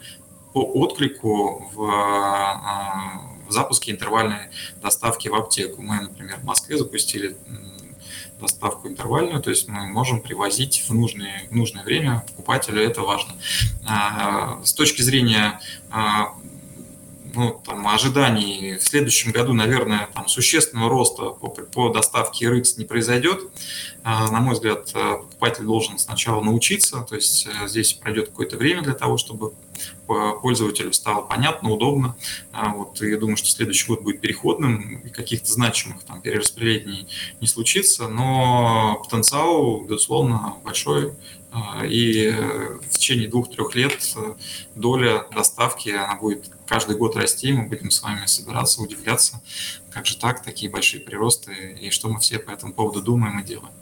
по 0.57 0.63
отклику 0.63 1.69
в, 1.71 1.83
а, 1.83 3.21
в 3.47 3.51
запуске 3.51 3.91
интервальной 3.91 4.49
доставки 4.81 5.27
в 5.27 5.35
аптеку. 5.35 5.83
Мы, 5.83 6.01
например, 6.01 6.37
в 6.37 6.45
Москве 6.45 6.77
запустили 6.79 7.37
доставку 8.39 8.87
интервальную, 8.87 9.39
то 9.41 9.51
есть 9.51 9.67
мы 9.67 9.87
можем 9.87 10.19
привозить 10.19 10.83
в 10.87 10.93
нужное, 10.95 11.47
в 11.51 11.55
нужное 11.55 11.83
время 11.83 12.23
покупателю, 12.27 12.81
это 12.81 13.01
важно. 13.01 13.33
А, 13.85 14.59
с 14.63 14.73
точки 14.73 15.03
зрения 15.03 15.59
а, 15.91 16.33
ну, 17.33 17.61
там, 17.65 17.87
ожиданий 17.87 18.77
в 18.77 18.83
следующем 18.83 19.31
году, 19.31 19.53
наверное, 19.53 20.09
там, 20.13 20.27
существенного 20.27 20.89
роста 20.89 21.29
по, 21.29 21.49
по 21.49 21.89
доставке 21.89 22.45
RX 22.47 22.77
не 22.77 22.85
произойдет. 22.85 23.41
На 24.03 24.39
мой 24.39 24.53
взгляд, 24.53 24.91
покупатель 24.93 25.65
должен 25.65 25.99
сначала 25.99 26.41
научиться, 26.41 27.05
то 27.07 27.15
есть 27.15 27.47
э, 27.47 27.67
здесь 27.67 27.93
пройдет 27.93 28.29
какое-то 28.29 28.55
время 28.55 28.81
для 28.81 28.93
того, 28.93 29.17
чтобы 29.17 29.53
пользователю 30.07 30.93
стало 30.93 31.21
понятно, 31.21 31.69
удобно. 31.69 32.15
А 32.51 32.73
вот, 32.73 33.01
и 33.01 33.09
я 33.09 33.17
думаю, 33.17 33.37
что 33.37 33.47
следующий 33.47 33.87
год 33.87 34.01
будет 34.01 34.21
переходным, 34.21 34.99
и 34.99 35.09
каких-то 35.09 35.51
значимых 35.51 36.03
там, 36.03 36.21
перераспределений 36.21 37.07
не 37.41 37.47
случится, 37.47 38.07
но 38.07 39.01
потенциал, 39.03 39.81
безусловно, 39.81 40.55
большой. 40.63 41.13
А, 41.51 41.85
и 41.85 42.29
в 42.29 42.89
течение 42.89 43.29
двух-трех 43.29 43.73
лет 43.75 43.97
доля 44.75 45.25
доставки 45.33 45.89
она 45.89 46.15
будет 46.15 46.49
каждый 46.67 46.97
год 46.97 47.15
расти, 47.15 47.51
мы 47.51 47.67
будем 47.67 47.89
с 47.89 48.01
вами 48.01 48.25
собираться, 48.25 48.81
удивляться, 48.81 49.41
как 49.91 50.05
же 50.05 50.17
так, 50.17 50.43
такие 50.43 50.69
большие 50.69 51.01
приросты, 51.01 51.77
и 51.79 51.89
что 51.89 52.09
мы 52.09 52.19
все 52.19 52.39
по 52.39 52.51
этому 52.51 52.73
поводу 52.73 53.01
думаем 53.01 53.39
и 53.39 53.43
делаем. 53.43 53.73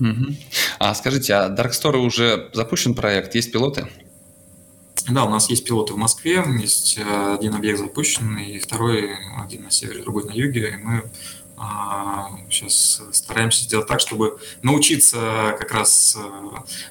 Угу. 0.00 0.36
А 0.78 0.94
скажите, 0.94 1.34
а 1.34 1.48
Dark 1.48 1.70
Store 1.70 1.98
уже 1.98 2.50
запущен 2.52 2.94
проект, 2.94 3.34
есть 3.34 3.52
пилоты? 3.52 3.88
Да, 5.08 5.24
у 5.24 5.30
нас 5.30 5.48
есть 5.48 5.64
пилоты 5.64 5.94
в 5.94 5.96
Москве, 5.96 6.44
есть 6.60 6.98
э, 6.98 7.34
один 7.34 7.54
объект 7.54 7.78
запущен, 7.78 8.36
и 8.36 8.58
второй, 8.58 9.16
один 9.42 9.62
на 9.62 9.70
севере, 9.70 10.02
другой 10.02 10.24
на 10.24 10.32
юге, 10.32 10.74
и 10.74 10.76
мы 10.76 11.10
сейчас 12.50 13.00
а, 13.00 13.12
стараемся 13.12 13.64
сделать 13.64 13.86
так, 13.86 14.00
чтобы 14.00 14.38
научиться 14.62 15.56
как 15.58 15.72
раз 15.72 16.16
э, 16.16 16.20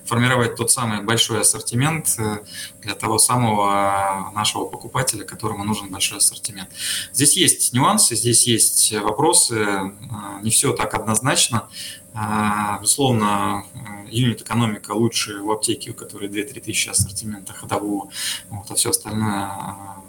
формировать 0.05 0.55
тот 0.55 0.71
самый 0.71 1.01
большой 1.01 1.41
ассортимент 1.41 2.15
э, 2.17 2.39
для 2.81 2.95
того 2.95 3.17
самого 3.17 4.31
нашего 4.33 4.65
покупателя, 4.65 5.23
которому 5.23 5.63
нужен 5.63 5.89
большой 5.89 6.17
ассортимент. 6.17 6.69
Здесь 7.13 7.37
есть 7.37 7.73
нюансы, 7.73 8.15
здесь 8.15 8.47
есть 8.47 8.93
вопросы, 8.93 9.93
не 10.41 10.49
все 10.49 10.73
так 10.73 10.93
однозначно. 10.93 11.69
А, 12.13 12.79
безусловно, 12.79 13.65
юнит-экономика 14.09 14.91
лучше 14.91 15.39
в 15.41 15.51
аптеке, 15.51 15.91
у 15.91 15.93
которой 15.93 16.29
2-3 16.29 16.61
тысячи 16.61 16.89
ассортимента 16.89 17.53
ходового, 17.53 18.09
вот, 18.49 18.71
а 18.71 18.75
все 18.75 18.89
остальное 18.89 19.43
а, 19.43 20.03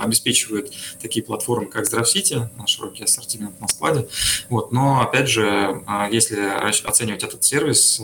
обеспечивают 0.00 0.72
такие 1.00 1.24
платформы, 1.24 1.66
как 1.66 1.86
Здравсити, 1.86 2.48
широкий 2.66 3.04
ассортимент 3.04 3.60
на 3.60 3.68
складе. 3.68 4.08
Вот. 4.48 4.72
Но, 4.72 5.00
опять 5.00 5.28
же, 5.28 5.82
если 6.10 6.40
оценивать 6.84 7.22
этот 7.22 7.44
сервис, 7.44 8.02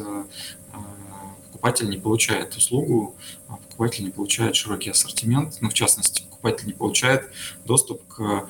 покупатель 1.47 1.89
не 1.89 1.99
получает 1.99 2.57
услугу, 2.57 3.17
а 3.49 3.57
покупатель 3.57 4.05
не 4.05 4.11
получает 4.11 4.55
широкий 4.55 4.91
ассортимент, 4.91 5.59
ну, 5.61 5.71
в 5.71 5.75
частности, 5.75 6.23
покупатель 6.23 6.67
не 6.67 6.73
получает 6.73 7.31
доступ 7.65 8.07
к 8.07 8.49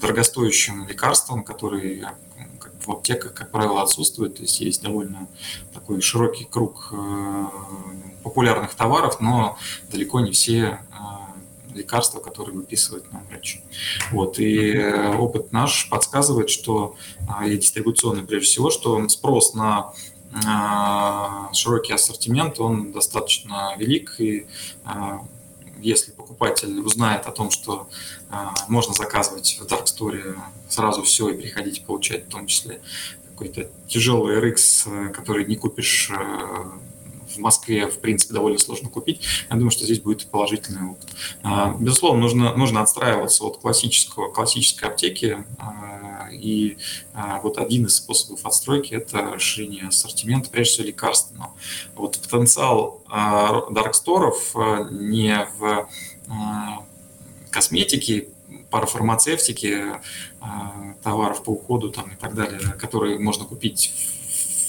дорогостоящим 0.00 0.86
лекарствам, 0.86 1.42
которые 1.42 2.12
в 2.86 2.90
аптеках, 2.90 3.34
как 3.34 3.50
правило, 3.50 3.82
отсутствуют. 3.82 4.36
То 4.36 4.42
есть 4.42 4.60
есть 4.60 4.82
довольно 4.82 5.26
такой 5.72 6.00
широкий 6.02 6.44
круг 6.44 6.92
популярных 8.22 8.74
товаров, 8.74 9.20
но 9.20 9.58
далеко 9.90 10.20
не 10.20 10.30
все 10.32 10.78
лекарства, 11.74 12.20
которые 12.20 12.54
выписывает 12.54 13.12
нам 13.12 13.24
врач. 13.28 13.60
Вот. 14.10 14.38
И 14.38 14.78
опыт 15.18 15.52
наш 15.52 15.88
подсказывает, 15.88 16.50
что, 16.50 16.96
и 17.44 17.56
дистрибуционный 17.56 18.22
прежде 18.22 18.46
всего, 18.46 18.70
что 18.70 19.08
спрос 19.08 19.54
на 19.54 19.92
а, 20.46 21.52
широкий 21.52 21.92
ассортимент, 21.92 22.58
он 22.58 22.92
достаточно 22.92 23.74
велик, 23.78 24.16
и 24.18 24.46
а, 24.84 25.24
если 25.80 26.10
покупатель 26.10 26.80
узнает 26.80 27.26
о 27.26 27.30
том, 27.30 27.50
что 27.50 27.88
а, 28.30 28.52
можно 28.68 28.94
заказывать 28.94 29.58
в 29.60 29.66
Dark 29.66 29.84
Store 29.84 30.36
сразу 30.68 31.02
все 31.02 31.28
и 31.28 31.40
приходить 31.40 31.84
получать 31.84 32.26
в 32.26 32.30
том 32.30 32.46
числе 32.46 32.80
какой-то 33.30 33.70
тяжелый 33.88 34.38
RX, 34.38 35.12
который 35.12 35.44
не 35.44 35.56
купишь 35.56 36.10
в 37.34 37.38
Москве, 37.38 37.86
в 37.86 37.98
принципе, 38.00 38.34
довольно 38.34 38.58
сложно 38.58 38.88
купить. 38.88 39.20
Я 39.50 39.56
думаю, 39.56 39.70
что 39.70 39.84
здесь 39.84 40.00
будет 40.00 40.26
положительный 40.26 40.90
опыт. 40.90 41.08
Безусловно, 41.80 42.20
нужно, 42.20 42.56
нужно 42.56 42.82
отстраиваться 42.82 43.44
от 43.44 43.58
классического, 43.58 44.30
классической 44.30 44.88
аптеки 44.88 45.44
и 46.32 46.76
а, 47.12 47.40
вот 47.40 47.58
один 47.58 47.86
из 47.86 47.96
способов 47.96 48.44
отстройки– 48.44 48.94
это 48.94 49.32
расширение 49.34 49.88
ассортимента, 49.88 50.50
прежде 50.50 50.72
всего 50.74 50.86
лекарственного. 50.88 51.52
Вот 51.94 52.18
потенциал 52.18 53.02
а, 53.08 53.70
дарксторов 53.70 54.54
а, 54.54 54.84
не 54.90 55.46
в 55.58 55.88
косметике, 57.50 58.28
парафармацевтике, 58.70 60.00
товаров 61.04 61.44
по 61.44 61.50
уходу 61.50 61.90
там, 61.90 62.10
и 62.10 62.16
так 62.16 62.34
далее, 62.34 62.58
которые 62.80 63.18
можно 63.18 63.44
купить 63.44 63.92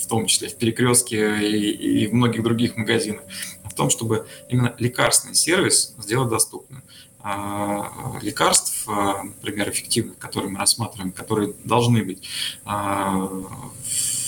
в 0.06 0.08
том 0.08 0.28
числе 0.28 0.49
в 0.49 0.56
перекрестке 0.56 1.39
и, 1.49 2.03
и 2.03 2.08
в 2.08 2.14
многих 2.14 2.43
других 2.43 2.78
магазинах, 2.78 3.24
а 3.64 3.70
в 3.70 3.74
том, 3.74 3.89
чтобы 3.89 4.28
именно 4.49 4.76
лекарственный 4.78 5.34
сервис 5.34 5.95
сделать 5.97 6.30
доступным. 6.30 6.84
А, 7.28 8.20
лекарств, 8.22 8.88
а, 8.88 9.24
например, 9.24 9.72
эффективных, 9.72 10.20
которые 10.20 10.51
мы 10.51 10.60
рассматриваем, 10.60 11.12
которые 11.12 11.56
должны 11.64 12.03
быть 12.03 12.22
а, 12.66 13.16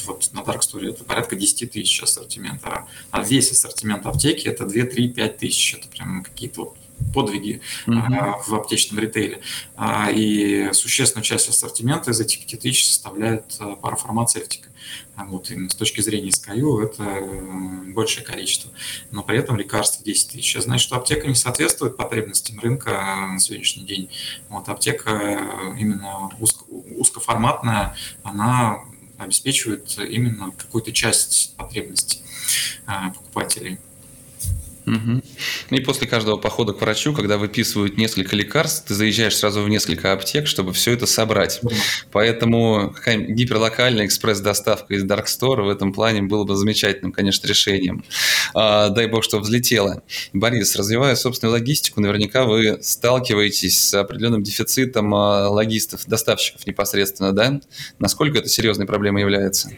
вот 0.07 0.29
на 0.33 0.39
Dark 0.39 0.61
Store 0.61 0.89
это 0.89 1.03
порядка 1.03 1.35
10 1.35 1.71
тысяч 1.71 2.01
ассортимента, 2.01 2.87
а 3.11 3.23
весь 3.23 3.51
ассортимент 3.51 4.07
аптеки 4.07 4.47
это 4.47 4.65
2, 4.65 4.85
3, 4.85 5.09
5 5.09 5.37
тысяч. 5.37 5.75
Это 5.75 5.87
прям 5.89 6.23
какие-то 6.23 6.61
вот 6.61 6.77
подвиги 7.13 7.61
mm-hmm. 7.85 8.41
в 8.47 8.55
аптечном 8.55 8.99
ритейле. 8.99 9.41
И 10.15 10.69
существенную 10.71 11.23
часть 11.23 11.49
ассортимента 11.49 12.09
из 12.09 12.19
этих 12.19 12.47
5 12.47 12.59
тысяч 12.59 12.87
составляет 12.87 13.59
парафармацевтика. 13.81 14.69
А 15.15 15.25
вот 15.25 15.49
именно 15.49 15.69
с 15.69 15.75
точки 15.75 16.01
зрения 16.01 16.29
SKU 16.29 16.83
это 16.83 17.03
э, 17.03 17.91
большее 17.91 18.25
количество. 18.25 18.71
Но 19.11 19.23
при 19.23 19.39
этом 19.39 19.57
лекарств 19.57 20.03
10 20.03 20.31
тысяч. 20.31 20.55
Я 20.55 20.61
знаю, 20.61 20.79
что 20.79 20.95
аптека 20.95 21.27
не 21.27 21.35
соответствует 21.35 21.97
потребностям 21.97 22.59
рынка 22.59 22.91
на 22.91 23.39
сегодняшний 23.39 23.85
день. 23.85 24.09
Вот 24.49 24.69
аптека 24.69 25.09
э, 25.11 25.79
именно 25.79 26.29
узко, 26.39 26.63
узкоформатная, 26.69 27.95
она 28.23 28.79
обеспечивает 29.17 29.97
именно 29.97 30.51
какую-то 30.51 30.91
часть 30.91 31.55
потребностей 31.55 32.21
э, 32.87 33.11
покупателей. 33.13 33.79
Угу. 34.87 35.21
И 35.71 35.81
после 35.81 36.07
каждого 36.07 36.37
похода 36.37 36.71
к 36.71 36.79
врачу, 36.79 37.13
когда 37.13 37.37
выписывают 37.37 37.97
несколько 37.97 38.35
лекарств, 38.37 38.87
ты 38.87 38.93
заезжаешь 38.93 39.35
сразу 39.35 39.61
в 39.61 39.67
несколько 39.67 40.13
аптек, 40.13 40.47
чтобы 40.47 40.71
все 40.71 40.93
это 40.93 41.05
собрать. 41.05 41.59
Угу. 41.61 41.73
Поэтому 42.13 42.95
гиперлокальная 43.05 44.05
экспресс-доставка 44.05 44.93
из 44.93 45.03
Dark 45.03 45.25
Store 45.25 45.63
в 45.63 45.69
этом 45.69 45.91
плане 45.91 46.21
было 46.21 46.45
бы 46.45 46.55
замечательным, 46.55 47.11
конечно, 47.11 47.47
решением. 47.47 48.05
А, 48.53 48.87
дай 48.89 49.07
бог, 49.07 49.25
что 49.25 49.39
взлетело. 49.39 50.03
Борис, 50.31 50.75
развивая 50.77 51.15
собственную 51.15 51.53
логистику, 51.53 51.99
наверняка 51.99 52.45
вы 52.45 52.79
сталкиваетесь 52.81 53.83
с 53.83 53.93
определенным 53.93 54.41
дефицитом 54.41 55.13
а, 55.13 55.49
логистов, 55.49 56.05
доставщиков 56.07 56.65
непосредственно, 56.65 57.33
да? 57.33 57.59
Насколько 57.99 58.39
это 58.39 58.47
серьезной 58.47 58.87
проблемой 58.87 59.21
является? 59.23 59.69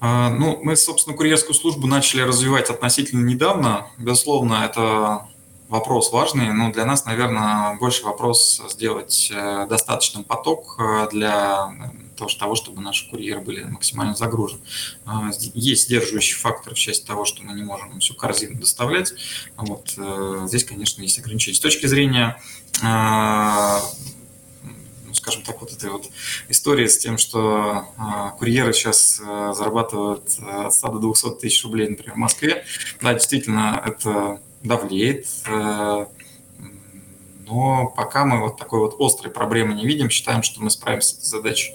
А, 0.00 0.30
ну, 0.30 0.58
мы, 0.62 0.76
собственно, 0.76 1.16
курьерскую 1.16 1.54
службу 1.54 1.86
начали 1.86 2.20
развивать 2.22 2.70
относительно 2.70 3.24
недавно. 3.24 3.86
Безусловно, 3.98 4.64
это 4.64 5.26
вопрос 5.68 6.12
важный, 6.12 6.52
но 6.52 6.72
для 6.72 6.84
нас, 6.84 7.04
наверное, 7.06 7.76
больше 7.78 8.04
вопрос 8.04 8.62
сделать 8.70 9.30
э, 9.34 9.66
достаточным 9.68 10.24
поток 10.24 10.76
э, 10.78 11.08
для 11.10 11.96
того, 12.38 12.54
чтобы 12.54 12.80
наши 12.80 13.10
курьеры 13.10 13.40
были 13.40 13.64
максимально 13.64 14.14
загружены. 14.14 14.60
А, 15.04 15.30
есть 15.54 15.84
сдерживающий 15.84 16.36
фактор 16.36 16.74
в 16.74 16.78
части 16.78 17.04
того, 17.06 17.24
что 17.24 17.42
мы 17.42 17.52
не 17.54 17.62
можем 17.62 18.00
всю 18.00 18.14
корзину 18.14 18.58
доставлять. 18.58 19.12
Вот. 19.56 19.94
Э, 19.96 20.44
здесь, 20.46 20.64
конечно, 20.64 21.02
есть 21.02 21.18
ограничения. 21.18 21.56
С 21.56 21.60
точки 21.60 21.86
зрения 21.86 22.40
скажем 25.16 25.42
так, 25.42 25.60
вот 25.60 25.72
этой 25.72 25.90
вот 25.90 26.06
истории 26.48 26.86
с 26.86 26.98
тем, 26.98 27.18
что 27.18 27.84
э, 27.96 28.38
курьеры 28.38 28.72
сейчас 28.72 29.20
э, 29.20 29.52
зарабатывают 29.54 30.28
от 30.40 30.74
100 30.74 30.88
до 30.88 30.98
200 30.98 31.40
тысяч 31.40 31.64
рублей, 31.64 31.88
например, 31.88 32.14
в 32.14 32.18
Москве. 32.18 32.64
Да, 33.00 33.12
действительно, 33.14 33.82
это 33.84 34.40
давлеет. 34.62 35.26
Но 37.48 37.86
пока 37.96 38.24
мы 38.24 38.40
вот 38.40 38.58
такой 38.58 38.80
вот 38.80 38.96
острой 38.98 39.32
проблемы 39.32 39.74
не 39.74 39.86
видим, 39.86 40.10
считаем, 40.10 40.42
что 40.42 40.60
мы 40.60 40.68
справимся 40.70 41.14
с 41.14 41.18
этой 41.18 41.26
задачей. 41.28 41.72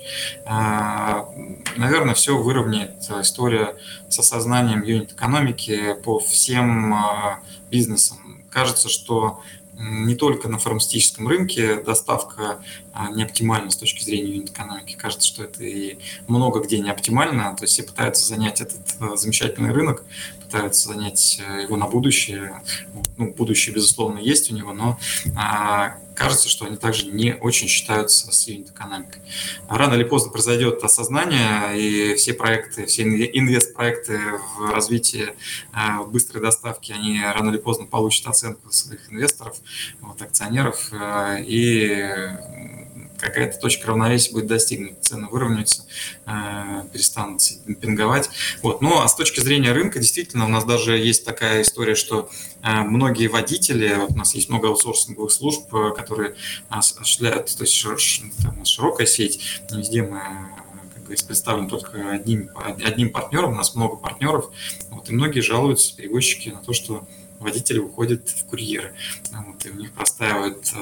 Наверное, 1.77 2.13
все 2.13 2.37
выровняет 2.37 3.09
история 3.21 3.77
с 4.09 4.19
осознанием 4.19 4.83
юнит-экономики 4.83 5.95
по 6.03 6.19
всем 6.19 6.93
бизнесам. 7.69 8.43
Кажется, 8.49 8.89
что 8.89 9.41
не 9.81 10.15
только 10.15 10.47
на 10.47 10.57
фармацевтическом 10.57 11.27
рынке 11.27 11.81
доставка 11.81 12.63
а, 12.93 13.09
не 13.09 13.23
оптимальна 13.23 13.71
с 13.71 13.75
точки 13.75 14.03
зрения 14.03 14.35
юнит-экономики. 14.35 14.95
Кажется, 14.95 15.27
что 15.27 15.43
это 15.43 15.63
и 15.63 15.97
много 16.27 16.59
где 16.59 16.79
не 16.79 16.89
оптимально. 16.89 17.55
То 17.55 17.63
есть 17.63 17.73
все 17.73 17.83
пытаются 17.83 18.25
занять 18.25 18.61
этот 18.61 18.79
а, 18.99 19.15
замечательный 19.15 19.71
рынок, 19.71 20.03
пытаются 20.43 20.89
занять 20.89 21.41
э, 21.45 21.63
его 21.63 21.77
на 21.77 21.87
будущее. 21.87 22.61
Ну, 23.17 23.33
будущее, 23.33 23.73
безусловно, 23.73 24.19
есть 24.19 24.51
у 24.51 24.55
него, 24.55 24.73
но 24.73 24.99
а, 25.35 25.97
кажется, 26.15 26.49
что 26.49 26.65
они 26.65 26.77
также 26.77 27.07
не 27.07 27.35
очень 27.35 27.67
считаются 27.67 28.31
с 28.31 28.47
юнит-экономикой. 28.47 29.21
Рано 29.69 29.95
или 29.95 30.03
поздно 30.03 30.31
произойдет 30.31 30.83
осознание, 30.83 31.79
и 31.79 32.15
все 32.15 32.33
проекты, 32.33 32.85
все 32.85 33.03
инвест-проекты 33.03 34.19
в 34.57 34.71
развитии 34.71 35.33
э, 35.73 36.05
быстрой 36.05 36.41
доставки, 36.41 36.91
они 36.91 37.21
рано 37.21 37.49
или 37.49 37.57
поздно 37.57 37.85
получат 37.85 38.27
оценку 38.27 38.71
своих 38.71 39.11
инвесторов, 39.11 39.57
вот, 40.01 40.21
акционеров, 40.21 40.89
э, 40.91 41.43
и 41.45 42.90
какая-то 43.21 43.59
точка 43.59 43.87
равновесия 43.87 44.33
будет 44.33 44.47
достигнута, 44.47 45.01
цены 45.01 45.27
выровняются, 45.27 45.85
э, 46.25 46.83
перестанут 46.91 47.41
пинговать. 47.79 48.29
Вот. 48.61 48.81
Ну, 48.81 48.99
а 48.99 49.07
с 49.07 49.15
точки 49.15 49.39
зрения 49.39 49.71
рынка, 49.71 49.99
действительно, 49.99 50.45
у 50.45 50.49
нас 50.49 50.65
даже 50.65 50.97
есть 50.97 51.25
такая 51.25 51.61
история, 51.61 51.95
что 51.95 52.29
э, 52.63 52.81
многие 52.81 53.27
водители, 53.27 53.95
вот 53.95 54.11
у 54.11 54.15
нас 54.15 54.35
есть 54.35 54.49
много 54.49 54.67
аутсорсинговых 54.69 55.31
служб, 55.31 55.73
э, 55.73 55.91
которые 55.95 56.35
осуществляют, 56.69 57.55
то 57.55 57.63
есть 57.63 57.85
там, 58.43 58.65
широкая 58.65 59.07
сеть, 59.07 59.61
везде 59.71 60.03
мы 60.03 60.21
говорится, 61.11 61.25
представлен 61.25 61.67
только 61.67 62.11
одним, 62.11 62.49
одним 62.55 63.09
партнером, 63.11 63.51
у 63.51 63.55
нас 63.55 63.75
много 63.75 63.97
партнеров, 63.97 64.49
вот, 64.89 65.09
и 65.09 65.13
многие 65.13 65.41
жалуются, 65.41 65.95
перевозчики, 65.95 66.49
на 66.49 66.59
то, 66.59 66.73
что 66.73 67.07
водители 67.41 67.79
уходят 67.79 68.29
в 68.29 68.45
курьеры. 68.45 68.93
Вот, 69.31 69.65
и 69.65 69.69
у 69.69 69.75
них 69.75 69.91
простаивают 69.91 70.73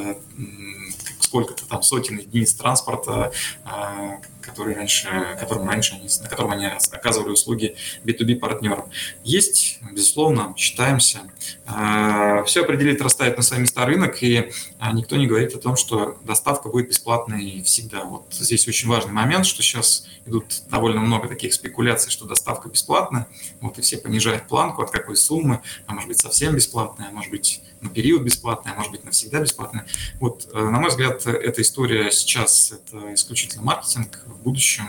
сколько-то 1.30 1.66
там 1.68 1.84
сотен 1.84 2.18
единиц 2.18 2.54
транспорта, 2.54 3.32
а, 3.64 4.20
которые 4.42 4.76
раньше, 4.78 5.38
которым 5.40 5.70
раньше 5.70 5.94
они, 5.94 6.10
на 6.24 6.28
котором 6.28 6.52
они 6.52 6.66
оказывали 6.66 7.32
услуги 7.32 7.76
B2B 8.04 8.38
партнерам. 8.38 8.90
Есть, 9.24 9.80
безусловно, 9.92 10.56
считаемся. 10.58 11.20
А, 11.68 12.44
Все 12.46 12.64
определит, 12.64 13.00
растает 13.02 13.38
на 13.38 13.44
свои 13.44 13.60
места 13.60 13.86
рынок, 13.86 14.24
и 14.24 14.52
никто 14.94 15.18
не 15.18 15.28
говорит 15.28 15.54
о 15.54 15.60
том, 15.60 15.76
что 15.76 16.18
доставка 16.24 16.70
будет 16.70 16.90
бесплатной 16.90 17.62
всегда. 17.64 18.06
Вот 18.06 18.26
здесь 18.32 18.68
очень 18.68 18.90
важный 18.90 19.12
момент, 19.12 19.46
что 19.46 19.62
сейчас 19.62 20.08
идут 20.26 20.64
довольно 20.70 21.02
много 21.02 21.28
таких 21.28 21.54
спекуляций, 21.54 22.12
что 22.12 22.26
доставка 22.26 22.70
бесплатная, 22.70 23.28
вот 23.62 23.78
и 23.78 23.82
все 23.82 23.98
понижают 23.98 24.48
планку, 24.48 24.82
от 24.82 24.90
какой 24.90 25.16
суммы, 25.16 25.62
а 25.86 25.94
может 25.94 26.08
быть 26.08 26.20
совсем 26.20 26.49
бесплатная, 26.52 27.10
а 27.10 27.12
может 27.12 27.32
быть 27.32 27.62
на 27.82 27.90
период 27.90 28.24
бесплатная, 28.24 28.74
может 28.74 28.92
быть, 28.92 29.06
навсегда 29.06 29.40
бесплатная. 29.40 29.86
Вот, 30.20 30.54
на 30.54 30.80
мой 30.80 30.90
взгляд, 30.90 31.26
эта 31.26 31.62
история 31.62 32.12
сейчас 32.12 32.72
это 32.74 33.14
исключительно 33.14 33.64
маркетинг. 33.64 34.24
В 34.26 34.42
будущем 34.44 34.86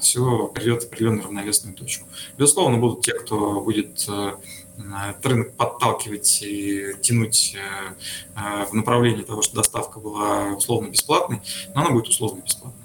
все 0.00 0.46
придет 0.48 0.82
в 0.82 0.86
определенную 0.86 1.24
равновесную 1.24 1.76
точку. 1.76 2.08
Безусловно, 2.38 2.78
будут 2.78 3.04
те, 3.04 3.12
кто 3.12 3.60
будет 3.60 4.08
этот 4.78 5.26
рынок 5.26 5.54
подталкивать 5.56 6.42
и 6.42 6.94
тянуть 7.02 7.54
в 8.34 8.74
направлении 8.74 9.22
того, 9.22 9.42
что 9.42 9.56
доставка 9.56 10.00
была 10.00 10.54
условно 10.54 10.88
бесплатной, 10.88 11.42
но 11.74 11.82
она 11.82 11.90
будет 11.90 12.08
условно 12.08 12.40
бесплатной. 12.40 12.80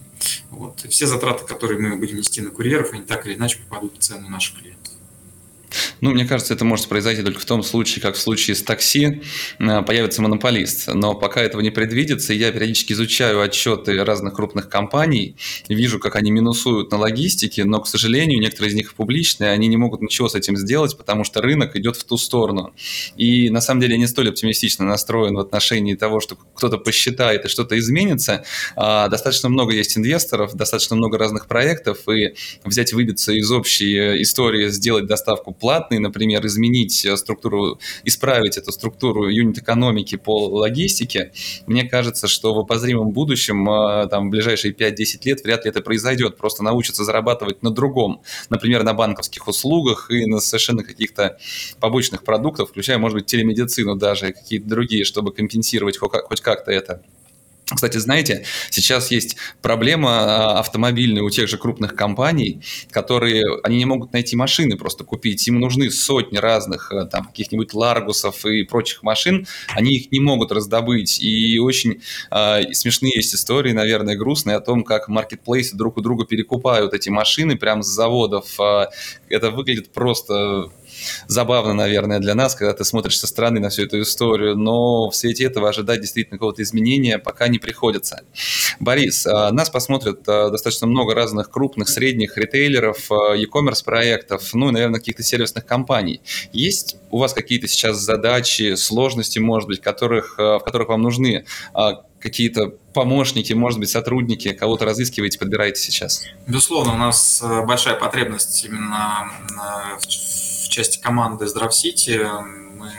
Вот. 0.50 0.82
Все 0.90 1.08
затраты, 1.08 1.46
которые 1.46 1.80
мы 1.80 1.96
будем 1.98 2.18
нести 2.18 2.42
на 2.42 2.50
курьеров, 2.50 2.92
они 2.94 3.04
так 3.04 3.26
или 3.26 3.36
иначе 3.36 3.60
попадут 3.60 3.98
в 3.98 4.00
цену 4.00 4.28
наших 4.28 4.60
клиентов. 4.60 4.75
Ну, 6.02 6.12
мне 6.12 6.26
кажется, 6.26 6.54
это 6.54 6.66
может 6.66 6.88
произойти 6.88 7.22
только 7.22 7.40
в 7.40 7.46
том 7.46 7.64
случае, 7.64 8.02
как 8.02 8.16
в 8.16 8.20
случае 8.20 8.56
с 8.56 8.64
такси 8.64 9.22
э, 9.60 9.82
появится 9.84 10.22
монополист. 10.22 10.88
Но 10.94 11.14
пока 11.14 11.42
этого 11.42 11.62
не 11.62 11.72
предвидится, 11.72 12.34
я 12.34 12.52
периодически 12.52 12.94
изучаю 12.94 13.42
отчеты 13.42 14.04
разных 14.04 14.34
крупных 14.34 14.70
компаний, 14.70 15.36
вижу, 15.70 16.00
как 16.00 16.16
они 16.16 16.32
минусуют 16.32 16.92
на 16.92 16.98
логистике, 16.98 17.64
но, 17.66 17.80
к 17.82 17.88
сожалению, 17.88 18.40
некоторые 18.40 18.72
из 18.72 18.76
них 18.76 18.94
публичные, 18.94 19.52
они 19.52 19.68
не 19.68 19.78
могут 19.78 20.02
ничего 20.02 20.30
с 20.30 20.36
этим 20.36 20.58
сделать, 20.58 20.98
потому 20.98 21.24
что 21.24 21.42
рынок 21.42 21.76
идет 21.76 21.96
в 21.96 22.04
ту 22.04 22.18
сторону. 22.18 22.74
И 23.16 23.50
на 23.50 23.62
самом 23.62 23.82
деле 23.82 23.94
я 23.94 24.00
не 24.00 24.08
столь 24.08 24.30
оптимистично 24.30 24.86
настроен 24.86 25.36
в 25.36 25.40
отношении 25.40 25.96
того, 25.96 26.20
что 26.20 26.36
кто-то 26.36 26.78
посчитает 26.78 27.46
и 27.46 27.48
что-то 27.48 27.78
изменится. 27.78 28.44
А, 28.76 29.08
достаточно 29.08 29.50
много 29.50 29.74
есть 29.74 29.98
инвесторов, 29.98 30.54
достаточно 30.56 30.96
много 30.96 31.18
разных 31.18 31.48
проектов, 31.48 32.08
и 32.10 32.36
взять 32.64 32.94
выбиться 32.94 33.32
из 33.34 33.52
общей 33.52 33.96
э, 33.96 34.22
истории, 34.22 34.70
сделать 34.70 35.06
доставку 35.06 35.54
платной, 35.66 35.98
например, 35.98 36.46
изменить 36.46 37.04
э, 37.06 37.18
структуру, 37.18 37.80
исправить 38.04 38.56
эту 38.56 38.72
структуру 38.72 39.28
юнит-экономики 39.28 40.16
по 40.16 40.46
логистике, 40.46 41.32
мне 41.66 41.90
кажется, 41.90 42.28
что 42.28 42.54
в 42.54 42.60
обозримом 42.60 43.10
будущем, 43.10 43.68
э, 43.68 44.08
там, 44.08 44.28
в 44.28 44.30
ближайшие 44.30 44.76
5-10 44.76 45.22
лет 45.24 45.44
вряд 45.44 45.66
ли 45.66 45.72
это 45.72 45.82
произойдет. 45.82 46.38
Просто 46.38 46.64
научатся 46.64 47.04
зарабатывать 47.04 47.64
на 47.64 47.72
другом, 47.72 48.22
например, 48.52 48.84
на 48.84 48.94
банковских 48.94 49.48
услугах 49.48 50.12
и 50.12 50.28
на 50.28 50.40
совершенно 50.40 50.84
каких-то 50.84 51.40
побочных 51.80 52.24
продуктах, 52.24 52.70
включая, 52.70 53.00
может 53.00 53.18
быть, 53.18 53.26
телемедицину 53.26 53.96
даже, 53.96 54.34
какие-то 54.34 54.70
другие, 54.70 55.04
чтобы 55.04 55.32
компенсировать 55.34 55.98
хоть 55.98 56.42
как-то 56.42 56.72
это. 56.72 57.02
Кстати, 57.74 57.98
знаете, 57.98 58.46
сейчас 58.70 59.10
есть 59.10 59.38
проблема 59.62 60.20
а, 60.20 60.60
автомобильная 60.60 61.24
у 61.24 61.32
тех 61.32 61.48
же 61.48 61.58
крупных 61.58 61.96
компаний, 61.96 62.62
которые, 62.92 63.44
они 63.64 63.78
не 63.78 63.86
могут 63.86 64.14
найти 64.14 64.36
машины 64.36 64.78
просто 64.78 65.04
купить. 65.04 65.48
Им 65.48 65.60
нужны 65.60 65.90
сотни 65.90 66.38
разных 66.38 66.92
э, 66.92 67.06
там 67.06 67.26
каких-нибудь 67.26 67.74
Ларгусов 67.74 68.46
и 68.46 68.64
прочих 68.64 69.02
машин. 69.02 69.48
Они 69.70 69.96
их 69.96 70.12
не 70.12 70.20
могут 70.20 70.52
раздобыть. 70.52 71.20
И 71.20 71.58
очень 71.58 72.04
э, 72.30 72.74
смешные 72.74 73.14
есть 73.16 73.34
истории, 73.34 73.72
наверное, 73.72 74.16
грустные 74.16 74.58
о 74.58 74.62
том, 74.62 74.84
как 74.84 75.08
маркетплейсы 75.08 75.76
друг 75.76 75.98
у 75.98 76.02
друга 76.02 76.26
перекупают 76.26 76.94
эти 76.94 77.10
машины 77.10 77.58
прямо 77.58 77.82
с 77.82 77.88
заводов. 77.88 78.60
Э, 78.60 78.88
это 79.30 79.50
выглядит 79.50 79.92
просто 79.92 80.70
забавно, 81.28 81.74
наверное, 81.74 82.20
для 82.20 82.36
нас, 82.36 82.56
когда 82.56 82.74
ты 82.74 82.86
смотришь 82.86 83.20
со 83.20 83.28
стороны 83.28 83.60
на 83.60 83.70
всю 83.70 83.84
эту 83.84 84.02
историю, 84.02 84.56
но 84.56 85.10
в 85.10 85.16
свете 85.16 85.46
этого 85.46 85.70
ожидать 85.70 86.02
действительно 86.02 86.38
какого-то 86.38 86.64
изменения 86.64 87.20
пока 87.20 87.48
не 87.48 87.60
приходится. 87.60 88.24
Борис, 88.80 89.26
а, 89.26 89.52
нас 89.52 89.70
посмотрят 89.70 90.28
а, 90.28 90.50
достаточно 90.50 90.88
много 90.88 91.14
разных 91.14 91.50
крупных, 91.50 91.90
средних 91.90 92.38
ритейлеров, 92.38 93.12
а, 93.12 93.34
e-commerce 93.36 93.84
проектов, 93.84 94.54
ну 94.54 94.70
и, 94.70 94.72
наверное, 94.72 95.00
каких-то 95.00 95.24
сервисных 95.24 95.66
компаний. 95.66 96.22
Есть 96.52 96.98
у 97.12 97.20
вас 97.20 97.34
какие-то 97.34 97.68
сейчас 97.68 97.98
задачи, 97.98 98.76
сложности, 98.76 99.40
может 99.40 99.68
быть, 99.68 99.82
которых, 99.82 100.38
в 100.38 100.60
которых 100.60 100.90
вам 100.90 101.02
нужны 101.02 101.46
какие-то 102.20 102.70
помощники, 102.94 103.54
может 103.54 103.80
быть, 103.80 103.90
сотрудники, 103.90 104.52
кого-то 104.54 104.86
разыскиваете, 104.86 105.38
подбираете 105.38 105.80
сейчас? 105.80 106.24
Безусловно, 106.48 106.94
у 106.94 106.98
нас 106.98 107.44
большая 107.68 107.96
потребность 107.96 108.66
именно 108.66 109.32
в 110.00 110.06
части 110.76 111.00
команды 111.00 111.48
здравсити 111.48 112.20
мы 112.76 112.92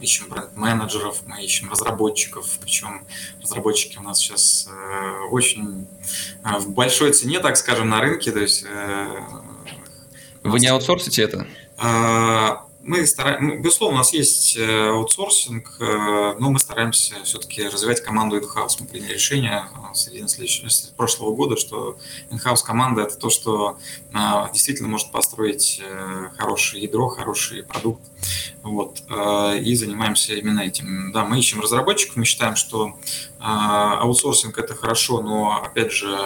ищем 0.00 0.28
бренд-менеджеров, 0.28 1.22
мы 1.26 1.44
ищем 1.44 1.70
разработчиков, 1.70 2.58
причем 2.60 3.06
разработчики 3.40 3.98
у 3.98 4.02
нас 4.02 4.18
сейчас 4.18 4.68
э, 4.68 5.28
очень 5.30 5.86
э, 6.44 6.58
в 6.58 6.70
большой 6.70 7.12
цене, 7.12 7.38
так 7.38 7.56
скажем, 7.56 7.88
на 7.88 8.00
рынке. 8.00 8.32
То 8.32 8.40
есть, 8.40 8.64
э, 8.68 9.20
Вы 10.42 10.58
не 10.58 10.66
аутсорсите 10.66 11.22
это? 11.22 11.46
Мы 12.86 13.06
стараемся, 13.06 13.56
безусловно, 13.56 13.96
у 13.96 13.98
нас 13.98 14.12
есть 14.12 14.58
э, 14.58 14.88
аутсорсинг, 14.88 15.76
э, 15.80 16.34
но 16.38 16.50
мы 16.50 16.58
стараемся 16.58 17.14
все-таки 17.24 17.66
развивать 17.66 18.02
команду 18.02 18.36
in-house. 18.38 18.76
Мы 18.80 18.86
приняли 18.86 19.14
решение 19.14 19.64
в 19.90 19.96
середине 19.96 20.26
прошлого 20.94 21.34
года, 21.34 21.56
что 21.56 21.96
in-house 22.30 22.62
команда 22.62 23.02
это 23.02 23.16
то, 23.16 23.30
что 23.30 23.78
э, 24.12 24.18
действительно 24.52 24.90
может 24.90 25.12
построить 25.12 25.80
хорошее 26.36 26.82
ядро, 26.82 27.08
хороший 27.08 27.62
продукт. 27.62 28.02
Вот, 28.62 29.02
и 29.60 29.74
занимаемся 29.74 30.34
именно 30.34 30.60
этим. 30.60 31.12
Да, 31.12 31.24
мы 31.24 31.38
ищем 31.38 31.60
разработчиков, 31.60 32.16
мы 32.16 32.24
считаем, 32.24 32.56
что 32.56 32.98
аутсорсинг 33.38 34.56
это 34.58 34.74
хорошо, 34.74 35.20
но 35.20 35.62
опять 35.62 35.92
же 35.92 36.16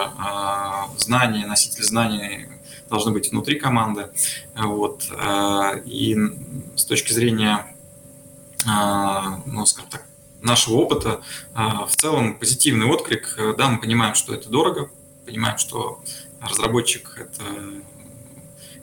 знания, 0.97 1.45
носитель 1.45 1.83
знаний 1.83 2.47
должны 2.89 3.11
быть 3.11 3.31
внутри 3.31 3.59
команды. 3.59 4.09
Вот. 4.55 5.05
Э, 5.11 5.81
и 5.85 6.15
с 6.75 6.85
точки 6.85 7.13
зрения, 7.13 7.75
э, 8.65 8.69
ну, 9.45 9.65
скажем 9.65 9.89
так, 9.89 10.05
нашего 10.41 10.75
опыта, 10.75 11.21
э, 11.55 11.61
в 11.87 11.95
целом 11.95 12.37
позитивный 12.37 12.87
отклик. 12.87 13.37
Да, 13.57 13.69
мы 13.69 13.79
понимаем, 13.79 14.15
что 14.15 14.33
это 14.33 14.49
дорого, 14.49 14.89
понимаем, 15.25 15.57
что 15.57 16.01
разработчик– 16.41 17.15
это 17.17 17.43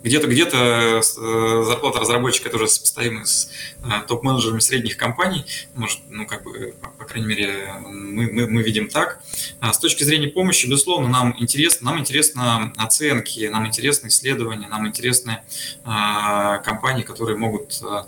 где-то 0.07 0.29
где-то 0.29 1.01
э, 1.01 1.63
зарплата 1.65 1.99
разработчика 1.99 2.49
тоже 2.49 2.69
сопоставима 2.69 3.27
с 3.27 3.51
э, 3.83 4.07
топ-менеджерами 4.07 4.61
средних 4.61 4.97
компаний. 4.97 5.45
Может, 5.75 5.99
ну, 6.09 6.27
как 6.27 6.45
бы, 6.45 6.75
по, 6.81 7.05
крайней 7.05 7.27
мере, 7.27 7.75
мы, 7.85 8.31
мы, 8.31 8.47
мы 8.47 8.63
видим 8.63 8.89
так. 8.89 9.21
А 9.61 9.73
с 9.73 9.79
точки 9.81 10.05
зрения 10.05 10.29
помощи, 10.29 10.67
безусловно, 10.67 11.09
нам 11.09 11.35
интересно, 11.39 11.91
нам 11.91 11.99
интересны 11.99 12.73
оценки, 12.77 13.47
нам 13.47 13.67
интересны 13.67 14.07
исследования, 14.07 14.69
нам 14.69 14.87
интересны 14.87 15.43
а, 15.85 16.59
компании, 16.59 17.03
которые 17.03 17.37
могут 17.37 17.81
а, 17.83 18.07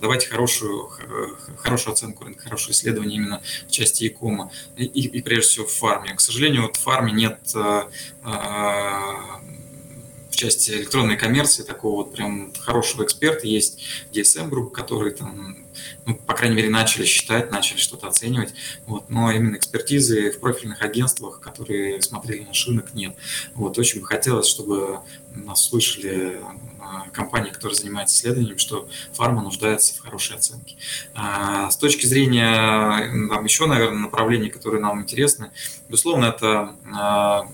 давать 0.00 0.26
хорошую, 0.26 0.90
хорошую 1.58 1.92
оценку 1.92 2.24
рынка, 2.24 2.42
хорошее 2.42 2.72
исследование 2.72 3.16
именно 3.16 3.42
в 3.68 3.70
части 3.70 4.04
e-кома 4.04 4.50
и, 4.76 4.84
и, 4.84 5.06
и 5.06 5.22
прежде 5.22 5.48
всего 5.48 5.66
в 5.66 5.72
фарме. 5.72 6.14
К 6.14 6.20
сожалению, 6.20 6.62
вот 6.62 6.76
в 6.76 6.80
фарме 6.80 7.12
нет 7.12 7.38
части 10.38 10.70
электронной 10.70 11.16
коммерции 11.16 11.62
такого 11.62 12.04
вот 12.04 12.14
прям 12.14 12.52
хорошего 12.58 13.04
эксперта. 13.04 13.46
Есть 13.46 13.82
DSM 14.12 14.48
группа, 14.48 14.70
которые 14.70 15.14
там, 15.14 15.66
ну, 16.06 16.14
по 16.14 16.34
крайней 16.34 16.56
мере, 16.56 16.70
начали 16.70 17.04
считать, 17.04 17.50
начали 17.50 17.78
что-то 17.78 18.06
оценивать. 18.06 18.54
Вот. 18.86 19.10
Но 19.10 19.30
именно 19.32 19.56
экспертизы 19.56 20.30
в 20.30 20.38
профильных 20.38 20.82
агентствах, 20.82 21.40
которые 21.40 22.00
смотрели 22.00 22.44
наш 22.44 22.66
рынок, 22.68 22.94
нет. 22.94 23.16
Вот. 23.54 23.78
Очень 23.78 24.00
бы 24.00 24.06
хотелось, 24.06 24.46
чтобы 24.46 25.00
нас 25.34 25.64
слышали 25.64 26.40
а, 26.80 27.08
компании, 27.10 27.50
которые 27.50 27.76
занимаются 27.76 28.16
исследованием, 28.16 28.58
что 28.58 28.88
фарма 29.12 29.42
нуждается 29.42 29.94
в 29.94 30.00
хорошей 30.00 30.36
оценке. 30.36 30.76
А, 31.14 31.70
с 31.70 31.76
точки 31.76 32.06
зрения 32.06 33.28
там, 33.28 33.44
еще, 33.44 33.66
наверное, 33.66 33.98
направлений, 33.98 34.50
которые 34.50 34.80
нам 34.80 35.02
интересны, 35.02 35.50
безусловно, 35.88 36.26
это 36.26 36.74
а, 36.94 37.48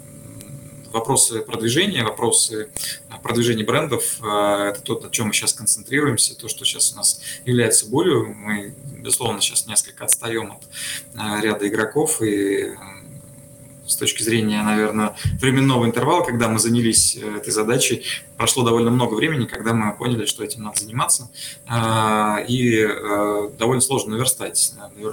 вопросы 0.95 1.41
продвижения, 1.41 2.05
вопросы 2.05 2.71
э, 3.11 3.15
продвижения 3.23 3.65
брендов 3.65 4.19
э,– 4.23 4.69
это 4.71 4.81
то, 4.81 4.99
на 5.01 5.11
чем 5.11 5.27
мы 5.27 5.33
сейчас 5.35 5.53
концентрируемся, 5.53 6.39
то, 6.39 6.49
что 6.49 6.65
сейчас 6.65 6.93
у 6.93 6.97
нас 6.97 7.21
является 7.45 7.87
болью. 7.91 8.33
Мы, 8.35 8.75
безусловно, 8.99 9.41
сейчас 9.41 9.67
несколько 9.67 10.05
отстаем 10.05 10.53
от 10.53 10.63
э, 11.15 11.43
ряда 11.43 11.69
игроков, 11.69 12.23
и 12.23 12.75
с 13.87 13.97
точки 13.97 14.23
зрения, 14.23 14.63
наверное, 14.63 15.17
временного 15.41 15.87
интервала, 15.87 16.25
когда 16.25 16.49
мы 16.49 16.59
занялись 16.59 17.17
э, 17.17 17.37
этой 17.37 17.51
задачей, 17.51 18.05
прошло 18.37 18.65
довольно 18.65 18.91
много 18.91 19.15
времени, 19.15 19.47
когда 19.47 19.73
мы 19.75 19.95
поняли, 19.97 20.27
что 20.27 20.45
этим 20.45 20.63
надо 20.63 20.81
заниматься, 20.81 21.31
а, 21.67 22.39
и 22.49 22.79
э, 22.79 23.51
довольно 23.59 23.81
сложно 23.81 24.13
наверстать, 24.13 24.73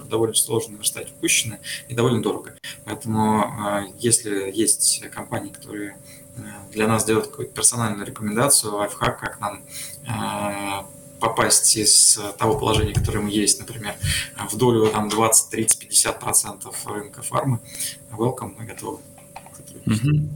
довольно 0.09 0.35
сложно 0.35 0.73
наверстать 0.73 1.11
упущенное 1.11 1.59
и 1.87 1.93
довольно 1.93 2.21
дорого. 2.21 2.55
Поэтому 2.85 3.43
э, 3.43 3.93
если 3.99 4.51
есть 4.53 5.03
компании, 5.11 5.51
которые 5.51 5.97
для 6.71 6.87
нас 6.87 7.03
делают 7.03 7.27
какую-то 7.27 7.53
персональную 7.53 8.07
рекомендацию, 8.07 8.73
лайфхак, 8.73 9.19
как 9.19 9.39
нам 9.41 9.63
попасть 11.21 11.77
из 11.77 12.19
того 12.37 12.57
положения, 12.57 12.93
которое 12.93 13.19
мы 13.19 13.29
есть, 13.29 13.59
например, 13.59 13.93
в 14.49 14.57
долю 14.57 14.87
там 14.87 15.07
20, 15.07 15.49
30, 15.51 15.79
50 15.79 16.19
процентов 16.19 16.75
рынка 16.85 17.21
фармы, 17.21 17.59
welcome, 18.11 18.53
мы 18.57 18.65
готовы. 18.65 18.99
Угу. 19.85 20.29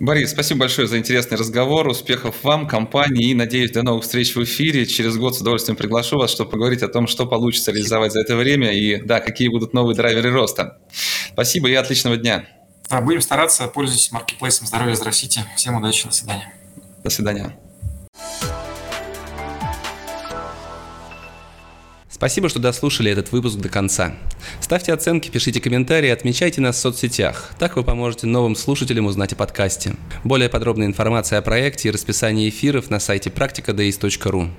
Борис, 0.00 0.30
спасибо 0.30 0.60
большое 0.60 0.88
за 0.88 0.98
интересный 0.98 1.36
разговор. 1.36 1.86
Успехов 1.88 2.36
вам, 2.42 2.66
компании 2.66 3.30
и, 3.30 3.34
надеюсь, 3.34 3.70
до 3.70 3.82
новых 3.82 4.04
встреч 4.04 4.34
в 4.34 4.42
эфире. 4.44 4.86
Через 4.86 5.16
год 5.16 5.36
с 5.36 5.40
удовольствием 5.40 5.76
приглашу 5.76 6.16
вас, 6.16 6.30
чтобы 6.30 6.50
поговорить 6.50 6.82
о 6.82 6.88
том, 6.88 7.06
что 7.06 7.26
получится 7.26 7.70
реализовать 7.70 8.12
за 8.12 8.20
это 8.20 8.36
время 8.36 8.72
и, 8.72 8.96
да, 9.02 9.20
какие 9.20 9.48
будут 9.48 9.74
новые 9.74 9.94
драйверы 9.94 10.30
роста. 10.30 10.78
Спасибо 11.32 11.68
и 11.68 11.74
отличного 11.74 12.16
дня. 12.16 12.46
Да, 12.88 13.00
будем 13.02 13.20
стараться. 13.20 13.68
Пользуйтесь 13.68 14.10
маркетплейсом 14.10 14.66
здоровья 14.66 14.94
Здравствуйте. 14.94 15.44
Всем 15.56 15.76
удачи. 15.76 16.06
До 16.06 16.14
свидания. 16.14 16.54
До 17.04 17.10
свидания. 17.10 17.69
Спасибо, 22.20 22.50
что 22.50 22.58
дослушали 22.58 23.10
этот 23.10 23.32
выпуск 23.32 23.56
до 23.56 23.70
конца. 23.70 24.12
Ставьте 24.60 24.92
оценки, 24.92 25.30
пишите 25.30 25.58
комментарии, 25.58 26.10
отмечайте 26.10 26.60
нас 26.60 26.76
в 26.76 26.78
соцсетях. 26.78 27.52
Так 27.58 27.76
вы 27.76 27.82
поможете 27.82 28.26
новым 28.26 28.56
слушателям 28.56 29.06
узнать 29.06 29.32
о 29.32 29.36
подкасте. 29.36 29.94
Более 30.22 30.50
подробная 30.50 30.86
информация 30.86 31.38
о 31.38 31.42
проекте 31.42 31.88
и 31.88 31.90
расписании 31.90 32.50
эфиров 32.50 32.90
на 32.90 33.00
сайте 33.00 33.30
практикадеис.ру. 33.30 34.50